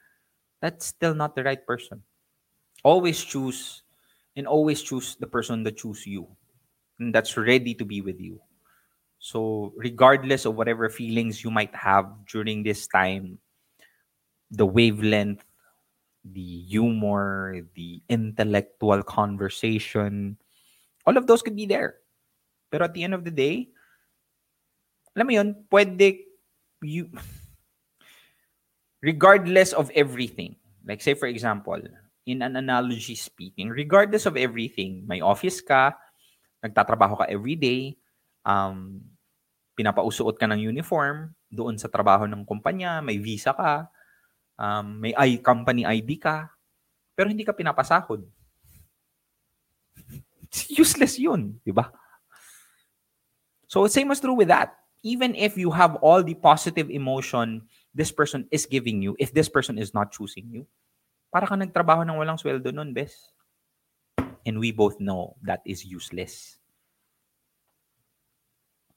that's 0.63 0.87
still 0.87 1.11
not 1.11 1.35
the 1.35 1.43
right 1.43 1.67
person. 1.67 1.99
Always 2.87 3.19
choose 3.19 3.83
and 4.39 4.47
always 4.47 4.79
choose 4.79 5.19
the 5.19 5.27
person 5.27 5.61
that 5.67 5.75
choose 5.75 6.07
you 6.07 6.27
and 6.99 7.13
that's 7.13 7.35
ready 7.35 7.75
to 7.75 7.85
be 7.85 7.99
with 7.99 8.19
you. 8.19 8.39
So, 9.19 9.71
regardless 9.75 10.43
of 10.43 10.55
whatever 10.55 10.89
feelings 10.89 11.43
you 11.43 11.51
might 11.51 11.73
have 11.75 12.11
during 12.27 12.63
this 12.63 12.87
time, 12.87 13.39
the 14.51 14.65
wavelength, 14.65 15.43
the 16.23 16.63
humor, 16.67 17.63
the 17.75 18.01
intellectual 18.09 19.03
conversation, 19.03 20.37
all 21.05 21.17
of 21.17 21.27
those 21.27 21.41
could 21.41 21.55
be 21.55 21.65
there. 21.65 21.99
Pero 22.71 22.85
at 22.85 22.93
the 22.93 23.03
end 23.03 23.13
of 23.13 23.23
the 23.23 23.31
day, 23.31 23.69
alam 25.13 25.25
mo 25.29 25.33
yun, 25.33 25.49
pwede 25.69 26.25
you, 26.81 27.09
regardless 28.99 29.71
of 29.71 29.93
everything, 29.93 30.57
like 30.83 30.99
say 30.99 31.13
for 31.13 31.29
example, 31.29 31.77
in 32.25 32.41
an 32.41 32.57
analogy 32.57 33.15
speaking, 33.15 33.69
regardless 33.69 34.25
of 34.25 34.35
everything, 34.35 35.05
may 35.05 35.21
office 35.21 35.61
ka, 35.61 35.93
nagtatrabaho 36.65 37.21
ka 37.21 37.25
everyday, 37.29 37.93
um, 38.41 38.99
pinapausuot 39.77 40.39
ka 40.39 40.49
ng 40.49 40.59
uniform 40.59 41.31
doon 41.53 41.77
sa 41.77 41.91
trabaho 41.91 42.25
ng 42.25 42.41
kumpanya, 42.47 43.03
may 43.05 43.21
visa 43.21 43.53
ka, 43.53 43.85
um, 44.57 44.97
may 44.97 45.13
I, 45.13 45.37
company 45.39 45.85
ID 45.85 46.17
ka, 46.17 46.49
pero 47.13 47.29
hindi 47.29 47.45
ka 47.45 47.53
pinapasahod. 47.53 48.25
It's 50.49 50.73
useless 50.81 51.21
yun, 51.21 51.61
di 51.61 51.69
ba? 51.69 51.93
So 53.69 53.85
same 53.89 54.13
as 54.13 54.21
true 54.21 54.37
with 54.37 54.49
that. 54.49 54.82
Even 55.03 55.35
if 55.35 55.59
you 55.59 55.69
have 55.69 55.99
all 55.99 56.23
the 56.23 56.33
positive 56.33 56.87
emotion 56.87 57.67
this 57.93 58.09
person 58.09 58.49
is 58.49 58.65
giving 58.65 59.01
you, 59.05 59.15
if 59.21 59.31
this 59.31 59.47
person 59.47 59.77
is 59.77 59.93
not 59.93 60.11
choosing 60.11 60.49
you, 60.49 60.65
para 61.29 61.45
ka 61.45 61.53
nagtrabaho 61.53 62.01
ng 62.07 62.17
walang 62.17 62.41
sweldo 62.41 62.73
nun, 62.73 62.91
bes. 62.91 63.13
And 64.43 64.59
we 64.59 64.75
both 64.75 64.99
know 64.99 65.37
that 65.45 65.63
is 65.63 65.85
useless. 65.87 66.57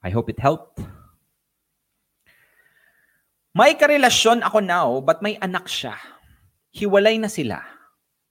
I 0.03 0.11
hope 0.11 0.27
it 0.33 0.41
helped. 0.41 0.83
May 3.57 3.73
karelasyon 3.73 4.45
ako 4.45 4.59
now, 4.61 5.01
but 5.01 5.25
may 5.25 5.41
anak 5.41 5.65
siya. 5.65 5.97
Hiwalay 6.77 7.17
na 7.17 7.31
sila. 7.31 7.65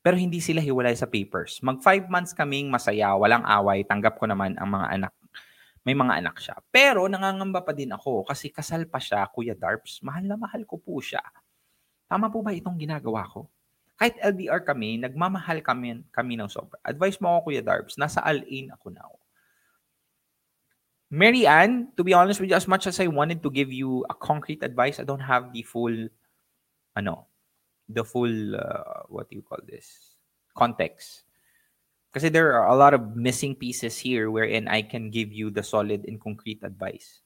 Pero 0.05 0.13
hindi 0.21 0.37
sila 0.37 0.61
hiwalay 0.61 0.93
sa 0.93 1.09
papers. 1.09 1.57
Mag 1.65 1.81
five 1.81 2.05
months 2.13 2.29
kaming 2.29 2.69
masaya, 2.69 3.17
walang 3.17 3.41
away, 3.41 3.81
tanggap 3.81 4.21
ko 4.21 4.29
naman 4.29 4.53
ang 4.61 4.69
mga 4.69 4.87
anak. 5.01 5.13
May 5.85 5.93
mga 5.93 6.17
anak 6.17 6.41
siya. 6.41 6.57
Pero 6.73 7.05
nangangamba 7.05 7.61
pa 7.61 7.69
din 7.69 7.93
ako 7.93 8.25
kasi 8.25 8.49
kasal 8.49 8.89
pa 8.89 8.97
siya, 8.97 9.29
Kuya 9.29 9.53
Darps. 9.53 10.01
Mahal 10.01 10.25
na 10.25 10.33
mahal 10.33 10.65
ko 10.65 10.81
po 10.81 10.97
siya. 10.97 11.21
Tama 12.09 12.33
po 12.33 12.41
ba 12.41 12.49
itong 12.49 12.81
ginagawa 12.81 13.29
ko? 13.29 13.45
Kahit 13.95 14.17
LDR 14.19 14.65
kami, 14.65 14.97
nagmamahal 14.99 15.61
kami, 15.61 16.01
kami 16.09 16.33
ng 16.35 16.49
sobra. 16.49 16.81
Advice 16.81 17.21
mo 17.21 17.37
ako, 17.37 17.53
Kuya 17.53 17.61
Darbs, 17.61 18.01
nasa 18.01 18.19
Al-Ain 18.25 18.73
ako 18.73 18.91
now. 18.91 19.13
Mary 21.13 21.45
Ann, 21.45 21.93
to 21.95 22.03
be 22.03 22.17
honest 22.17 22.41
with 22.41 22.49
you, 22.49 22.57
as 22.57 22.67
much 22.67 22.89
as 22.89 22.99
I 22.99 23.05
wanted 23.05 23.45
to 23.45 23.53
give 23.53 23.71
you 23.71 24.03
a 24.09 24.15
concrete 24.17 24.65
advice, 24.65 24.99
I 24.99 25.05
don't 25.05 25.21
have 25.21 25.53
the 25.53 25.61
full, 25.61 26.09
ano, 26.97 27.29
the 27.87 28.03
full, 28.03 28.57
uh, 28.57 29.05
what 29.07 29.29
do 29.29 29.37
you 29.37 29.45
call 29.45 29.61
this, 29.61 30.17
context. 30.57 31.24
Kasi 32.15 32.31
there 32.31 32.55
are 32.55 32.71
a 32.71 32.79
lot 32.79 32.95
of 32.95 33.19
missing 33.19 33.59
pieces 33.59 33.99
here 33.99 34.31
wherein 34.31 34.71
I 34.71 34.87
can 34.87 35.11
give 35.11 35.35
you 35.35 35.51
the 35.51 35.59
solid 35.59 36.07
and 36.07 36.15
concrete 36.15 36.63
advice. 36.63 37.19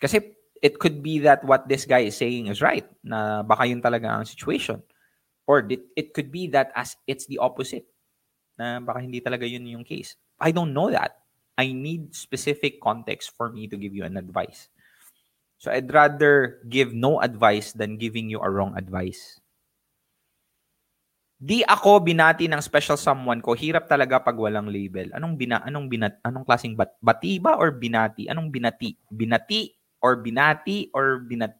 Kasi 0.00 0.32
it 0.64 0.80
could 0.80 1.04
be 1.04 1.20
that 1.20 1.44
what 1.44 1.68
this 1.68 1.84
guy 1.84 2.08
is 2.08 2.16
saying 2.16 2.48
is 2.48 2.64
right, 2.64 2.88
na 3.04 3.44
baka 3.44 3.68
yun 3.68 3.84
talaga 3.84 4.08
ang 4.08 4.24
situation. 4.24 4.80
Or 5.44 5.68
it, 5.68 5.84
it 6.00 6.16
could 6.16 6.32
be 6.32 6.48
that 6.56 6.72
as 6.72 6.96
it's 7.04 7.28
the 7.28 7.36
opposite, 7.44 7.84
na 8.56 8.80
baka 8.80 9.04
hindi 9.04 9.20
talaga 9.20 9.44
yun 9.44 9.68
yung 9.68 9.84
case. 9.84 10.16
I 10.40 10.48
don't 10.48 10.72
know 10.72 10.88
that. 10.88 11.20
I 11.60 11.76
need 11.76 12.16
specific 12.16 12.80
context 12.80 13.36
for 13.36 13.52
me 13.52 13.68
to 13.68 13.76
give 13.76 13.92
you 13.92 14.08
an 14.08 14.16
advice. 14.16 14.72
So 15.58 15.68
I'd 15.70 15.92
rather 15.92 16.64
give 16.70 16.94
no 16.94 17.20
advice 17.20 17.72
than 17.76 17.98
giving 17.98 18.30
you 18.30 18.40
a 18.40 18.48
wrong 18.48 18.78
advice. 18.78 19.40
Di 21.38 21.62
ako 21.62 22.02
binati 22.02 22.50
ng 22.50 22.58
special 22.58 22.98
someone 22.98 23.38
ko. 23.38 23.54
Hirap 23.54 23.86
talaga 23.86 24.18
pag 24.18 24.34
walang 24.34 24.66
label. 24.66 25.14
Anong 25.14 25.38
bina 25.38 25.62
anong 25.62 25.86
binat 25.86 26.18
anong 26.26 26.42
klaseng 26.42 26.74
bat, 26.74 26.98
bati 26.98 27.38
ba 27.38 27.54
or 27.54 27.70
binati? 27.78 28.26
Anong 28.26 28.50
binati? 28.50 28.98
Binati 29.06 29.70
or 30.02 30.18
binati 30.18 30.90
or 30.90 31.22
binat 31.22 31.54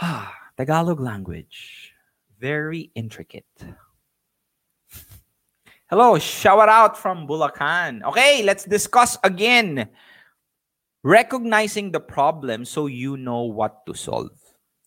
Ah, 0.00 0.34
Tagalog 0.56 0.98
language. 0.98 1.92
Very 2.40 2.90
intricate. 2.98 3.46
Hello, 5.86 6.18
shout 6.18 6.70
out 6.70 6.96
from 6.96 7.28
Bulacan. 7.28 8.02
Okay, 8.08 8.42
let's 8.42 8.64
discuss 8.64 9.18
again. 9.22 9.86
Recognizing 11.04 11.92
the 11.92 12.00
problem 12.00 12.64
so 12.64 12.86
you 12.88 13.20
know 13.20 13.44
what 13.44 13.86
to 13.86 13.94
solve. 13.94 14.32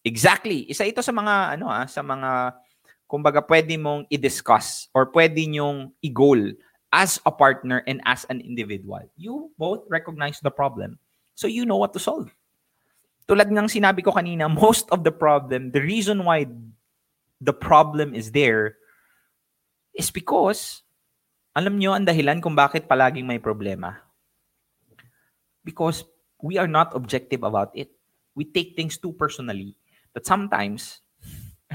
Exactly. 0.04 0.66
Isa 0.68 0.84
ito 0.90 1.00
sa 1.06 1.14
mga 1.14 1.56
ano 1.56 1.70
ah, 1.70 1.86
sa 1.86 2.02
mga 2.02 2.58
kumbaga 3.14 3.46
pwede 3.46 3.78
mong 3.78 4.10
i-discuss 4.10 4.90
or 4.98 5.06
pwede 5.14 5.46
nyong 5.46 5.94
i-goal 6.02 6.58
as 6.90 7.22
a 7.30 7.32
partner 7.34 7.86
and 7.86 8.02
as 8.10 8.26
an 8.34 8.42
individual. 8.42 9.06
You 9.14 9.54
both 9.54 9.86
recognize 9.86 10.42
the 10.42 10.50
problem 10.50 10.98
so 11.38 11.46
you 11.46 11.66
know 11.66 11.78
what 11.78 11.94
to 11.94 12.02
solve. 12.02 12.34
Tulad 13.30 13.54
ng 13.54 13.70
sinabi 13.70 14.02
ko 14.02 14.10
kanina, 14.14 14.50
most 14.50 14.90
of 14.90 15.06
the 15.06 15.14
problem, 15.14 15.70
the 15.70 15.82
reason 15.82 16.26
why 16.26 16.50
the 17.38 17.54
problem 17.54 18.18
is 18.18 18.34
there 18.34 18.82
is 19.94 20.10
because 20.10 20.82
alam 21.54 21.78
nyo 21.78 21.94
ang 21.94 22.10
dahilan 22.10 22.42
kung 22.42 22.58
bakit 22.58 22.90
palaging 22.90 23.30
may 23.30 23.38
problema? 23.38 24.02
Because 25.62 26.02
we 26.42 26.58
are 26.58 26.68
not 26.68 26.98
objective 26.98 27.46
about 27.46 27.70
it. 27.78 27.94
We 28.34 28.50
take 28.50 28.74
things 28.74 28.98
too 28.98 29.14
personally. 29.14 29.78
But 30.12 30.26
sometimes, 30.26 31.03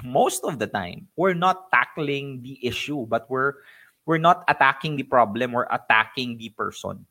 most 0.05 0.45
of 0.45 0.59
the 0.59 0.67
time, 0.67 1.09
we're 1.17 1.35
not 1.35 1.71
tackling 1.71 2.43
the 2.43 2.59
issue, 2.65 3.07
but 3.07 3.31
we're 3.31 3.55
we're 4.07 4.19
not 4.19 4.45
attacking 4.49 4.97
the 4.97 5.05
problem, 5.05 5.53
we're 5.53 5.69
attacking 5.71 6.39
the 6.39 6.49
person. 6.51 7.05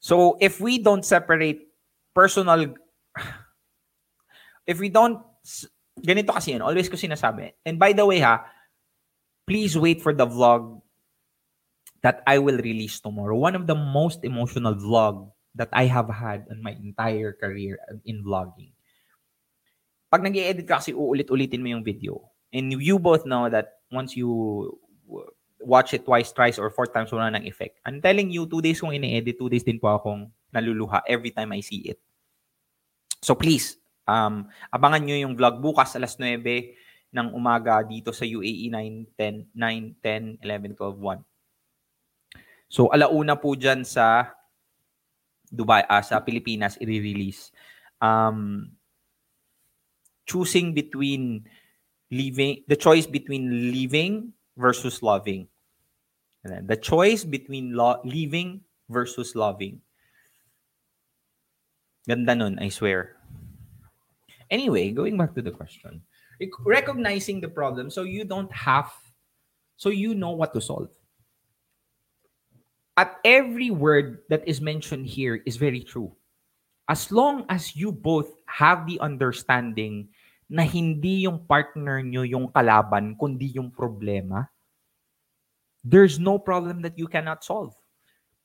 So 0.00 0.36
if 0.40 0.60
we 0.60 0.78
don't 0.78 1.04
separate 1.04 1.70
personal 2.14 2.74
if 4.66 4.76
we 4.78 4.90
don't 4.90 5.22
ganito 6.02 6.34
kasi 6.34 6.52
yun, 6.52 6.62
always 6.62 6.90
ko 6.90 6.98
sinasabi. 6.98 7.54
And 7.64 7.78
by 7.78 7.94
the 7.94 8.04
way 8.04 8.20
ha, 8.20 8.44
please 9.46 9.78
wait 9.78 10.02
for 10.02 10.12
the 10.12 10.26
vlog 10.26 10.82
that 12.02 12.20
I 12.26 12.36
will 12.38 12.60
release 12.60 13.00
tomorrow. 13.00 13.38
One 13.38 13.56
of 13.56 13.66
the 13.66 13.78
most 13.78 14.24
emotional 14.28 14.76
vlog 14.76 15.32
that 15.54 15.70
I 15.72 15.86
have 15.86 16.10
had 16.10 16.50
in 16.50 16.60
my 16.60 16.76
entire 16.76 17.32
career 17.32 17.78
in 18.04 18.20
vlogging. 18.26 18.73
Pag 20.14 20.22
nag 20.22 20.38
edit 20.38 20.62
ka 20.62 20.78
kasi 20.78 20.94
uulit-ulitin 20.94 21.58
mo 21.58 21.74
yung 21.74 21.82
video. 21.82 22.22
And 22.54 22.70
you 22.70 23.02
both 23.02 23.26
know 23.26 23.50
that 23.50 23.82
once 23.90 24.14
you 24.14 24.30
watch 25.58 25.90
it 25.90 26.06
twice, 26.06 26.30
thrice, 26.30 26.54
or 26.54 26.70
four 26.70 26.86
times, 26.86 27.10
wala 27.10 27.34
ng 27.34 27.50
effect. 27.50 27.82
I'm 27.82 27.98
telling 27.98 28.30
you, 28.30 28.46
two 28.46 28.62
days 28.62 28.78
kong 28.78 28.94
ini-edit, 28.94 29.42
two 29.42 29.50
days 29.50 29.66
din 29.66 29.82
po 29.82 29.90
akong 29.90 30.30
naluluha 30.54 31.02
every 31.10 31.34
time 31.34 31.50
I 31.50 31.66
see 31.66 31.82
it. 31.90 31.98
So 33.26 33.34
please, 33.34 33.74
um, 34.06 34.46
abangan 34.70 35.02
nyo 35.02 35.18
yung 35.18 35.34
vlog 35.34 35.58
bukas 35.58 35.98
alas 35.98 36.14
9 36.14 36.46
ng 37.10 37.28
umaga 37.34 37.82
dito 37.82 38.14
sa 38.14 38.22
UAE 38.22 38.70
9, 38.70 39.18
10, 39.18 39.50
9, 39.50 39.98
10, 39.98 40.38
11, 40.38 40.78
12, 40.78 40.94
1. 41.02 42.70
So 42.70 42.94
alauna 42.94 43.34
po 43.34 43.58
dyan 43.58 43.82
sa 43.82 44.30
Dubai, 45.50 45.86
uh, 45.90 46.02
sa 46.06 46.22
Pilipinas, 46.22 46.78
i-release. 46.78 47.50
Um, 48.02 48.70
choosing 50.26 50.74
between 50.74 51.44
leaving, 52.10 52.64
the 52.68 52.76
choice 52.76 53.06
between 53.06 53.72
leaving 53.72 54.32
versus 54.56 55.02
loving. 55.02 55.48
The 56.44 56.76
choice 56.76 57.24
between 57.24 57.72
lo- 57.72 58.00
leaving 58.04 58.60
versus 58.88 59.34
loving. 59.34 59.80
Ganda 62.06 62.34
nun, 62.34 62.58
I 62.60 62.68
swear. 62.68 63.16
Anyway, 64.50 64.90
going 64.90 65.16
back 65.16 65.34
to 65.34 65.42
the 65.42 65.50
question. 65.50 66.02
Recognizing 66.66 67.40
the 67.40 67.48
problem 67.48 67.88
so 67.88 68.02
you 68.02 68.24
don't 68.24 68.52
have, 68.52 68.92
so 69.76 69.88
you 69.88 70.14
know 70.14 70.30
what 70.30 70.52
to 70.52 70.60
solve. 70.60 70.90
At 72.96 73.18
every 73.24 73.70
word 73.70 74.22
that 74.28 74.46
is 74.46 74.60
mentioned 74.60 75.06
here 75.06 75.42
is 75.46 75.56
very 75.56 75.80
true. 75.80 76.14
As 76.88 77.10
long 77.10 77.46
as 77.48 77.74
you 77.74 77.90
both 77.90 78.28
have 78.46 78.86
the 78.86 79.00
understanding 79.00 80.08
na 80.48 80.62
hindi 80.62 81.24
yung 81.24 81.44
partner 81.46 82.04
nyo 82.04 82.22
yung 82.22 82.52
kalaban, 82.52 83.16
kundi 83.16 83.54
yung 83.56 83.72
problema, 83.72 84.48
there's 85.84 86.18
no 86.18 86.38
problem 86.38 86.80
that 86.82 86.98
you 86.98 87.08
cannot 87.08 87.44
solve. 87.44 87.72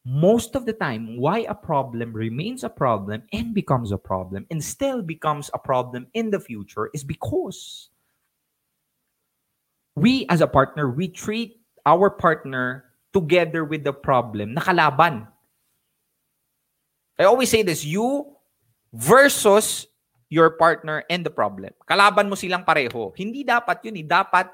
Most 0.07 0.55
of 0.55 0.65
the 0.65 0.73
time, 0.73 1.19
why 1.19 1.43
a 1.47 1.53
problem 1.53 2.15
remains 2.15 2.63
a 2.63 2.71
problem 2.71 3.23
and 3.33 3.53
becomes 3.53 3.91
a 3.91 3.99
problem 3.99 4.47
and 4.49 4.63
still 4.63 5.03
becomes 5.03 5.51
a 5.53 5.59
problem 5.59 6.07
in 6.13 6.31
the 6.31 6.39
future 6.39 6.89
is 6.93 7.03
because 7.03 7.89
we 9.95 10.25
as 10.29 10.39
a 10.39 10.47
partner, 10.47 10.89
we 10.89 11.07
treat 11.07 11.59
our 11.85 12.09
partner 12.09 12.85
together 13.11 13.65
with 13.65 13.83
the 13.83 13.93
problem 13.93 14.55
na 14.55 14.61
kalaban. 14.61 15.27
I 17.19 17.27
always 17.27 17.51
say 17.51 17.61
this, 17.61 17.83
you 17.83 18.39
versus 18.95 19.88
your 20.29 20.53
partner 20.55 21.03
and 21.09 21.25
the 21.25 21.33
problem. 21.33 21.73
Kalaban 21.89 22.29
mo 22.29 22.37
silang 22.37 22.63
pareho. 22.63 23.11
Hindi 23.17 23.41
dapat 23.41 23.81
yun 23.81 23.97
eh. 23.99 24.05
Dapat 24.05 24.47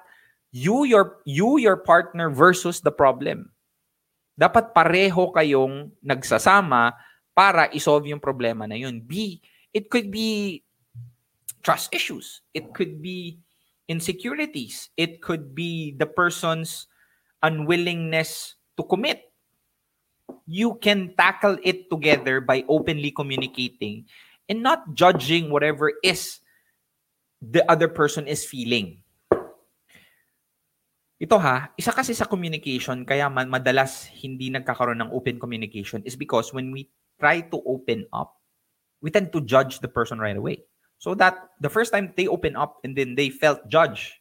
you 0.56 0.88
your 0.88 1.20
you 1.28 1.60
your 1.60 1.76
partner 1.76 2.32
versus 2.32 2.80
the 2.80 2.92
problem. 2.92 3.52
Dapat 4.40 4.72
pareho 4.72 5.32
kayong 5.36 5.92
nagsasama 6.00 6.96
para 7.36 7.68
isolve 7.76 8.08
yung 8.08 8.24
problema 8.24 8.64
na 8.64 8.80
yun. 8.80 9.04
B, 9.04 9.44
it 9.76 9.92
could 9.92 10.08
be 10.08 10.64
trust 11.60 11.92
issues. 11.92 12.40
It 12.56 12.72
could 12.72 13.04
be 13.04 13.44
insecurities. 13.92 14.90
It 14.96 15.20
could 15.20 15.52
be 15.52 15.92
the 16.00 16.08
person's 16.08 16.88
unwillingness 17.44 18.56
to 18.80 18.84
commit. 18.88 19.28
You 20.48 20.80
can 20.80 21.14
tackle 21.20 21.60
it 21.62 21.92
together 21.92 22.40
by 22.40 22.64
openly 22.72 23.12
communicating 23.12 24.08
and 24.50 24.62
not 24.62 24.94
judging 24.94 25.50
whatever 25.50 25.92
is 26.04 26.40
the 27.42 27.62
other 27.70 27.88
person 27.88 28.28
is 28.28 28.46
feeling. 28.46 29.02
Ito 31.16 31.40
ha, 31.40 31.72
isa 31.80 31.96
kasi 31.96 32.12
sa 32.12 32.28
communication 32.28 33.08
kaya 33.08 33.32
man 33.32 33.48
madalas 33.48 34.12
hindi 34.20 34.52
nagkakaroon 34.52 35.00
ng 35.00 35.14
open 35.16 35.40
communication 35.40 36.04
is 36.04 36.20
because 36.20 36.52
when 36.52 36.76
we 36.76 36.92
try 37.16 37.40
to 37.40 37.64
open 37.64 38.04
up, 38.12 38.36
we 39.00 39.08
tend 39.08 39.32
to 39.32 39.40
judge 39.40 39.80
the 39.80 39.88
person 39.88 40.20
right 40.20 40.36
away. 40.36 40.68
So 41.00 41.16
that 41.16 41.40
the 41.64 41.72
first 41.72 41.96
time 41.96 42.12
they 42.16 42.28
open 42.28 42.60
up 42.60 42.84
and 42.84 42.96
then 42.96 43.16
they 43.16 43.32
felt 43.32 43.64
judged, 43.72 44.20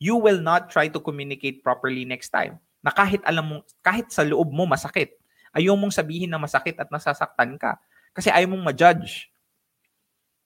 you 0.00 0.16
will 0.16 0.40
not 0.40 0.72
try 0.72 0.88
to 0.88 1.00
communicate 1.00 1.60
properly 1.60 2.08
next 2.08 2.32
time. 2.32 2.56
Na 2.80 2.88
kahit 2.88 3.20
alam 3.28 3.44
mo, 3.44 3.56
kahit 3.84 4.08
sa 4.08 4.24
loob 4.24 4.48
mo 4.48 4.64
masakit, 4.64 5.12
ayaw 5.52 5.76
mong 5.76 5.92
sabihin 5.92 6.32
na 6.32 6.40
masakit 6.40 6.78
at 6.80 6.88
nasasaktan 6.88 7.60
ka. 7.60 7.76
Kasi 8.16 8.32
ayaw 8.32 8.48
mong 8.56 8.72
ma-judge. 8.72 9.28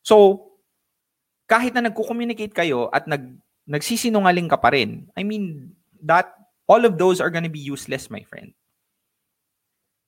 So, 0.05 0.47
kahit 1.49 1.73
na 1.73 1.89
nagko-communicate 1.89 2.53
kayo 2.53 2.93
at 2.93 3.09
nag 3.09 3.41
nagsisinungaling 3.65 4.53
ka 4.53 4.61
pa 4.61 4.69
rin, 4.77 5.09
I 5.17 5.25
mean, 5.25 5.73
that 6.05 6.37
all 6.69 6.85
of 6.85 7.01
those 7.01 7.25
are 7.25 7.33
gonna 7.33 7.49
be 7.49 7.61
useless, 7.65 8.13
my 8.13 8.21
friend. 8.29 8.53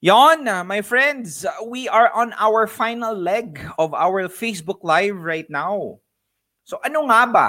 Yon, 0.05 0.45
uh, 0.45 0.61
my 0.61 0.85
friends, 0.85 1.49
uh, 1.49 1.65
we 1.65 1.89
are 1.89 2.13
on 2.13 2.37
our 2.37 2.69
final 2.69 3.17
leg 3.17 3.57
of 3.81 3.97
our 3.97 4.29
Facebook 4.29 4.85
Live 4.85 5.17
right 5.17 5.49
now. 5.49 6.05
So 6.69 6.77
ano 6.85 7.09
nga 7.09 7.25
ba? 7.25 7.49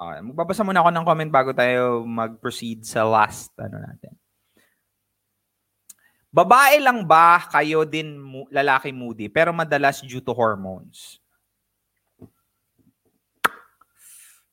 Ah, 0.00 0.18
magbabasa 0.18 0.66
muna 0.66 0.82
ako 0.82 0.90
ng 0.90 1.06
comment 1.06 1.30
bago 1.30 1.50
tayo 1.54 2.02
mag-proceed 2.02 2.82
sa 2.82 3.06
last 3.06 3.54
ano 3.60 3.78
natin. 3.78 4.19
Babae 6.30 6.78
lang 6.78 7.02
ba 7.02 7.42
kayo 7.50 7.82
din 7.82 8.22
lalaki 8.54 8.94
moody 8.94 9.26
pero 9.26 9.50
madalas 9.50 9.98
due 10.06 10.22
to 10.22 10.30
hormones? 10.30 11.18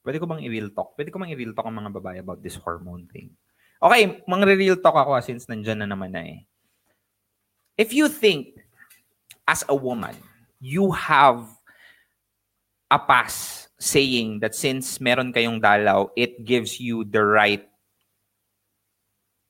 Pwede 0.01 0.17
ko 0.17 0.25
bang 0.25 0.41
i-real 0.41 0.73
talk? 0.73 0.97
Pwede 0.97 1.11
ko 1.13 1.21
bang 1.21 1.35
i-real 1.35 1.53
talk 1.53 1.67
ang 1.69 1.77
mga 1.77 1.93
babae 1.99 2.17
about 2.23 2.41
this 2.41 2.57
hormone 2.57 3.05
thing? 3.11 3.29
Okay, 3.77 4.23
mang-real 4.25 4.79
talk 4.81 4.97
ako 4.97 5.13
ah, 5.13 5.21
since 5.21 5.45
nandyan 5.45 5.85
na 5.85 5.89
naman 5.91 6.09
na 6.09 6.25
eh. 6.25 6.47
If 7.77 7.93
you 7.93 8.09
think 8.09 8.57
as 9.45 9.61
a 9.69 9.75
woman, 9.77 10.17
you 10.57 10.89
have 10.89 11.45
a 12.89 12.97
pass 12.97 13.67
saying 13.77 14.41
that 14.41 14.57
since 14.57 14.97
meron 14.97 15.29
kayong 15.29 15.61
dalaw, 15.61 16.09
it 16.17 16.41
gives 16.41 16.81
you 16.81 17.05
the 17.05 17.21
right 17.21 17.69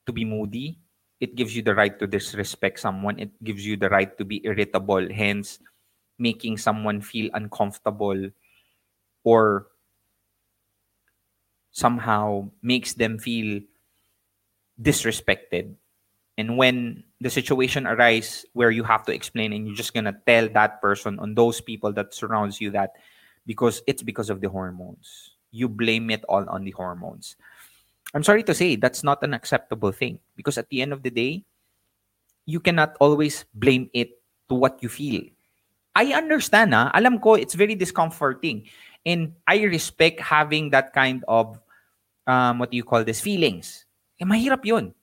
to 0.03 0.11
be 0.11 0.27
moody. 0.27 0.75
It 1.19 1.35
gives 1.35 1.55
you 1.55 1.61
the 1.63 1.75
right 1.75 1.97
to 1.99 2.07
disrespect 2.07 2.79
someone. 2.79 3.19
It 3.19 3.31
gives 3.43 3.65
you 3.65 3.77
the 3.77 3.89
right 3.89 4.15
to 4.17 4.25
be 4.25 4.41
irritable, 4.45 5.11
hence 5.11 5.59
making 6.19 6.57
someone 6.57 7.01
feel 7.01 7.29
uncomfortable 7.33 8.29
or 9.23 9.67
somehow 11.71 12.49
makes 12.61 12.93
them 12.93 13.17
feel 13.17 13.61
disrespected. 14.81 15.75
And 16.37 16.57
when 16.57 17.03
the 17.21 17.29
situation 17.29 17.87
arises 17.87 18.45
where 18.53 18.71
you 18.71 18.83
have 18.83 19.05
to 19.05 19.13
explain 19.13 19.53
and 19.53 19.67
you're 19.67 19.75
just 19.75 19.93
gonna 19.93 20.17
tell 20.27 20.49
that 20.49 20.81
person 20.81 21.19
on 21.19 21.35
those 21.35 21.61
people 21.61 21.93
that 21.93 22.13
surrounds 22.13 22.61
you 22.61 22.71
that 22.71 22.93
because 23.45 23.81
it's 23.87 24.03
because 24.03 24.29
of 24.29 24.41
the 24.41 24.49
hormones. 24.49 25.31
You 25.51 25.69
blame 25.69 26.09
it 26.11 26.23
all 26.29 26.47
on 26.49 26.65
the 26.65 26.71
hormones. 26.71 27.35
I'm 28.13 28.23
sorry 28.23 28.43
to 28.43 28.53
say 28.53 28.75
that's 28.75 29.03
not 29.03 29.23
an 29.23 29.33
acceptable 29.33 29.91
thing 29.91 30.19
because 30.35 30.57
at 30.57 30.69
the 30.69 30.81
end 30.81 30.93
of 30.93 31.03
the 31.03 31.11
day, 31.11 31.43
you 32.45 32.59
cannot 32.59 32.95
always 32.99 33.45
blame 33.53 33.89
it 33.93 34.21
to 34.49 34.55
what 34.55 34.81
you 34.81 34.89
feel. 34.89 35.21
I 35.95 36.13
understand, 36.13 36.73
ah. 36.73 36.91
alam 36.93 37.19
ko 37.19 37.33
it's 37.33 37.57
very 37.57 37.75
discomforting 37.75 38.69
and 39.05 39.33
I 39.47 39.63
respect 39.63 40.21
having 40.21 40.69
that 40.71 40.93
kind 40.93 41.25
of 41.27 41.59
um, 42.27 42.59
what 42.59 42.71
do 42.71 42.77
you 42.77 42.83
call 42.83 43.03
this 43.03 43.19
feelings. 43.19 43.85
Eh, 44.19 44.25
mahirap 44.25 44.63
yun. 44.63 44.93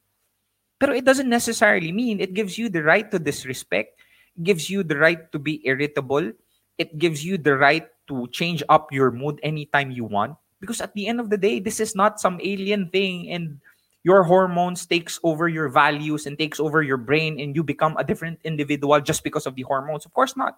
Pero 0.79 0.93
it 0.95 1.05
doesn't 1.05 1.29
necessarily 1.29 1.91
mean 1.93 2.21
it 2.21 2.35
gives 2.35 2.57
you 2.59 2.69
the 2.69 2.83
right 2.83 3.11
to 3.11 3.19
disrespect, 3.19 4.01
gives 4.43 4.71
you 4.71 4.83
the 4.83 4.97
right 4.97 5.31
to 5.33 5.39
be 5.39 5.61
irritable, 5.67 6.33
it 6.79 6.99
gives 6.99 7.25
you 7.25 7.39
the 7.39 7.57
right 7.57 7.89
to 8.09 8.29
change 8.29 8.63
up 8.69 8.93
your 8.93 9.11
mood 9.11 9.41
anytime 9.43 9.91
you 9.91 10.05
want. 10.05 10.37
Because 10.65 10.81
at 10.81 10.97
the 10.97 11.05
end 11.05 11.21
of 11.21 11.29
the 11.29 11.37
day, 11.37 11.61
this 11.61 11.77
is 11.77 11.93
not 11.93 12.17
some 12.17 12.41
alien 12.41 12.89
thing 12.89 13.29
and 13.29 13.61
your 14.01 14.25
hormones 14.25 14.89
takes 14.89 15.21
over 15.21 15.49
your 15.49 15.69
values 15.69 16.25
and 16.25 16.41
takes 16.41 16.57
over 16.57 16.81
your 16.81 16.97
brain 16.97 17.37
and 17.37 17.53
you 17.53 17.61
become 17.61 17.97
a 18.01 18.05
different 18.05 18.41
individual 18.45 18.97
just 19.01 19.21
because 19.21 19.45
of 19.45 19.55
the 19.57 19.69
hormones. 19.69 20.09
Of 20.09 20.17
course 20.17 20.37
not. 20.37 20.57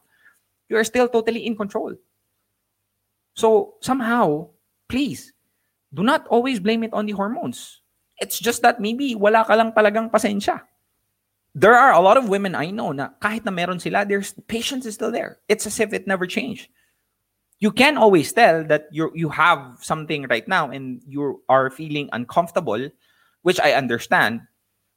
You 0.68 0.78
are 0.78 0.84
still 0.86 1.10
totally 1.10 1.46
in 1.46 1.58
control. 1.58 1.94
So 3.34 3.74
somehow, 3.82 4.54
please, 4.88 5.32
do 5.92 6.02
not 6.02 6.26
always 6.26 6.58
blame 6.58 6.82
it 6.82 6.94
on 6.94 7.06
the 7.06 7.18
hormones. 7.18 7.82
It's 8.18 8.38
just 8.38 8.62
that 8.62 8.80
maybe 8.80 9.14
wala 9.14 9.44
ka 9.44 9.54
lang 9.54 9.72
pasensya. 9.74 10.62
There 11.54 11.74
are 11.74 11.92
a 11.92 12.00
lot 12.00 12.16
of 12.16 12.28
women 12.28 12.54
I 12.54 12.70
know 12.70 12.92
na 12.92 13.10
kahit 13.22 13.44
na 13.44 13.50
meron 13.50 13.78
sila, 13.78 14.04
their 14.04 14.22
patience 14.46 14.86
is 14.86 14.94
still 14.94 15.10
there. 15.10 15.38
It's 15.48 15.66
as 15.66 15.80
if 15.80 15.92
it 15.92 16.06
never 16.06 16.26
changed. 16.26 16.68
You 17.58 17.72
can 17.72 17.96
always 17.96 18.32
tell 18.32 18.64
that 18.68 18.88
you 18.92 19.10
you 19.14 19.28
have 19.32 19.80
something 19.80 20.28
right 20.28 20.46
now 20.46 20.68
and 20.68 21.00
you 21.08 21.40
are 21.48 21.70
feeling 21.70 22.08
uncomfortable, 22.12 22.90
which 23.42 23.60
I 23.60 23.72
understand. 23.72 24.44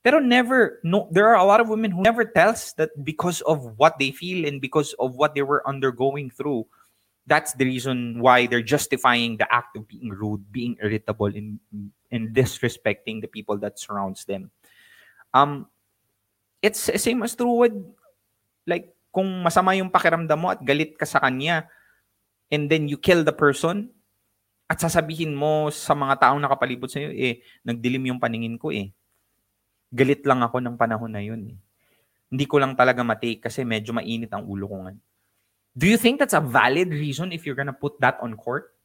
Pero 0.04 0.20
never 0.20 0.80
no 0.84 1.08
there 1.12 1.28
are 1.28 1.40
a 1.40 1.48
lot 1.48 1.60
of 1.60 1.68
women 1.68 1.92
who 1.92 2.04
never 2.04 2.24
tells 2.24 2.74
that 2.76 2.92
because 3.04 3.40
of 3.48 3.80
what 3.80 4.00
they 4.00 4.12
feel 4.12 4.48
and 4.48 4.60
because 4.60 4.92
of 5.00 5.16
what 5.16 5.36
they 5.36 5.44
were 5.44 5.64
undergoing 5.68 6.32
through 6.32 6.68
that's 7.30 7.54
the 7.54 7.64
reason 7.64 8.18
why 8.18 8.50
they're 8.50 8.66
justifying 8.66 9.38
the 9.38 9.46
act 9.54 9.78
of 9.78 9.86
being 9.86 10.10
rude, 10.10 10.42
being 10.52 10.76
irritable, 10.82 11.30
and, 11.30 11.62
and 12.10 12.34
disrespecting 12.34 13.22
the 13.22 13.30
people 13.30 13.56
that 13.62 13.78
surrounds 13.78 14.26
them. 14.26 14.50
Um, 15.32 15.70
it's 16.60 16.90
the 16.90 16.98
same 16.98 17.22
as 17.22 17.38
true 17.38 17.62
with 17.62 17.78
like 18.66 18.90
kung 19.14 19.46
masama 19.46 19.78
yung 19.78 19.94
pakiramdam 19.94 20.42
mo 20.42 20.50
at 20.50 20.66
galit 20.66 20.98
ka 20.98 21.06
sa 21.06 21.22
kanya 21.22 21.70
and 22.50 22.70
then 22.70 22.90
you 22.90 22.98
kill 22.98 23.22
the 23.26 23.34
person 23.34 23.90
at 24.70 24.78
sasabihin 24.78 25.34
mo 25.34 25.74
sa 25.74 25.98
mga 25.98 26.22
taong 26.22 26.42
nakapalibot 26.42 26.90
sa 26.90 27.02
iyo 27.02 27.10
eh 27.14 27.42
nagdilim 27.66 28.14
yung 28.14 28.22
paningin 28.22 28.58
ko 28.58 28.70
eh 28.70 28.94
galit 29.90 30.22
lang 30.26 30.46
ako 30.46 30.62
ng 30.62 30.78
panahon 30.78 31.10
na 31.10 31.22
yun 31.22 31.54
eh. 31.54 31.58
hindi 32.30 32.46
ko 32.46 32.62
lang 32.62 32.78
talaga 32.78 33.02
matake 33.02 33.42
kasi 33.42 33.66
medyo 33.66 33.90
mainit 33.94 34.30
ang 34.30 34.46
ulo 34.46 34.70
ko 34.70 34.76
nga 34.86 34.94
do 35.80 35.88
you 35.88 35.98
think 35.98 36.20
that's 36.20 36.36
a 36.36 36.44
valid 36.44 36.90
reason 36.90 37.32
if 37.32 37.46
you're 37.46 37.56
gonna 37.56 37.74
put 37.74 38.00
that 38.04 38.18
on 38.22 38.36
court? 38.36 38.76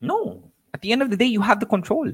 No. 0.00 0.52
At 0.74 0.82
the 0.82 0.92
end 0.92 1.02
of 1.02 1.10
the 1.10 1.16
day, 1.16 1.26
you 1.26 1.40
have 1.40 1.60
the 1.60 1.66
control. 1.66 2.12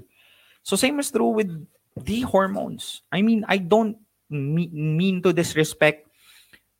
So 0.62 0.77
same 0.77 1.01
is 1.01 1.11
true 1.11 1.29
with 1.29 1.51
the 1.97 2.20
hormones. 2.23 3.03
I 3.11 3.23
mean, 3.23 3.45
I 3.49 3.59
don't 3.59 3.99
mean 4.31 5.20
to 5.23 5.33
disrespect 5.33 6.09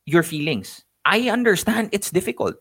your 0.07 0.23
feelings. 0.23 0.85
I 1.05 1.29
understand 1.29 1.91
it's 1.93 2.11
difficult. 2.11 2.57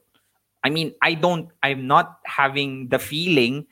I 0.63 0.69
mean, 0.69 0.93
I 1.01 1.15
don't, 1.15 1.49
I'm 1.63 1.87
not 1.87 2.19
having 2.25 2.87
the 2.89 2.99
feeling, 2.99 3.65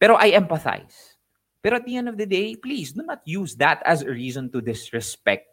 pero 0.00 0.16
I 0.16 0.32
empathize. 0.32 1.18
Pero 1.62 1.76
at 1.76 1.86
the 1.86 1.96
end 1.96 2.08
of 2.08 2.16
the 2.16 2.26
day, 2.26 2.54
please 2.56 2.92
do 2.92 3.02
not 3.02 3.22
use 3.24 3.56
that 3.56 3.82
as 3.84 4.02
a 4.02 4.10
reason 4.10 4.50
to 4.52 4.60
disrespect 4.60 5.48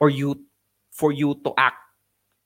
or 0.00 0.08
you 0.08 0.46
for 0.90 1.12
you 1.12 1.34
to 1.44 1.52
act 1.58 1.82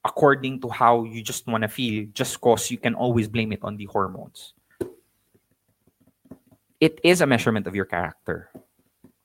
according 0.04 0.60
to 0.60 0.68
how 0.68 1.04
you 1.04 1.22
just 1.22 1.46
want 1.46 1.62
to 1.62 1.68
feel 1.68 2.06
just 2.12 2.40
cause 2.40 2.70
you 2.70 2.78
can 2.78 2.94
always 2.94 3.28
blame 3.28 3.52
it 3.52 3.60
on 3.62 3.76
the 3.76 3.84
hormones. 3.86 4.54
It 6.80 6.98
is 7.04 7.20
a 7.20 7.26
measurement 7.26 7.66
of 7.66 7.76
your 7.76 7.84
character 7.84 8.50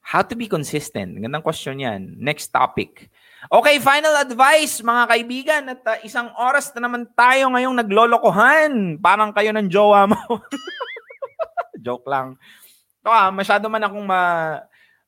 How 0.00 0.22
to 0.26 0.34
be 0.34 0.50
consistent? 0.50 1.18
Gandang 1.22 1.42
question 1.42 1.78
yan. 1.78 2.18
Next 2.18 2.50
topic. 2.50 3.10
Okay, 3.46 3.78
final 3.78 4.14
advice 4.18 4.82
mga 4.82 5.02
kaibigan. 5.06 5.62
At 5.70 5.82
uh, 5.86 5.98
isang 6.02 6.34
oras 6.34 6.74
na 6.74 6.90
naman 6.90 7.06
tayo 7.14 7.46
ngayong 7.54 7.78
naglolokohan. 7.78 8.98
Parang 8.98 9.30
kayo 9.30 9.54
ng 9.54 9.70
jowa 9.70 10.10
mo. 10.10 10.18
Joke 11.84 12.06
lang. 12.10 12.34
Ito 13.00 13.10
ah, 13.10 13.30
masyado 13.30 13.70
man 13.70 13.86
akong 13.86 14.06
ma... 14.06 14.22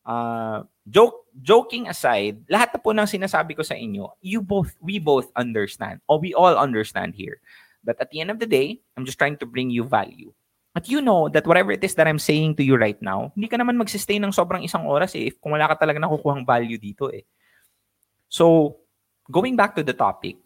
ah, 0.07 0.62
joke, 0.89 1.26
joking 1.43 1.87
aside, 1.87 2.43
lahat 2.51 2.74
na 2.74 2.80
po 2.83 2.91
ng 2.91 3.07
sinasabi 3.07 3.55
ko 3.55 3.62
sa 3.62 3.78
inyo, 3.78 4.11
you 4.20 4.43
both, 4.43 4.74
we 4.83 4.99
both 4.99 5.30
understand, 5.39 6.03
or 6.09 6.18
we 6.18 6.35
all 6.35 6.55
understand 6.59 7.14
here, 7.14 7.39
that 7.85 7.99
at 8.01 8.11
the 8.11 8.20
end 8.20 8.30
of 8.30 8.39
the 8.39 8.47
day, 8.47 8.83
I'm 8.97 9.07
just 9.07 9.18
trying 9.18 9.39
to 9.39 9.47
bring 9.47 9.70
you 9.70 9.85
value. 9.85 10.35
At 10.72 10.89
you 10.89 11.05
know 11.05 11.28
that 11.28 11.45
whatever 11.45 11.70
it 11.70 11.85
is 11.85 11.95
that 12.01 12.09
I'm 12.09 12.18
saying 12.18 12.57
to 12.57 12.64
you 12.64 12.80
right 12.80 12.97
now, 13.05 13.30
hindi 13.37 13.47
ka 13.47 13.61
naman 13.61 13.76
magsistay 13.76 14.16
ng 14.16 14.33
sobrang 14.33 14.64
isang 14.64 14.89
oras 14.89 15.12
eh, 15.12 15.28
if 15.28 15.37
kung 15.37 15.53
wala 15.53 15.68
ka 15.68 15.76
talaga 15.85 16.01
nakukuhang 16.01 16.49
value 16.49 16.80
dito 16.80 17.12
eh. 17.12 17.28
So, 18.33 18.76
going 19.28 19.53
back 19.53 19.76
to 19.76 19.85
the 19.85 19.93
topic, 19.93 20.41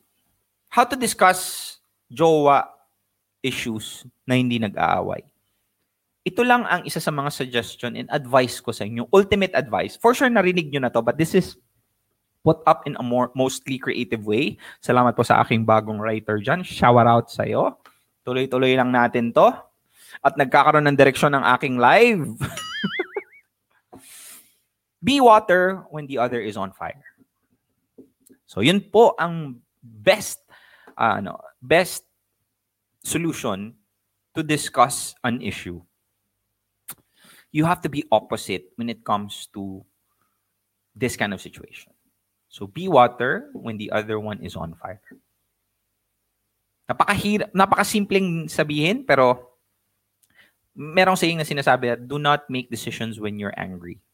how 0.66 0.82
to 0.82 0.98
discuss 0.98 1.78
jowa 2.10 2.66
issues 3.38 4.02
na 4.26 4.34
hindi 4.34 4.58
nag-aaway. 4.58 5.22
Ito 6.26 6.42
lang 6.42 6.66
ang 6.66 6.82
isa 6.82 6.98
sa 6.98 7.14
mga 7.14 7.30
suggestion 7.30 7.94
and 7.94 8.10
advice 8.10 8.58
ko 8.58 8.74
sa 8.74 8.82
inyo. 8.82 9.06
Ultimate 9.14 9.54
advice. 9.54 9.94
For 9.94 10.10
sure, 10.10 10.26
narinig 10.26 10.74
nyo 10.74 10.82
na 10.82 10.90
to, 10.90 10.98
but 10.98 11.14
this 11.14 11.38
is 11.38 11.54
put 12.42 12.58
up 12.66 12.82
in 12.82 12.98
a 12.98 13.04
more 13.06 13.30
mostly 13.38 13.78
creative 13.78 14.26
way. 14.26 14.58
Salamat 14.82 15.14
po 15.14 15.22
sa 15.22 15.38
aking 15.46 15.62
bagong 15.62 16.02
writer 16.02 16.42
dyan. 16.42 16.66
Shout 16.66 17.06
out 17.06 17.30
sa'yo. 17.30 17.78
Tuloy-tuloy 18.26 18.74
lang 18.74 18.90
natin 18.90 19.30
to. 19.30 19.54
At 20.18 20.34
nagkakaroon 20.34 20.90
ng 20.90 20.98
direksyon 20.98 21.38
ng 21.38 21.46
aking 21.46 21.78
live. 21.78 22.26
Be 25.06 25.22
water 25.22 25.86
when 25.94 26.10
the 26.10 26.18
other 26.18 26.42
is 26.42 26.58
on 26.58 26.74
fire. 26.74 27.06
So 28.50 28.66
yun 28.66 28.82
po 28.82 29.14
ang 29.14 29.62
best 29.78 30.42
uh, 30.98 31.22
ano, 31.22 31.38
best 31.62 32.02
solution 33.06 33.78
to 34.34 34.42
discuss 34.42 35.14
an 35.22 35.38
issue. 35.38 35.78
You 37.56 37.64
have 37.64 37.80
to 37.88 37.88
be 37.88 38.04
opposite 38.12 38.68
when 38.76 38.92
it 38.92 39.00
comes 39.00 39.48
to 39.56 39.80
this 40.92 41.16
kind 41.16 41.32
of 41.32 41.40
situation. 41.40 41.96
So 42.52 42.68
be 42.68 42.84
water 42.84 43.48
when 43.56 43.80
the 43.80 43.88
other 43.96 44.20
one 44.20 44.44
is 44.44 44.56
on 44.56 44.76
fire. 44.76 45.00
Napakahirap, 46.84 47.56
napakasimpleng 47.56 48.52
sabihin 48.52 49.08
pero 49.08 49.56
merong 50.76 51.16
saying 51.16 51.40
na 51.40 51.48
sinasabi 51.48 51.96
do 52.04 52.20
not 52.20 52.44
make 52.52 52.68
decisions 52.68 53.16
when 53.16 53.40
you're 53.40 53.56
angry. 53.56 54.04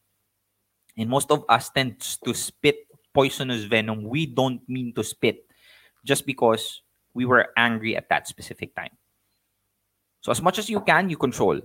And 0.95 1.11
most 1.11 1.35
of 1.35 1.43
us 1.51 1.67
tend 1.75 1.99
to 1.99 2.33
spit 2.33 2.87
poisonous 3.13 3.67
venom 3.67 4.07
we 4.07 4.25
don't 4.25 4.63
mean 4.71 4.95
to 4.95 5.05
spit 5.05 5.45
just 6.07 6.25
because 6.25 6.81
we 7.13 7.27
were 7.27 7.53
angry 7.57 7.97
at 7.97 8.09
that 8.09 8.27
specific 8.27 8.75
time. 8.75 8.95
So 10.23 10.31
as 10.33 10.41
much 10.41 10.59
as 10.59 10.71
you 10.71 10.81
can, 10.81 11.11
you 11.11 11.19
control. 11.19 11.61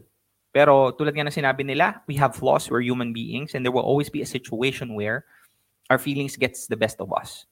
Pero 0.57 0.89
tulad 0.89 1.13
nga 1.13 1.21
ng 1.21 1.37
sinabi 1.37 1.61
nila, 1.61 2.01
we 2.09 2.17
have 2.17 2.33
flaws, 2.33 2.65
we're 2.65 2.81
human 2.81 3.13
beings, 3.13 3.53
and 3.53 3.61
there 3.61 3.69
will 3.69 3.85
always 3.85 4.09
be 4.09 4.25
a 4.25 4.25
situation 4.25 4.97
where 4.97 5.21
our 5.93 6.01
feelings 6.01 6.33
gets 6.33 6.65
the 6.65 6.73
best 6.73 6.97
of 6.97 7.13
us. 7.13 7.45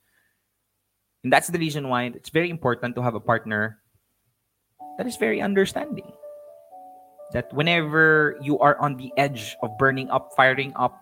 And 1.22 1.30
that's 1.30 1.54
the 1.54 1.62
reason 1.62 1.86
why 1.86 2.10
it's 2.10 2.34
very 2.34 2.50
important 2.50 2.98
to 2.98 3.06
have 3.06 3.14
a 3.14 3.22
partner 3.22 3.78
that 4.98 5.06
is 5.06 5.22
very 5.22 5.38
understanding. 5.38 6.10
That 7.30 7.54
whenever 7.54 8.42
you 8.42 8.58
are 8.58 8.74
on 8.82 8.98
the 8.98 9.14
edge 9.22 9.54
of 9.62 9.78
burning 9.78 10.10
up, 10.10 10.34
firing 10.34 10.74
up, 10.74 10.98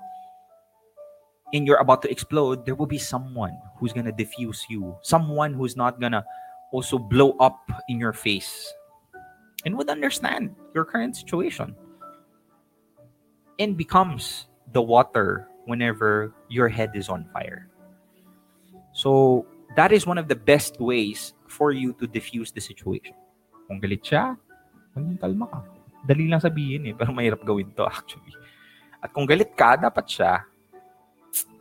and 1.55 1.63
you're 1.63 1.79
about 1.79 2.03
to 2.03 2.11
explode, 2.11 2.67
there 2.67 2.75
will 2.75 2.91
be 2.91 2.99
someone 2.99 3.55
who's 3.79 3.95
gonna 3.95 4.11
diffuse 4.11 4.67
you, 4.67 4.91
someone 5.07 5.55
who's 5.55 5.79
not 5.79 6.03
gonna 6.03 6.27
also 6.75 6.99
blow 6.99 7.39
up 7.39 7.63
in 7.87 7.95
your 7.95 8.11
face 8.11 8.67
and 9.63 9.77
would 9.79 9.87
understand 9.87 10.51
your 10.75 10.83
current 10.83 11.15
situation 11.15 11.79
and 13.59 13.77
becomes 13.77 14.47
the 14.71 14.81
water 14.81 15.47
whenever 15.65 16.33
your 16.49 16.67
head 16.67 16.91
is 16.93 17.09
on 17.09 17.25
fire. 17.33 17.69
So, 18.93 19.45
that 19.75 19.91
is 19.91 20.05
one 20.05 20.17
of 20.17 20.27
the 20.27 20.35
best 20.35 20.79
ways 20.79 21.33
for 21.47 21.71
you 21.71 21.93
to 21.93 22.05
diffuse 22.07 22.51
the 22.51 22.61
situation. 22.61 23.13
Kung 23.67 23.81
galit 23.81 24.05
siya, 24.05 24.37
maging 24.93 25.17
kalma 25.17 25.45
ka. 25.49 25.59
Dali 26.03 26.29
lang 26.29 26.41
sabihin 26.43 26.89
eh, 26.91 26.93
pero 26.93 27.15
mahirap 27.15 27.41
gawin 27.41 27.71
to 27.73 27.85
actually. 27.89 28.35
At 29.01 29.13
kung 29.13 29.25
galit 29.25 29.55
ka, 29.57 29.77
dapat 29.77 30.05
siya, 30.05 30.45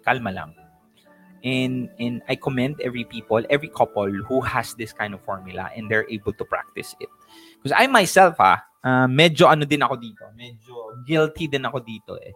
kalma 0.04 0.32
lang. 0.32 0.52
And, 1.42 1.90
and 1.98 2.22
I 2.30 2.38
commend 2.38 2.78
every 2.78 3.02
people, 3.02 3.42
every 3.50 3.66
couple 3.66 4.06
who 4.06 4.38
has 4.46 4.78
this 4.78 4.94
kind 4.94 5.10
of 5.10 5.20
formula 5.26 5.74
and 5.74 5.90
they're 5.90 6.06
able 6.06 6.32
to 6.38 6.44
practice 6.44 6.94
it. 7.02 7.10
Because 7.62 7.78
I 7.78 7.86
myself, 7.86 8.34
ah, 8.42 8.58
ah, 8.82 9.06
medyo 9.06 9.46
ano 9.46 9.62
din 9.62 9.86
ako 9.86 9.94
dito. 9.96 10.26
Medyo 10.34 10.74
guilty 11.06 11.46
din 11.46 11.62
ako 11.62 11.78
dito 11.78 12.18
eh. 12.18 12.34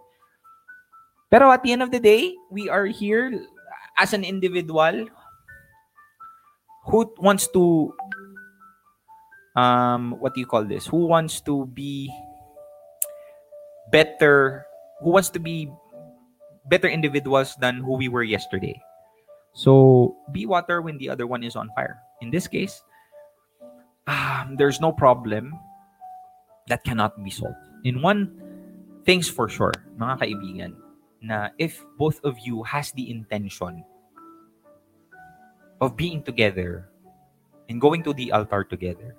Pero 1.26 1.50
at 1.50 1.66
the 1.66 1.74
end 1.74 1.82
of 1.82 1.90
the 1.90 1.98
day, 1.98 2.30
we 2.54 2.70
are 2.70 2.86
here 2.86 3.34
as 3.98 4.14
an 4.14 4.22
individual 4.22 5.10
who 6.86 7.10
wants 7.18 7.50
to 7.50 7.90
um 9.58 10.14
what 10.22 10.34
do 10.34 10.40
you 10.40 10.46
call 10.46 10.62
this? 10.62 10.86
Who 10.86 11.10
wants 11.10 11.42
to 11.50 11.66
be 11.74 12.06
better, 13.90 14.66
who 15.02 15.10
wants 15.10 15.30
to 15.34 15.42
be 15.42 15.66
better 16.70 16.86
individuals 16.86 17.58
than 17.58 17.82
who 17.82 17.98
we 17.98 18.08
were 18.08 18.22
yesterday. 18.22 18.78
So 19.54 20.14
be 20.30 20.46
water 20.46 20.82
when 20.82 20.98
the 20.98 21.10
other 21.10 21.26
one 21.26 21.42
is 21.42 21.56
on 21.56 21.70
fire. 21.74 21.98
In 22.20 22.30
this 22.30 22.46
case, 22.46 22.82
um, 24.07 24.57
there's 24.57 24.80
no 24.80 24.92
problem 24.92 25.59
that 26.68 26.84
cannot 26.84 27.22
be 27.22 27.30
solved. 27.30 27.57
In 27.84 28.02
one 28.02 28.30
thing's 29.04 29.28
for 29.28 29.48
sure, 29.48 29.74
mga 29.98 30.18
kaibigan, 30.22 30.72
na 31.22 31.50
if 31.59 31.84
both 31.98 32.20
of 32.24 32.38
you 32.38 32.62
has 32.62 32.92
the 32.92 33.11
intention 33.11 33.84
of 35.80 35.96
being 35.96 36.22
together 36.22 36.88
and 37.68 37.80
going 37.80 38.02
to 38.02 38.12
the 38.14 38.32
altar 38.32 38.64
together, 38.64 39.14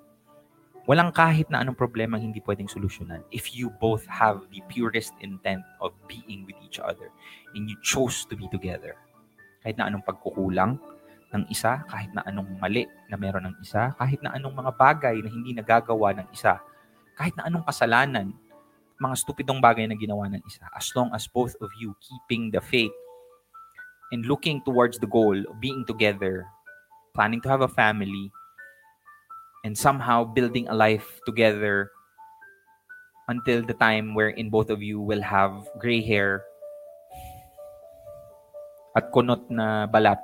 Walang 0.88 1.12
kahit 1.12 1.52
na 1.52 1.60
anong 1.60 1.76
problema 1.76 2.16
hindi 2.16 2.40
pwedeng 2.48 2.64
solusyonan 2.64 3.20
if 3.28 3.52
you 3.52 3.68
both 3.76 4.08
have 4.08 4.40
the 4.48 4.64
purest 4.72 5.12
intent 5.20 5.60
of 5.84 5.92
being 6.08 6.48
with 6.48 6.56
each 6.64 6.80
other 6.80 7.12
and 7.52 7.68
you 7.68 7.76
chose 7.84 8.24
to 8.24 8.32
be 8.32 8.48
together. 8.48 8.96
Kahit 9.60 9.76
na 9.76 9.92
anong 9.92 10.00
pagkukulang 10.08 10.80
ng 11.34 11.44
isa, 11.52 11.84
kahit 11.88 12.08
na 12.16 12.24
anong 12.24 12.56
mali 12.56 12.88
na 13.12 13.20
meron 13.20 13.52
ng 13.52 13.56
isa, 13.60 13.92
kahit 14.00 14.20
na 14.24 14.32
anong 14.32 14.56
mga 14.56 14.72
bagay 14.76 15.16
na 15.20 15.28
hindi 15.28 15.52
nagagawa 15.52 16.16
ng 16.16 16.28
isa, 16.32 16.56
kahit 17.16 17.36
na 17.36 17.48
anong 17.48 17.64
kasalanan, 17.68 18.32
mga 18.98 19.14
stupidong 19.14 19.60
bagay 19.60 19.84
na 19.86 19.94
ginawa 19.94 20.26
ng 20.26 20.42
isa, 20.48 20.64
as 20.72 20.88
long 20.96 21.12
as 21.12 21.28
both 21.28 21.54
of 21.60 21.70
you 21.76 21.92
keeping 22.00 22.50
the 22.50 22.58
faith 22.58 22.94
and 24.10 24.24
looking 24.24 24.64
towards 24.64 24.96
the 24.98 25.10
goal 25.10 25.36
of 25.36 25.54
being 25.60 25.84
together, 25.84 26.48
planning 27.12 27.44
to 27.44 27.48
have 27.48 27.60
a 27.60 27.70
family, 27.70 28.32
and 29.62 29.76
somehow 29.76 30.24
building 30.24 30.64
a 30.68 30.74
life 30.74 31.20
together 31.28 31.92
until 33.28 33.60
the 33.60 33.76
time 33.76 34.16
wherein 34.16 34.48
both 34.48 34.72
of 34.72 34.80
you 34.80 34.96
will 34.96 35.20
have 35.20 35.52
gray 35.76 36.00
hair 36.00 36.40
at 38.96 39.12
kunot 39.12 39.44
na 39.52 39.86
balat, 39.86 40.18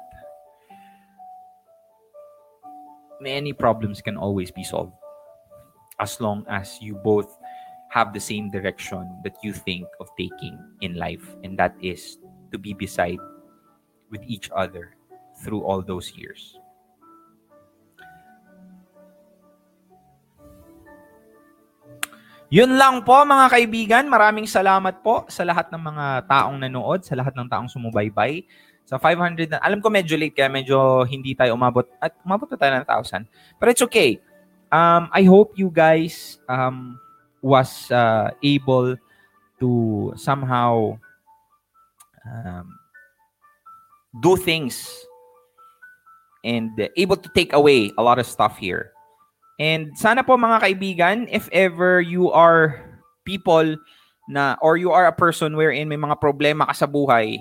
many 3.24 3.56
problems 3.56 4.04
can 4.04 4.20
always 4.20 4.52
be 4.52 4.60
solved 4.60 4.92
as 5.96 6.20
long 6.20 6.44
as 6.52 6.76
you 6.84 7.00
both 7.00 7.32
have 7.88 8.12
the 8.12 8.20
same 8.20 8.52
direction 8.52 9.00
that 9.24 9.32
you 9.40 9.56
think 9.56 9.88
of 10.02 10.12
taking 10.20 10.60
in 10.84 11.00
life, 11.00 11.24
and 11.40 11.56
that 11.56 11.72
is 11.80 12.20
to 12.52 12.60
be 12.60 12.76
beside 12.76 13.16
with 14.12 14.20
each 14.28 14.52
other 14.52 14.92
through 15.40 15.64
all 15.64 15.80
those 15.80 16.12
years. 16.12 16.58
Yun 22.52 22.76
lang 22.78 23.02
po 23.02 23.24
mga 23.26 23.46
kaibigan. 23.50 24.04
Maraming 24.06 24.46
salamat 24.46 25.02
po 25.02 25.26
sa 25.26 25.42
lahat 25.42 25.74
ng 25.74 25.80
mga 25.80 26.06
taong 26.30 26.58
nanood, 26.60 27.02
sa 27.02 27.18
lahat 27.18 27.34
ng 27.34 27.50
taong 27.50 27.66
sumubaybay. 27.66 28.46
Sa 28.84 29.00
500 29.00 29.48
na, 29.48 29.58
alam 29.64 29.80
ko 29.80 29.88
medyo 29.88 30.14
late 30.20 30.36
kaya 30.36 30.52
medyo 30.52 31.08
hindi 31.08 31.32
tayo 31.32 31.56
umabot 31.56 31.88
at 32.04 32.12
umabot 32.20 32.44
pa 32.44 32.60
tayo 32.60 32.76
ng 32.76 32.84
1,000. 32.84 33.24
But 33.56 33.72
it's 33.72 33.84
okay. 33.88 34.20
Um, 34.68 35.08
I 35.08 35.24
hope 35.24 35.56
you 35.56 35.72
guys 35.72 36.36
um, 36.48 37.00
was 37.40 37.88
uh, 37.88 38.36
able 38.44 38.96
to 39.60 39.70
somehow 40.16 41.00
um, 42.28 42.76
do 44.20 44.36
things 44.36 44.84
and 46.44 46.76
able 46.96 47.16
to 47.16 47.28
take 47.32 47.56
away 47.56 47.92
a 47.96 48.02
lot 48.02 48.20
of 48.20 48.28
stuff 48.28 48.60
here. 48.60 48.92
And 49.56 49.96
sana 49.96 50.20
po 50.20 50.36
mga 50.36 50.60
kaibigan, 50.60 51.16
if 51.32 51.48
ever 51.54 52.04
you 52.04 52.28
are 52.34 52.84
people 53.24 53.80
na 54.28 54.60
or 54.60 54.76
you 54.76 54.92
are 54.92 55.06
a 55.06 55.14
person 55.14 55.56
wherein 55.56 55.88
may 55.88 55.96
mga 55.96 56.20
problema 56.20 56.66
ka 56.68 56.74
sa 56.74 56.86
buhay, 56.90 57.40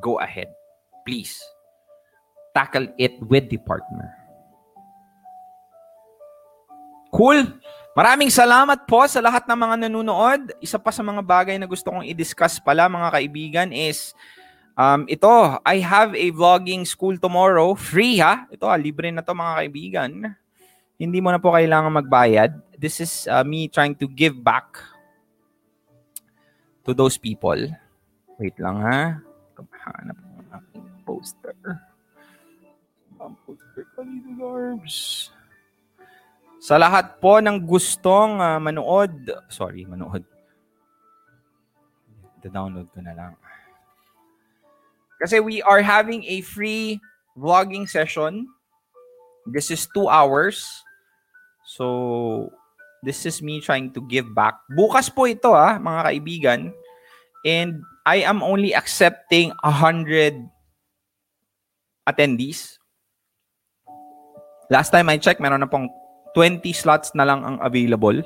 go 0.00 0.20
ahead. 0.22 0.48
Please. 1.04 1.36
Tackle 2.52 2.88
it 3.00 3.16
with 3.24 3.48
the 3.48 3.58
partner. 3.60 4.12
Cool. 7.12 7.44
Maraming 7.92 8.32
salamat 8.32 8.88
po 8.88 9.04
sa 9.04 9.20
lahat 9.20 9.44
ng 9.44 9.58
mga 9.58 9.76
nanonood. 9.84 10.56
Isa 10.64 10.80
pa 10.80 10.88
sa 10.88 11.04
mga 11.04 11.20
bagay 11.20 11.60
na 11.60 11.68
gusto 11.68 11.92
kong 11.92 12.08
i-discuss 12.08 12.56
pala 12.56 12.88
mga 12.88 13.08
kaibigan 13.12 13.68
is 13.68 14.16
um, 14.80 15.04
ito, 15.04 15.28
I 15.60 15.84
have 15.84 16.16
a 16.16 16.32
vlogging 16.32 16.88
school 16.88 17.20
tomorrow. 17.20 17.76
Free 17.76 18.16
ha? 18.16 18.48
Ito, 18.48 18.64
ah, 18.64 18.80
libre 18.80 19.12
na 19.12 19.20
to 19.20 19.36
mga 19.36 19.54
kaibigan. 19.60 20.12
Hindi 20.96 21.18
mo 21.20 21.28
na 21.28 21.40
po 21.40 21.52
kailangan 21.52 22.00
magbayad. 22.00 22.56
This 22.80 23.04
is 23.04 23.28
uh, 23.28 23.44
me 23.44 23.68
trying 23.68 23.96
to 24.00 24.08
give 24.08 24.40
back 24.40 24.80
to 26.88 26.96
those 26.96 27.20
people. 27.20 27.58
Wait 28.40 28.56
lang 28.56 28.80
ha. 28.80 29.20
Hanap 29.70 30.16
ko 30.18 30.28
ng 30.34 30.50
aking 30.58 30.86
poster. 31.06 31.56
Ang 33.22 33.34
poster 33.46 33.84
ko 33.94 34.00
dito, 34.02 34.30
Garbs. 34.34 35.30
Sa 36.62 36.78
lahat 36.78 37.18
po 37.18 37.42
ng 37.42 37.58
gustong 37.66 38.38
uh, 38.38 38.58
manood, 38.62 39.14
sorry, 39.50 39.82
manood. 39.82 40.22
Da-download 42.42 42.86
ko 42.94 43.02
na 43.02 43.14
lang. 43.14 43.32
Kasi 45.18 45.38
we 45.38 45.62
are 45.62 45.82
having 45.82 46.22
a 46.26 46.42
free 46.42 46.98
vlogging 47.38 47.86
session. 47.86 48.46
This 49.46 49.70
is 49.70 49.90
two 49.90 50.06
hours. 50.06 50.66
So, 51.66 52.50
this 53.02 53.26
is 53.26 53.42
me 53.42 53.58
trying 53.58 53.90
to 53.94 54.02
give 54.06 54.30
back. 54.30 54.58
Bukas 54.70 55.10
po 55.10 55.26
ito 55.26 55.54
ah, 55.54 55.78
mga 55.78 56.00
kaibigan. 56.10 56.60
And 57.42 57.82
I 58.02 58.26
am 58.26 58.42
only 58.42 58.74
accepting 58.74 59.54
100 59.62 60.34
attendees. 62.02 62.82
Last 64.66 64.90
time 64.90 65.06
I 65.06 65.22
checked, 65.22 65.38
meron 65.38 65.62
na 65.62 65.70
pong 65.70 65.86
20 66.34 66.66
slots 66.74 67.14
na 67.14 67.22
lang 67.22 67.46
ang 67.46 67.56
available. 67.62 68.18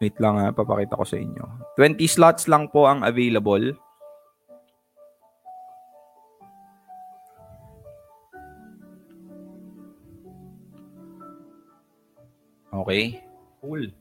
Wait 0.00 0.16
lang 0.18 0.40
ha, 0.40 0.50
papakita 0.56 0.96
ko 0.96 1.04
sa 1.04 1.20
inyo. 1.20 1.44
20 1.76 2.00
slots 2.08 2.48
lang 2.48 2.72
po 2.72 2.88
ang 2.88 3.04
available. 3.04 3.76
Okay. 12.72 13.20
Cool. 13.60 13.92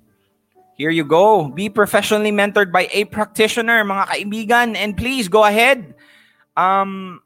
Here 0.82 0.90
you 0.90 1.06
go. 1.06 1.46
Be 1.46 1.70
professionally 1.70 2.32
mentored 2.34 2.74
by 2.74 2.90
a 2.90 3.06
practitioner, 3.06 3.86
mga 3.86 4.06
kaibigan. 4.10 4.74
And 4.74 4.98
please 4.98 5.30
go 5.30 5.46
ahead. 5.46 5.94
Um, 6.58 7.22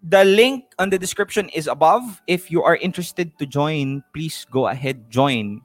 the 0.00 0.24
link 0.24 0.72
on 0.78 0.88
the 0.88 0.96
description 0.96 1.52
is 1.52 1.68
above. 1.68 2.00
If 2.26 2.50
you 2.50 2.64
are 2.64 2.80
interested 2.80 3.36
to 3.36 3.44
join, 3.44 4.00
please 4.16 4.46
go 4.48 4.68
ahead, 4.72 5.10
join. 5.12 5.60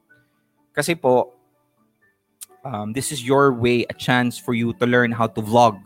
Kasi 0.76 1.00
po, 1.00 1.32
um, 2.68 2.92
this 2.92 3.10
is 3.10 3.24
your 3.24 3.56
way, 3.56 3.88
a 3.88 3.96
chance 3.96 4.36
for 4.38 4.52
you 4.52 4.76
to 4.76 4.86
learn 4.86 5.16
how 5.16 5.28
to 5.32 5.40
vlog. 5.40 5.80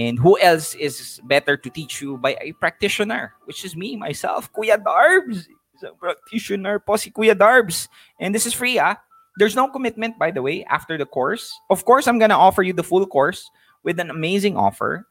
And 0.00 0.16
who 0.18 0.40
else 0.40 0.72
is 0.80 1.20
better 1.28 1.58
to 1.58 1.68
teach 1.68 2.00
you 2.00 2.16
by 2.16 2.40
a 2.40 2.56
practitioner, 2.56 3.34
which 3.44 3.66
is 3.66 3.76
me, 3.76 4.00
myself, 4.00 4.48
Kuya 4.56 4.80
Darbs. 4.80 5.44
Isang 5.76 6.00
practitioner 6.00 6.78
po 6.78 6.96
si 6.96 7.12
Kuya 7.12 7.36
Darbs. 7.36 7.92
And 8.16 8.32
this 8.32 8.48
is 8.48 8.56
free, 8.56 8.80
ah. 8.80 8.96
There's 9.38 9.56
no 9.56 9.68
commitment, 9.68 10.18
by 10.18 10.30
the 10.30 10.42
way, 10.42 10.64
after 10.68 10.98
the 10.98 11.06
course. 11.06 11.52
Of 11.70 11.84
course, 11.84 12.06
I'm 12.06 12.18
gonna 12.18 12.38
offer 12.38 12.62
you 12.62 12.72
the 12.72 12.84
full 12.84 13.06
course 13.06 13.50
with 13.82 13.98
an 14.00 14.10
amazing 14.10 14.56
offer. 14.56 15.06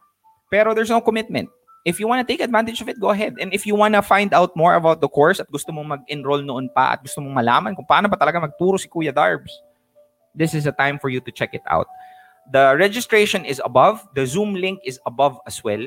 Pero 0.51 0.73
there's 0.73 0.89
no 0.91 1.01
commitment. 1.01 1.49
If 1.85 1.99
you 1.99 2.07
want 2.07 2.21
to 2.21 2.27
take 2.27 2.41
advantage 2.41 2.81
of 2.81 2.89
it, 2.89 2.99
go 2.99 3.09
ahead. 3.09 3.37
And 3.41 3.53
if 3.53 3.65
you 3.65 3.73
want 3.73 3.95
to 3.95 4.03
find 4.03 4.33
out 4.33 4.55
more 4.55 4.75
about 4.75 5.01
the 5.01 5.09
course 5.09 5.39
at 5.39 5.49
gusto 5.49 5.71
mong 5.71 5.87
mag-enroll 5.87 6.43
noon 6.45 6.69
pa 6.69 6.93
at 6.93 7.01
gusto 7.01 7.21
mong 7.21 7.33
malaman 7.33 7.73
kung 7.73 7.89
paano 7.89 8.05
ba 8.05 8.19
talaga 8.21 8.37
magturo 8.37 8.77
si 8.77 8.85
Kuya 8.85 9.09
Darbs, 9.09 9.49
this 10.35 10.53
is 10.53 10.69
a 10.69 10.75
time 10.75 10.99
for 10.99 11.09
you 11.09 11.17
to 11.25 11.31
check 11.31 11.57
it 11.57 11.65
out. 11.65 11.87
The 12.53 12.77
registration 12.77 13.45
is 13.45 13.61
above. 13.65 14.05
The 14.13 14.27
Zoom 14.27 14.53
link 14.53 14.81
is 14.85 14.99
above 15.07 15.41
as 15.47 15.63
well. 15.63 15.81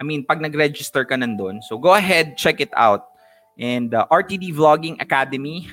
I 0.00 0.04
mean, 0.04 0.24
pag 0.24 0.40
nag-register 0.40 1.04
ka 1.04 1.16
nandun. 1.16 1.60
So 1.60 1.76
go 1.76 1.92
ahead, 1.92 2.38
check 2.40 2.60
it 2.60 2.72
out. 2.72 3.08
And 3.58 3.92
uh, 3.92 4.06
the 4.08 4.16
RTD 4.16 4.54
Vlogging 4.56 5.00
Academy, 5.00 5.68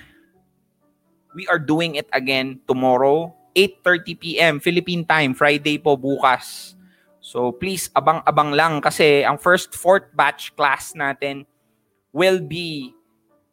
we 1.36 1.48
are 1.50 1.60
doing 1.60 1.96
it 1.96 2.08
again 2.14 2.62
tomorrow, 2.68 3.34
8.30 3.56 4.20
p.m. 4.20 4.54
Philippine 4.60 5.06
time, 5.06 5.34
Friday 5.34 5.78
po 5.78 5.98
bukas. 5.98 6.74
So 7.24 7.52
please, 7.52 7.90
abang-abang 7.96 8.54
lang 8.54 8.82
kasi 8.82 9.26
ang 9.26 9.38
first 9.38 9.74
fourth 9.74 10.10
batch 10.14 10.54
class 10.56 10.94
natin 10.94 11.46
will 12.14 12.42
be, 12.42 12.94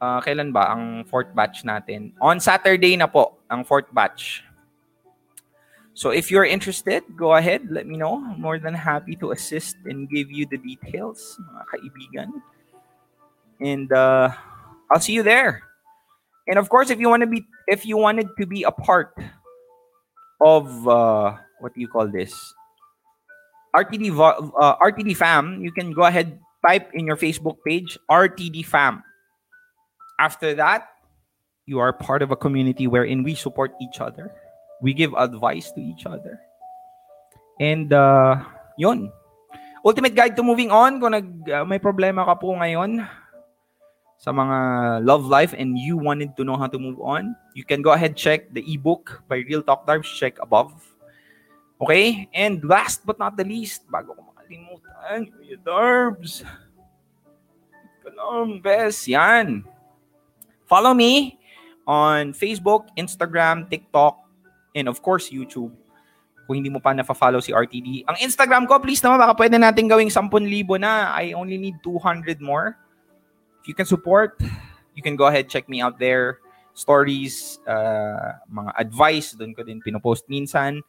uh, 0.01 0.21
kailan 0.21 0.53
ba 0.53 0.73
ang 0.73 1.05
fourth 1.09 1.33
batch 1.33 1.65
natin? 1.65 2.13
On 2.21 2.37
Saturday 2.41 2.97
na 2.97 3.09
po, 3.09 3.41
ang 3.49 3.65
fourth 3.65 3.89
batch. 3.93 4.45
So 5.95 6.11
if 6.11 6.31
you're 6.31 6.49
interested, 6.49 7.05
go 7.17 7.35
ahead, 7.37 7.69
let 7.69 7.87
me 7.87 7.97
know. 7.97 8.25
I'm 8.25 8.41
more 8.41 8.59
than 8.59 8.75
happy 8.75 9.17
to 9.21 9.33
assist 9.33 9.77
and 9.85 10.09
give 10.09 10.31
you 10.31 10.47
the 10.47 10.57
details, 10.57 11.37
mga 11.39 11.63
kaibigan. 11.69 12.31
And 13.61 13.93
uh, 13.93 14.33
I'll 14.91 15.01
see 15.01 15.13
you 15.13 15.23
there. 15.23 15.63
And 16.49 16.59
of 16.59 16.69
course, 16.69 16.91
if 16.91 16.99
you 16.99 17.09
want 17.09 17.21
to 17.23 17.27
be, 17.27 17.47
if 17.71 17.87
you 17.87 17.97
wanted 17.97 18.27
to 18.37 18.45
be 18.45 18.67
a 18.67 18.75
part 18.75 19.15
of 20.43 20.67
uh, 20.91 21.39
what 21.63 21.73
do 21.73 21.81
you 21.81 21.87
call 21.87 22.11
this? 22.11 22.35
RTD 23.71 24.11
uh, 24.11 24.77
RTD 24.83 25.17
fam, 25.17 25.63
you 25.63 25.71
can 25.71 25.95
go 25.95 26.03
ahead 26.03 26.35
type 26.67 26.91
in 26.93 27.07
your 27.07 27.17
Facebook 27.17 27.63
page 27.65 27.97
RTD 28.11 28.67
fam. 28.67 29.07
After 30.19 30.53
that, 30.59 30.91
you 31.65 31.79
are 31.79 31.95
part 31.95 32.21
of 32.21 32.35
a 32.35 32.37
community 32.37 32.91
wherein 32.91 33.23
we 33.23 33.39
support 33.39 33.73
each 33.81 34.03
other. 34.03 34.35
We 34.83 34.93
give 34.93 35.15
advice 35.15 35.71
to 35.73 35.81
each 35.81 36.05
other. 36.05 36.43
And 37.61 37.93
uh, 37.93 38.43
yun. 38.77 39.13
Ultimate 39.87 40.15
guide 40.15 40.37
to 40.37 40.43
moving 40.43 40.69
on. 40.75 41.01
Kung 41.01 41.13
nag, 41.13 41.49
uh, 41.49 41.65
may 41.65 41.79
problema 41.79 42.27
ka 42.27 42.35
po 42.37 42.53
ngayon 42.53 43.07
sa 44.21 44.37
mga 44.37 45.01
love 45.01 45.25
life 45.25 45.57
and 45.57 45.81
you 45.81 45.97
wanted 45.97 46.37
to 46.37 46.45
know 46.45 46.53
how 46.53 46.69
to 46.69 46.77
move 46.77 47.01
on, 47.01 47.33
you 47.57 47.65
can 47.65 47.81
go 47.81 47.97
ahead 47.97 48.13
check 48.13 48.53
the 48.53 48.61
ebook 48.69 49.25
by 49.33 49.41
Real 49.49 49.65
Talk 49.65 49.89
Darbs, 49.89 50.13
check 50.13 50.37
above. 50.45 50.77
Okay? 51.81 52.29
And 52.37 52.61
last 52.61 53.09
but 53.09 53.17
not 53.17 53.41
the 53.41 53.49
least, 53.49 53.89
bago 53.89 54.13
ko 54.13 54.21
makalimutan, 54.29 55.33
Kuya 55.33 55.57
Darbs. 55.65 56.45
Kalam, 58.05 58.61
best, 58.61 59.09
yan. 59.09 59.65
Follow 60.69 60.93
me 60.93 61.41
on 61.89 62.37
Facebook, 62.37 62.93
Instagram, 63.01 63.73
TikTok, 63.73 64.21
and 64.77 64.85
of 64.85 65.01
course, 65.01 65.33
YouTube. 65.33 65.73
Kung 66.45 66.61
hindi 66.61 66.69
mo 66.69 66.77
pa 66.77 66.93
na-follow 66.93 67.41
si 67.41 67.57
RTD. 67.57 68.05
Ang 68.05 68.21
Instagram 68.21 68.69
ko, 68.69 68.77
please 68.85 69.01
naman, 69.01 69.17
baka 69.17 69.33
pwede 69.41 69.57
natin 69.57 69.89
gawing 69.89 70.13
10,000 70.13 70.29
na. 70.77 71.09
I 71.17 71.33
only 71.33 71.57
need 71.57 71.81
200 71.81 72.37
more. 72.45 72.77
If 73.61 73.69
you 73.69 73.75
can 73.75 73.87
support, 73.87 74.41
you 74.95 75.03
can 75.03 75.17
go 75.17 75.27
ahead, 75.27 75.49
check 75.49 75.69
me 75.69 75.81
out 75.81 75.99
there. 75.99 76.41
Stories, 76.73 77.61
uh, 77.69 78.41
mga 78.49 78.73
advice, 78.79 79.33
doon 79.37 79.53
ko 79.53 79.63
din 79.63 79.85
pinopost 79.85 80.25
minsan. 80.33 80.81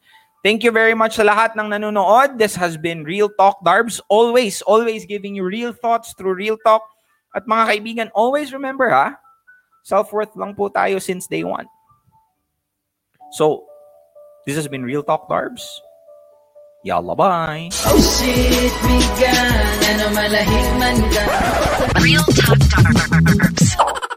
Thank 0.41 0.63
you 0.63 0.71
very 0.71 0.95
much 0.95 1.19
sa 1.19 1.27
lahat 1.27 1.53
ng 1.53 1.69
nanonood. 1.69 2.39
This 2.39 2.55
has 2.55 2.73
been 2.73 3.03
Real 3.03 3.29
Talk 3.29 3.61
Darbs. 3.61 4.01
Always, 4.09 4.63
always 4.63 5.05
giving 5.05 5.35
you 5.35 5.45
real 5.45 5.69
thoughts 5.69 6.15
through 6.17 6.33
Real 6.33 6.57
Talk. 6.65 6.81
At 7.35 7.45
mga 7.45 7.63
kaibigan, 7.69 8.07
always 8.15 8.51
remember 8.51 8.89
ha, 8.89 9.19
self-worth 9.83 10.33
lang 10.35 10.55
po 10.55 10.67
tayo 10.71 10.97
since 10.97 11.27
day 11.27 11.43
one. 11.43 11.69
So, 13.37 13.69
this 14.47 14.55
has 14.55 14.67
been 14.67 14.83
Real 14.83 15.03
Talk 15.03 15.29
Darbs. 15.29 15.61
Yalla, 16.83 17.15
bye! 17.15 17.69
Oh 17.85 18.01
shit, 18.01 18.73
bigan 18.81 19.53
Ano 19.85 20.05
malahig 20.17 20.69
man 20.81 20.97
ka 21.13 21.23
Real 22.01 22.25
Talk 22.25 22.57
Darbs. 22.73 24.10